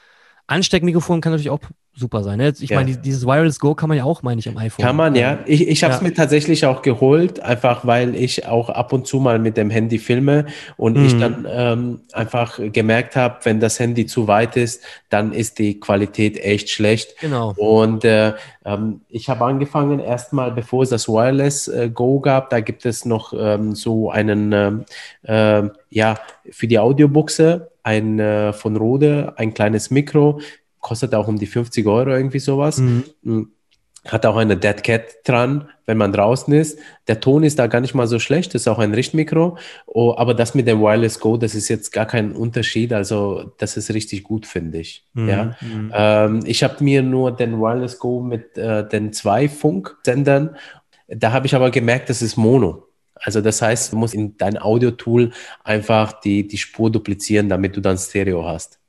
Ansteckmikrofon 0.47 1.21
kann 1.21 1.31
natürlich 1.31 1.49
auch 1.51 1.61
super 1.95 2.23
sein. 2.23 2.39
Ne? 2.39 2.51
Ich 2.59 2.69
Ja. 2.71 2.77
meine, 2.77 2.91
die- 2.91 2.97
dieses 2.97 3.25
Wireless 3.25 3.59
Go 3.59 3.75
kann 3.75 3.87
man 3.87 3.97
ja 3.97 4.03
auch, 4.03 4.23
meine 4.23 4.39
ich, 4.39 4.49
am 4.49 4.57
iPhone. 4.57 4.83
Kann 4.83 4.95
man, 4.95 5.13
ja. 5.15 5.39
Ich, 5.45 5.67
ich 5.67 5.83
habe 5.83 5.93
es 5.93 5.99
Ja. 6.01 6.07
mir 6.07 6.13
tatsächlich 6.13 6.65
auch 6.65 6.81
geholt, 6.81 7.39
einfach 7.39 7.85
weil 7.85 8.15
ich 8.15 8.47
auch 8.47 8.69
ab 8.69 8.93
und 8.93 9.05
zu 9.05 9.19
mal 9.19 9.37
mit 9.37 9.57
dem 9.57 9.69
Handy 9.69 9.99
filme 9.99 10.45
und 10.75 10.97
ich 10.97 11.13
Mhm. 11.15 11.19
dann 11.19 11.47
ähm, 11.49 11.99
einfach 12.11 12.59
gemerkt 12.71 13.15
habe, 13.15 13.37
wenn 13.43 13.59
das 13.59 13.79
Handy 13.79 14.07
zu 14.07 14.27
weit 14.27 14.57
ist, 14.57 14.81
dann 15.09 15.33
ist 15.33 15.59
die 15.59 15.79
Qualität 15.79 16.43
echt 16.43 16.69
schlecht. 16.71 17.15
Genau. 17.21 17.53
Und 17.57 18.03
äh, 18.05 18.33
ähm, 18.65 19.01
ich 19.09 19.29
habe 19.29 19.45
angefangen, 19.45 19.99
erstmal, 19.99 20.51
bevor 20.51 20.81
es 20.83 20.89
das 20.89 21.07
Wireless 21.07 21.67
äh, 21.67 21.91
Go 21.93 22.19
gab, 22.19 22.49
da 22.49 22.59
gibt 22.59 22.87
es 22.87 23.05
noch 23.05 23.33
ähm, 23.37 23.75
so 23.75 24.09
einen, 24.09 24.51
ähm, 24.51 24.85
ähm, 25.25 25.71
ja, 25.91 26.15
für 26.49 26.65
die 26.67 26.79
Audiobuchse, 26.79 27.69
ein 27.83 28.17
äh, 28.17 28.51
von 28.53 28.77
Rode, 28.77 29.33
ein 29.35 29.53
kleines 29.53 29.91
Mikro, 29.91 30.39
kostet 30.83 31.15
auch 31.15 31.27
um 31.27 31.39
die 31.39 31.47
50 31.47 31.87
Euro, 31.87 32.11
irgendwie 32.11 32.39
sowas. 32.39 32.77
Mhm. 32.77 33.03
Mm, 33.23 33.41
Hat 34.05 34.25
auch 34.25 34.35
eine 34.35 34.57
Dead 34.57 34.83
Cat 34.83 35.03
dran, 35.23 35.69
wenn 35.85 35.97
man 35.97 36.11
draußen 36.11 36.53
ist. 36.53 36.77
Der 37.07 37.21
Ton 37.21 37.43
ist 37.43 37.57
da 37.57 37.67
gar 37.67 37.79
nicht 37.79 37.93
mal 37.95 38.05
so 38.05 38.19
schlecht, 38.19 38.53
ist 38.53 38.67
auch 38.67 38.77
ein 38.79 38.93
Richtmikro. 38.93 39.57
Oh, 39.87 40.13
aber 40.17 40.33
das 40.33 40.53
mit 40.55 40.67
dem 40.67 40.81
Wireless 40.81 41.21
Go, 41.21 41.37
das 41.37 41.55
ist 41.55 41.69
jetzt 41.69 41.93
gar 41.93 42.05
kein 42.05 42.33
Unterschied. 42.33 42.91
Also, 42.91 43.53
das 43.59 43.77
ist 43.77 43.93
richtig 43.93 44.23
gut, 44.23 44.45
finde 44.45 44.79
ich. 44.79 45.05
Mhm. 45.13 45.29
Ja. 45.29 45.55
Mhm. 45.61 45.91
Ähm, 45.95 46.39
ich 46.45 46.63
habe 46.63 46.83
mir 46.83 47.01
nur 47.01 47.31
den 47.31 47.59
Wireless 47.59 47.97
Go 47.97 48.19
mit 48.19 48.57
äh, 48.57 48.85
den 48.87 49.13
zwei 49.13 49.47
Funksendern. 49.47 50.57
Da 51.07 51.31
habe 51.31 51.45
ich 51.47 51.55
aber 51.55 51.71
gemerkt, 51.71 52.09
das 52.09 52.21
ist 52.21 52.35
Mono. 52.37 52.83
Also 53.15 53.39
das 53.39 53.61
heißt, 53.61 53.93
du 53.93 53.97
musst 53.97 54.13
in 54.13 54.35
dein 54.37 54.61
Audio-Tool 54.61 55.31
einfach 55.63 56.19
die, 56.19 56.45
die 56.45 56.57
Spur 56.57 56.91
duplizieren, 56.91 57.47
damit 57.47 57.77
du 57.77 57.81
dann 57.81 57.97
Stereo 57.97 58.45
hast. 58.45 58.79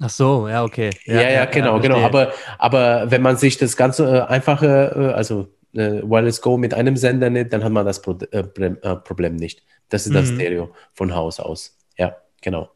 Ach 0.00 0.10
so, 0.10 0.48
ja, 0.48 0.62
okay. 0.64 0.90
Ja, 1.06 1.28
ja, 1.28 1.44
genau, 1.46 1.80
genau. 1.80 2.00
verstehe. 2.00 2.04
Aber, 2.04 2.32
aber 2.58 3.10
wenn 3.10 3.22
man 3.22 3.36
sich 3.36 3.56
das 3.58 3.76
ganze 3.76 4.06
äh, 4.18 4.20
einfache, 4.22 4.92
äh, 5.12 5.12
also 5.14 5.48
äh, 5.74 6.02
Wireless 6.02 6.40
Go 6.40 6.56
mit 6.56 6.72
einem 6.74 6.96
Sender 6.96 7.30
nimmt, 7.30 7.52
dann 7.52 7.64
hat 7.64 7.72
man 7.72 7.84
das 7.84 8.00
Pro 8.00 8.12
äh, 8.30 8.42
Problem, 8.44 8.78
äh, 8.82 8.96
Problem 8.96 9.36
nicht. 9.36 9.62
Das 9.88 10.06
ist 10.06 10.14
das 10.14 10.30
Mhm. 10.30 10.34
Stereo 10.36 10.70
von 10.94 11.14
Haus 11.14 11.40
aus. 11.40 11.76
Ja, 11.96 12.16
genau. 12.42 12.70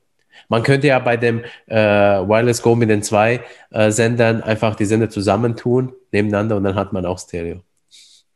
Man 0.49 0.63
könnte 0.63 0.89
ja 0.89 0.99
bei 0.99 1.17
dem 1.17 1.45
äh, 1.67 1.77
Wireless 1.77 2.63
Go 2.63 2.75
mit 2.75 2.91
den 2.91 3.03
zwei 3.03 3.41
Sendern 3.89 4.43
einfach 4.43 4.75
die 4.75 4.87
Sender 4.87 5.09
zusammentun, 5.11 5.93
nebeneinander 6.11 6.57
und 6.57 6.65
dann 6.65 6.75
hat 6.75 6.93
man 6.93 7.07
auch 7.07 7.19
Stereo. 7.19 7.61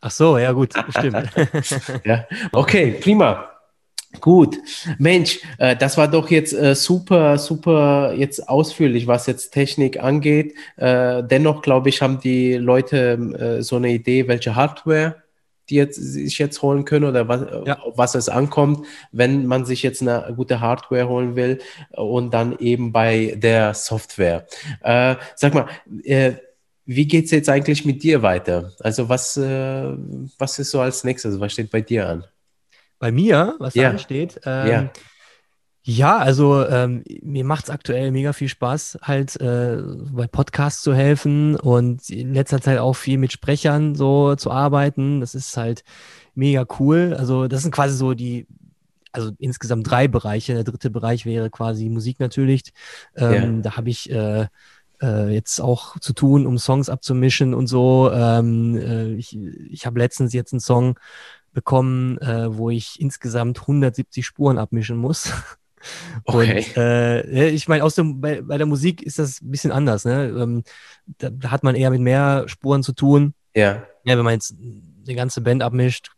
Ach 0.01 0.11
so, 0.11 0.39
ja, 0.39 0.53
gut, 0.53 0.75
stimmt. 0.91 1.31
Ja, 2.05 2.27
okay, 2.53 2.93
prima. 3.01 3.51
Gut, 4.21 4.59
Mensch, 4.99 5.41
äh, 5.59 5.77
das 5.77 5.97
war 5.97 6.09
doch 6.09 6.31
jetzt 6.31 6.53
äh, 6.53 6.75
super, 6.75 7.39
super 7.39 8.13
jetzt 8.15 8.49
ausführlich, 8.49 9.07
was 9.07 9.27
jetzt 9.27 9.51
Technik 9.53 10.03
angeht. 10.03 10.55
Äh, 10.77 11.23
dennoch, 11.25 11.63
glaube 11.63 11.89
ich, 11.89 12.03
haben 12.03 12.21
die 12.21 12.55
Leute 12.55 13.59
äh, 13.59 13.63
so 13.63 13.77
eine 13.77 13.91
Idee, 13.93 14.29
welche 14.29 14.55
Hardware 14.55 15.17
die 15.69 15.75
jetzt 15.75 15.97
sich 15.97 16.39
jetzt 16.39 16.63
holen 16.63 16.85
können 16.85 17.07
oder 17.07 17.27
was, 17.27 17.41
Ja. 17.67 17.81
auf 17.81 17.99
was 17.99 18.15
es 18.15 18.29
ankommt, 18.29 18.87
wenn 19.11 19.47
man 19.47 19.65
sich 19.65 19.83
jetzt 19.83 20.01
eine 20.01 20.33
gute 20.37 20.61
Hardware 20.61 21.09
holen 21.09 21.35
will 21.35 21.59
und 21.91 22.33
dann 22.33 22.57
eben 22.59 22.93
bei 22.93 23.35
der 23.37 23.75
Software. 23.75 24.47
Äh, 24.83 25.17
sag 25.35 25.55
mal, 25.55 25.67
äh, 26.05 26.35
wie 26.85 27.07
geht's 27.09 27.33
jetzt 27.33 27.49
eigentlich 27.49 27.85
mit 27.85 28.05
dir 28.05 28.23
weiter? 28.23 28.73
Also 28.79 29.09
was, 29.09 29.37
äh, 29.37 29.93
was 30.39 30.59
ist 30.61 30.71
so 30.71 30.81
als 30.81 31.03
nächstes? 31.03 31.41
Was 31.41 31.53
steht 31.53 31.73
bei 31.73 31.81
dir 31.81 32.09
an? 32.09 32.25
Bei 32.99 33.13
mir, 33.13 33.57
was 33.59 33.75
Ja. 33.75 33.85
da 33.85 33.91
ansteht, 33.91 34.41
ähm, 34.45 34.69
Ja. 34.69 34.91
ja. 35.83 36.19
also 36.19 36.67
ähm, 36.67 37.05
mir 37.23 37.45
macht 37.45 37.65
es 37.65 37.71
aktuell 37.71 38.11
mega 38.11 38.33
viel 38.33 38.49
Spaß, 38.49 38.99
halt 39.03 39.41
äh, 39.41 39.79
bei 40.13 40.27
Podcasts 40.27 40.83
zu 40.83 40.95
helfen 40.95 41.57
und 41.57 42.09
in 42.11 42.33
letzter 42.35 42.61
Zeit 42.61 42.79
auch 42.79 42.95
viel 42.95 43.19
mit 43.19 43.33
Sprechern 43.33 43.95
so 43.95 44.35
zu 44.37 44.51
arbeiten. 44.51 45.21
Das 45.21 45.35
ist 45.35 45.57
halt 45.57 45.85
mega 46.35 46.67
cool. 46.79 47.15
Also 47.19 47.49
das 47.49 47.63
sind 47.63 47.71
quasi 47.73 47.95
so 47.97 48.15
die, 48.15 48.47
also 49.13 49.31
insgesamt 49.39 49.91
drei 49.91 50.09
Bereiche. 50.09 50.55
Der 50.55 50.65
dritte 50.65 50.91
Bereich 50.91 51.25
wäre 51.27 51.51
quasi 51.51 51.89
Musik 51.89 52.19
natürlich. 52.21 52.73
Ähm, 53.17 53.63
Da 53.63 53.77
habe 53.77 53.89
ich 53.91 54.11
äh, 54.11 54.47
äh, 55.03 55.29
jetzt 55.33 55.61
auch 55.61 55.99
zu 55.99 56.13
tun, 56.15 56.47
um 56.47 56.57
Songs 56.59 56.89
abzumischen 56.89 57.53
und 57.55 57.67
so. 57.67 58.11
Ähm, 58.13 58.77
äh, 58.77 59.13
ich 59.15 59.37
ich 59.71 59.85
habe 59.87 59.99
letztens 59.99 60.33
jetzt 60.33 60.53
einen 60.55 60.61
Song 60.61 60.99
bekommen, 61.57 62.19
äh, 62.19 62.55
wo 62.55 62.69
ich 62.69 63.01
insgesamt 63.01 63.63
170 63.63 64.25
Spuren 64.25 64.59
abmischen 64.59 64.97
muss. 64.97 65.33
Okay. 66.25 66.65
Und 66.67 66.77
äh, 66.79 67.51
ich 67.51 67.69
meine, 67.69 67.85
aus 67.85 67.95
dem, 67.95 68.21
bei, 68.21 68.43
bei 68.43 68.59
der 68.59 68.67
Musik 68.67 69.03
ist 69.03 69.21
das 69.21 69.41
ein 69.41 69.53
bisschen 69.53 69.71
anders. 69.71 70.05
Ne? 70.05 70.35
Ähm, 70.37 70.65
da, 71.19 71.31
da 71.31 71.53
hat 71.53 71.63
man 71.63 71.77
eher 71.77 71.91
mit 71.91 72.01
mehr 72.01 72.43
Spuren 72.49 72.83
zu 72.83 72.93
tun. 72.93 73.35
Ja, 73.55 73.87
Ja, 74.03 74.17
wenn 74.17 74.25
man 74.25 74.35
jetzt 74.35 74.57
eine 75.07 75.15
ganze 75.15 75.43
Band 75.43 75.63
abmischt, 75.63 76.11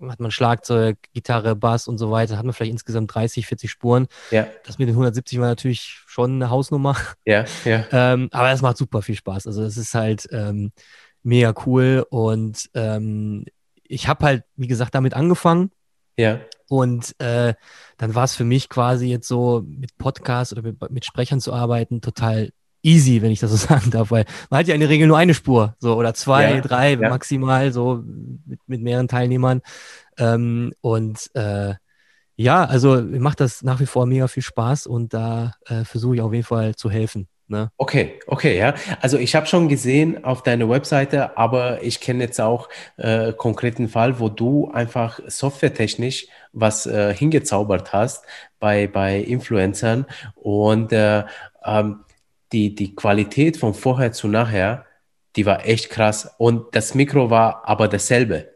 hat 0.00 0.18
man 0.18 0.30
Schlagzeug, 0.30 0.96
Gitarre, 1.12 1.54
Bass 1.56 1.88
und 1.88 1.98
so 1.98 2.10
weiter, 2.10 2.38
hat 2.38 2.44
man 2.46 2.54
vielleicht 2.54 2.72
insgesamt 2.72 3.14
30, 3.14 3.46
40 3.46 3.70
Spuren. 3.70 4.06
ja, 4.30 4.46
Das 4.64 4.78
mit 4.78 4.88
den 4.88 4.94
170 4.94 5.38
war 5.40 5.48
natürlich 5.48 6.00
schon 6.06 6.36
eine 6.36 6.48
Hausnummer. 6.48 6.96
ja, 7.26 7.44
ja. 7.66 7.84
Ähm, 7.92 8.28
aber 8.32 8.50
es 8.50 8.62
macht 8.62 8.78
super 8.78 9.02
viel 9.02 9.16
Spaß. 9.16 9.46
Also 9.46 9.62
es 9.62 9.76
ist 9.76 9.94
halt 9.94 10.26
ähm, 10.32 10.72
mega 11.22 11.52
cool 11.66 12.06
und 12.08 12.70
ähm, 12.72 13.44
ich 13.92 14.08
habe 14.08 14.24
halt, 14.26 14.44
wie 14.56 14.68
gesagt, 14.68 14.94
damit 14.94 15.14
angefangen 15.14 15.70
Ja, 16.16 16.40
und 16.68 17.14
äh, 17.20 17.54
dann 17.98 18.14
war 18.14 18.24
es 18.24 18.34
für 18.34 18.44
mich 18.44 18.68
quasi 18.68 19.06
jetzt 19.08 19.28
so 19.28 19.62
mit 19.66 19.96
Podcasts 19.98 20.52
oder 20.52 20.62
mit, 20.62 20.90
mit 20.90 21.04
Sprechern 21.04 21.40
zu 21.40 21.52
arbeiten 21.52 22.00
total 22.00 22.50
easy, 22.82 23.20
wenn 23.22 23.30
ich 23.30 23.40
das 23.40 23.50
so 23.50 23.56
sagen 23.68 23.90
darf, 23.90 24.10
weil 24.10 24.24
man 24.50 24.60
hat 24.60 24.68
ja 24.68 24.74
in 24.74 24.80
der 24.80 24.88
Regel 24.88 25.06
nur 25.06 25.18
eine 25.18 25.34
Spur, 25.34 25.76
so 25.78 25.96
oder 25.96 26.14
zwei, 26.14 26.52
Ja, 26.54 26.60
drei 26.60 26.96
ja. 26.98 27.10
maximal, 27.10 27.72
so 27.72 28.02
mit, 28.04 28.60
mit 28.66 28.80
mehreren 28.82 29.08
Teilnehmern. 29.08 29.60
Ähm, 30.18 30.72
und 30.80 31.30
äh, 31.34 31.74
ja, 32.36 32.64
also 32.64 33.02
mir 33.02 33.20
macht 33.20 33.40
das 33.40 33.62
nach 33.62 33.80
wie 33.80 33.86
vor 33.86 34.06
mega 34.06 34.28
viel 34.28 34.42
Spaß 34.42 34.86
und 34.86 35.14
da 35.14 35.54
äh, 35.66 35.84
versuche 35.84 36.16
ich 36.16 36.22
auf 36.22 36.32
jeden 36.32 36.44
Fall 36.46 36.74
zu 36.76 36.90
helfen. 36.90 37.28
Ne? 37.48 37.70
okay, 37.76 38.18
okay, 38.26 38.56
ja. 38.56 38.74
Also 39.00 39.18
ich 39.18 39.34
habe 39.34 39.46
schon 39.46 39.68
gesehen 39.68 40.24
auf 40.24 40.42
deiner 40.42 40.68
Webseite, 40.68 41.36
aber 41.36 41.82
ich 41.82 42.00
kenne 42.00 42.24
jetzt 42.24 42.40
auch 42.40 42.68
äh, 42.96 43.32
konkreten 43.32 43.88
Fall, 43.88 44.18
wo 44.18 44.28
du 44.28 44.70
einfach 44.70 45.20
softwaretechnisch 45.26 46.28
was 46.52 46.86
äh, 46.86 47.14
hingezaubert 47.14 47.92
hast 47.92 48.24
bei, 48.58 48.86
bei 48.86 49.18
Influencern 49.18 50.06
und 50.34 50.92
äh, 50.92 51.24
ähm, 51.64 52.04
die, 52.52 52.74
die 52.74 52.94
Qualität 52.94 53.56
von 53.56 53.74
vorher 53.74 54.12
zu 54.12 54.28
nachher, 54.28 54.84
die 55.36 55.46
war 55.46 55.66
echt 55.66 55.90
krass 55.90 56.34
und 56.38 56.74
das 56.74 56.94
Mikro 56.94 57.30
war 57.30 57.68
aber 57.68 57.88
dasselbe. 57.88 58.51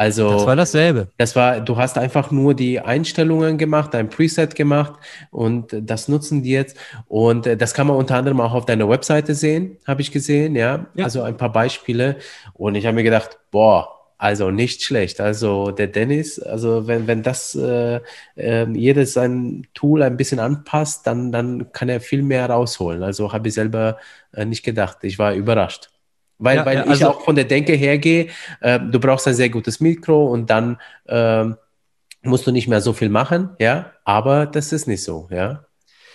Also 0.00 0.30
Das 0.30 0.46
war 0.46 0.56
dasselbe. 0.56 1.08
Das 1.18 1.36
war, 1.36 1.60
du 1.60 1.76
hast 1.76 1.98
einfach 1.98 2.30
nur 2.30 2.54
die 2.54 2.80
Einstellungen 2.80 3.58
gemacht, 3.58 3.94
ein 3.94 4.08
Preset 4.08 4.54
gemacht 4.54 4.94
und 5.30 5.76
das 5.78 6.08
nutzen 6.08 6.42
die 6.42 6.52
jetzt. 6.52 6.78
Und 7.06 7.46
äh, 7.46 7.54
das 7.54 7.74
kann 7.74 7.86
man 7.86 7.96
unter 7.96 8.16
anderem 8.16 8.40
auch 8.40 8.54
auf 8.54 8.64
deiner 8.64 8.88
Webseite 8.88 9.34
sehen, 9.34 9.76
habe 9.86 10.00
ich 10.00 10.10
gesehen, 10.10 10.56
ja? 10.56 10.86
Ja. 10.94 11.04
Also 11.04 11.20
ein 11.20 11.36
paar 11.36 11.52
Beispiele. 11.52 12.16
Und 12.54 12.76
ich 12.76 12.86
habe 12.86 12.94
mir 12.94 13.02
gedacht, 13.02 13.38
boah, 13.50 13.90
also 14.16 14.50
nicht 14.50 14.82
schlecht. 14.82 15.20
Also 15.20 15.70
der 15.70 15.88
Dennis, 15.88 16.38
also 16.38 16.86
wenn, 16.86 17.06
wenn 17.06 17.22
das 17.22 17.54
äh, 17.54 18.00
äh, 18.36 18.66
jedes 18.72 19.12
sein 19.12 19.66
Tool 19.74 20.02
ein 20.02 20.16
bisschen 20.16 20.40
anpasst, 20.40 21.06
dann, 21.06 21.30
dann 21.30 21.72
kann 21.72 21.90
er 21.90 22.00
viel 22.00 22.22
mehr 22.22 22.48
rausholen. 22.48 23.02
Also 23.02 23.34
habe 23.34 23.48
ich 23.48 23.54
selber 23.54 23.98
äh, 24.32 24.46
nicht 24.46 24.62
gedacht. 24.62 24.96
Ich 25.02 25.18
war 25.18 25.34
überrascht. 25.34 25.90
Weil, 26.42 26.56
Ja, 26.56 26.64
weil 26.66 26.76
ja, 26.78 26.84
ich 26.84 26.90
also- 26.90 27.10
auch 27.10 27.20
von 27.22 27.36
der 27.36 27.44
Denke 27.44 27.74
hergehe, 27.74 28.28
äh, 28.60 28.80
du 28.80 28.98
brauchst 28.98 29.28
ein 29.28 29.34
sehr 29.34 29.50
gutes 29.50 29.78
Mikro 29.78 30.26
und 30.26 30.48
dann 30.50 30.78
ähm, 31.06 31.56
musst 32.22 32.46
du 32.46 32.50
nicht 32.50 32.66
mehr 32.66 32.80
so 32.80 32.92
viel 32.92 33.10
machen, 33.10 33.50
ja, 33.58 33.92
aber 34.04 34.46
das 34.46 34.72
ist 34.72 34.86
nicht 34.88 35.02
so, 35.04 35.28
ja. 35.30 35.64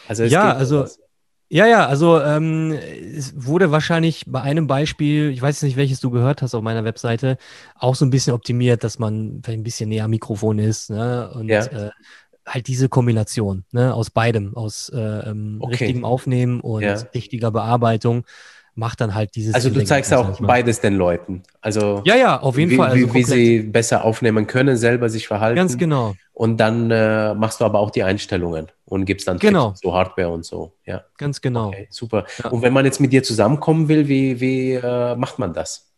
Also 0.08 0.24
es 0.24 0.32
Ja, 0.32 0.54
also- 0.54 0.78
sowas. 0.80 1.00
Ja, 1.48 1.68
ja, 1.68 1.86
also 1.86 2.20
ähm, 2.20 2.72
es 2.72 3.34
wurde 3.36 3.70
wahrscheinlich 3.72 4.24
bei 4.26 4.42
einem 4.42 4.66
Beispiel, 4.66 5.30
ich 5.30 5.40
weiß 5.40 5.62
nicht, 5.62 5.78
welches 5.78 6.00
du 6.00 6.10
gehört 6.10 6.42
hast 6.42 6.56
auf 6.56 6.64
meiner 6.64 6.84
Webseite, 6.86 7.38
auch 7.78 7.94
so 7.94 8.04
ein 8.04 8.10
bisschen 8.10 8.34
optimiert, 8.34 8.84
dass 8.84 8.98
man 8.98 9.42
vielleicht 9.44 9.60
ein 9.60 9.64
bisschen 9.64 9.90
näher 9.90 10.06
am 10.06 10.10
Mikrofon 10.10 10.58
ist, 10.58 10.90
ne? 10.90 11.30
Und 11.36 11.50
Ja. 11.50 11.66
äh, 11.66 11.92
halt 12.48 12.68
diese 12.68 12.90
Kombination, 12.90 13.64
ne, 13.72 13.94
aus 13.94 14.10
beidem, 14.10 14.56
aus 14.58 14.90
äh, 14.90 14.98
ähm, 15.00 15.58
Okay. 15.60 15.72
richtigem 15.74 16.04
Aufnehmen 16.04 16.62
und 16.62 16.82
Ja. 16.82 16.96
richtiger 17.14 17.52
Bearbeitung, 17.52 18.26
macht 18.76 19.02
dann 19.02 19.16
halt 19.16 19.36
dieses. 19.36 19.54
Also 19.56 19.70
du 19.70 19.84
zeigst 19.84 20.14
auch 20.14 20.40
beides 20.42 20.82
den 20.82 20.96
Leuten. 20.96 21.44
Also 21.62 22.02
Ja, 22.06 22.16
ja, 22.16 22.40
auf 22.40 22.58
jeden 22.58 22.72
wie, 22.72 22.76
Fall. 22.76 22.92
Also 22.92 23.10
wie, 23.10 23.14
wie 23.14 23.24
sie 23.24 23.60
besser 23.62 24.04
aufnehmen 24.04 24.48
können, 24.48 24.78
selber 24.78 25.10
sich 25.10 25.28
verhalten. 25.28 25.56
Ganz 25.56 25.78
genau. 25.78 26.16
Und 26.34 26.58
dann 26.58 26.92
äh, 26.92 27.34
machst 27.34 27.62
du 27.62 27.66
aber 27.66 27.80
auch 27.80 27.92
die 27.92 28.04
Einstellungen. 28.04 28.68
und 28.86 29.06
gibst 29.06 29.28
dann 29.28 29.40
Genau. 29.40 29.72
Zu 29.72 29.94
Hardware 29.94 30.30
und 30.30 30.46
so. 30.46 30.74
Ja, 30.86 31.04
Ganz 31.18 31.40
genau. 31.42 31.70
okay, 31.70 31.88
super. 31.90 32.26
Ja. 32.44 32.50
Und 32.52 32.62
wenn 32.62 32.74
man 32.74 32.86
jetzt 32.86 33.00
mit 33.00 33.12
dir 33.14 33.24
zusammenkommen 33.24 33.88
will, 33.88 34.08
wie, 34.08 34.40
wie 34.42 34.74
äh, 34.74 35.16
macht 35.16 35.40
man 35.40 35.54
das? 35.54 35.92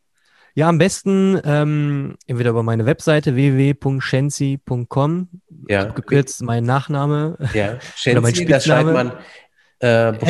Ja, 0.54 0.70
am 0.70 0.78
besten 0.80 1.40
ähm, 1.44 2.16
entweder 2.26 2.50
über 2.52 2.64
meine 2.64 2.86
Webseite 2.88 3.36
www.shenzi.com, 3.36 5.28
Ja, 5.70 5.82
abgekürzt 5.84 6.42
mein 6.44 6.64
Nachname, 6.64 7.38
ja. 7.54 7.78
Oder 8.10 8.22
mein 8.22 8.34
Shenzi, 8.36 8.46
das 8.52 8.66
schreibt 8.66 8.92
man 8.92 9.12
Spitzname. 9.12 9.22
äh, 9.80 10.12
buchstabiert. 10.14 10.28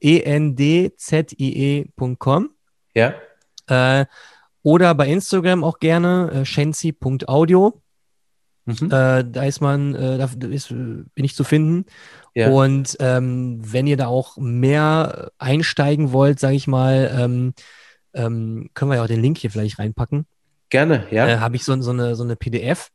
E 0.00 0.20
S-C-H-E-N-D-Z-I-E.com. 0.20 2.50
Ja, 2.94 3.14
Äh, 3.68 4.06
oder 4.62 4.94
bei 4.94 5.08
Instagram 5.08 5.64
auch 5.64 5.78
gerne 5.78 6.30
äh, 6.32 6.44
shenzi.audio. 6.44 7.80
mhm. 8.64 8.90
Äh, 8.90 9.24
da 9.24 9.44
ist 9.44 9.60
man, 9.60 9.94
äh, 9.94 10.18
da 10.18 10.28
ist, 10.48 10.70
äh, 10.70 10.74
bin 10.74 11.24
ich 11.24 11.34
zu 11.34 11.44
finden. 11.44 11.84
ja. 12.34 12.50
Und 12.50 12.96
ähm, 13.00 13.60
wenn 13.62 13.86
ihr 13.86 13.96
da 13.96 14.06
auch 14.08 14.36
mehr 14.36 15.30
einsteigen 15.38 16.12
wollt, 16.12 16.38
sage 16.40 16.56
ich 16.56 16.66
mal, 16.66 17.10
ähm, 17.18 17.54
ähm, 18.14 18.70
können 18.74 18.90
wir 18.90 18.96
ja 18.96 19.02
auch 19.04 19.08
den 19.08 19.22
Link 19.22 19.38
hier 19.38 19.50
vielleicht 19.50 19.78
reinpacken. 19.78 20.26
gerne, 20.70 21.06
ja. 21.10 21.28
Äh, 21.28 21.38
Habe 21.38 21.56
ich 21.56 21.64
so, 21.64 21.80
so, 21.80 21.90
eine, 21.92 22.16
so 22.16 22.24
eine 22.24 22.36
PDF 22.36 22.90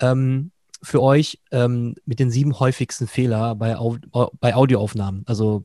ähm, 0.00 0.50
für 0.82 1.02
euch 1.02 1.40
ähm, 1.52 1.94
mit 2.06 2.18
den 2.18 2.30
sieben 2.30 2.58
häufigsten 2.58 3.06
Fehler 3.06 3.54
bei, 3.54 3.76
Au 3.76 3.98
bei 4.40 4.54
Audioaufnahmen. 4.54 5.22
Also 5.26 5.64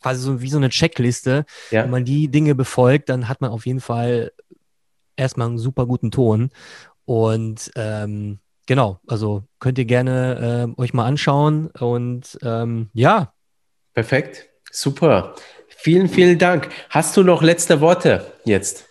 quasi 0.00 0.20
so 0.22 0.40
wie 0.40 0.48
so 0.48 0.58
eine 0.58 0.68
Checkliste. 0.68 1.44
ja. 1.70 1.84
Wenn 1.84 1.90
man 1.90 2.04
die 2.04 2.28
Dinge 2.28 2.54
befolgt, 2.54 3.08
dann 3.08 3.28
hat 3.28 3.40
man 3.40 3.50
auf 3.50 3.66
jeden 3.66 3.80
Fall 3.80 4.32
erstmal 5.16 5.48
einen 5.48 5.58
super 5.58 5.86
guten 5.86 6.10
Ton. 6.10 6.50
Und 7.04 7.70
ähm, 7.76 8.38
genau, 8.66 8.98
also 9.06 9.44
könnt 9.58 9.78
ihr 9.78 9.84
gerne 9.84 10.64
ähm, 10.64 10.74
euch 10.78 10.94
mal 10.94 11.06
anschauen. 11.06 11.68
Und 11.78 12.38
ähm, 12.42 12.90
ja, 12.92 13.32
Perfekt, 13.94 14.48
super. 14.70 15.34
Vielen, 15.68 16.08
vielen 16.08 16.38
Dank. 16.38 16.70
Hast 16.88 17.16
du 17.16 17.22
noch 17.22 17.42
letzte 17.42 17.80
Worte 17.80 18.32
jetzt? 18.44 18.86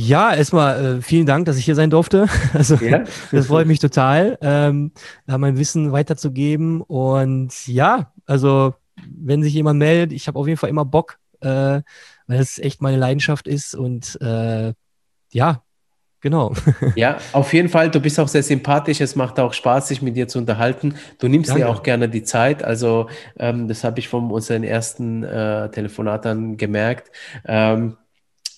ja, 0.00 0.32
erstmal 0.32 0.98
äh, 0.98 1.02
vielen 1.02 1.26
Dank, 1.26 1.46
dass 1.46 1.56
ich 1.56 1.64
hier 1.64 1.74
sein 1.74 1.90
durfte. 1.90 2.28
Also 2.54 2.76
Ja, 2.76 3.02
das 3.32 3.48
freut 3.48 3.66
mich 3.66 3.80
total, 3.80 4.38
ähm, 4.40 4.92
da 5.26 5.38
mein 5.38 5.58
Wissen 5.58 5.90
weiterzugeben. 5.90 6.82
Und 6.82 7.66
ja, 7.66 8.12
also 8.24 8.74
wenn 9.06 9.42
sich 9.42 9.54
jemand 9.54 9.78
meldet, 9.78 10.12
ich 10.12 10.28
habe 10.28 10.38
auf 10.38 10.46
jeden 10.46 10.58
Fall 10.58 10.70
immer 10.70 10.84
Bock, 10.84 11.18
äh, 11.40 11.46
weil 11.46 12.40
es 12.40 12.58
echt 12.58 12.82
meine 12.82 12.96
Leidenschaft 12.96 13.48
ist. 13.48 13.74
Und 13.74 14.20
äh, 14.20 14.72
ja, 15.30 15.62
genau. 16.20 16.52
Ja, 16.96 17.18
auf 17.32 17.52
jeden 17.52 17.68
Fall. 17.68 17.90
Du 17.90 18.00
bist 18.00 18.18
auch 18.18 18.28
sehr 18.28 18.42
sympathisch. 18.42 19.00
Es 19.00 19.16
macht 19.16 19.38
auch 19.38 19.52
Spaß, 19.52 19.88
sich 19.88 20.02
mit 20.02 20.16
dir 20.16 20.28
zu 20.28 20.38
unterhalten. 20.38 20.94
Du 21.18 21.28
nimmst 21.28 21.50
dir 21.50 21.60
Danke. 21.60 21.68
auch 21.68 21.82
gerne 21.82 22.08
die 22.08 22.22
Zeit. 22.22 22.62
Also, 22.62 23.08
ähm, 23.38 23.68
das 23.68 23.84
habe 23.84 23.98
ich 24.00 24.08
von 24.08 24.30
unseren 24.30 24.64
ersten 24.64 25.22
äh, 25.22 25.70
Telefonatern 25.70 26.56
gemerkt. 26.56 27.10
Ähm, 27.46 27.96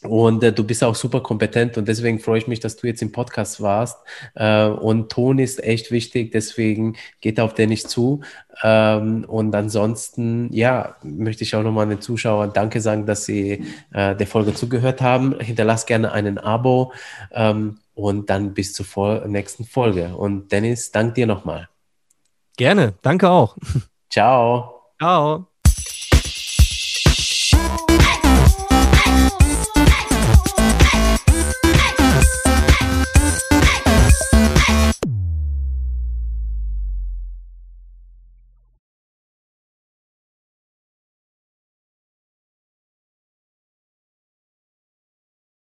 und 0.03 0.43
äh, 0.43 0.53
du 0.53 0.65
bist 0.65 0.83
auch 0.83 0.95
super 0.95 1.21
kompetent 1.21 1.77
und 1.77 1.87
deswegen 1.87 2.21
freue 2.21 2.39
ich 2.39 2.47
mich, 2.47 2.61
dass 2.61 2.77
du 2.77 2.87
jetzt 2.87 3.03
im 3.03 3.13
Podcast 3.13 3.61
warst. 3.61 3.99
Äh, 4.35 4.67
und 4.67 5.13
Ton 5.13 5.39
ist 5.39 5.63
echt 5.63 5.91
wichtig, 5.91 6.33
deswegen 6.33 6.97
geht 7.21 7.39
auf 7.39 7.53
den 7.53 7.69
nicht 7.69 7.89
zu. 7.89 8.23
Ähm, 8.63 9.25
und 9.29 9.55
ansonsten, 9.55 10.51
ja, 10.53 10.97
möchte 11.03 11.45
ich 11.45 11.55
auch 11.55 11.63
nochmal 11.63 11.87
den 11.87 12.01
Zuschauern 12.01 12.53
Danke 12.55 12.81
sagen, 12.81 13.05
dass 13.05 13.27
sie 13.27 13.65
äh, 13.93 14.17
der 14.17 14.27
Folge 14.27 14.55
zugehört 14.55 15.03
haben. 15.03 15.39
Hinterlass 15.39 15.85
gerne 15.85 16.13
einen 16.13 16.39
Abo 16.39 16.93
ähm, 17.33 17.79
und 17.95 18.31
dann 18.31 18.55
bis 18.55 18.73
zur 18.73 18.87
Fol 18.87 19.27
nächsten 19.29 19.65
Folge. 19.65 20.17
Und 20.17 20.51
Dennis, 20.51 20.93
dank 20.93 21.15
dir 21.15 21.27
nochmal. 21.27 21.69
Gerne, 22.57 22.95
danke 23.03 23.29
auch. 23.29 23.57
Ciao. 24.11 24.93
Ciao. 24.99 25.50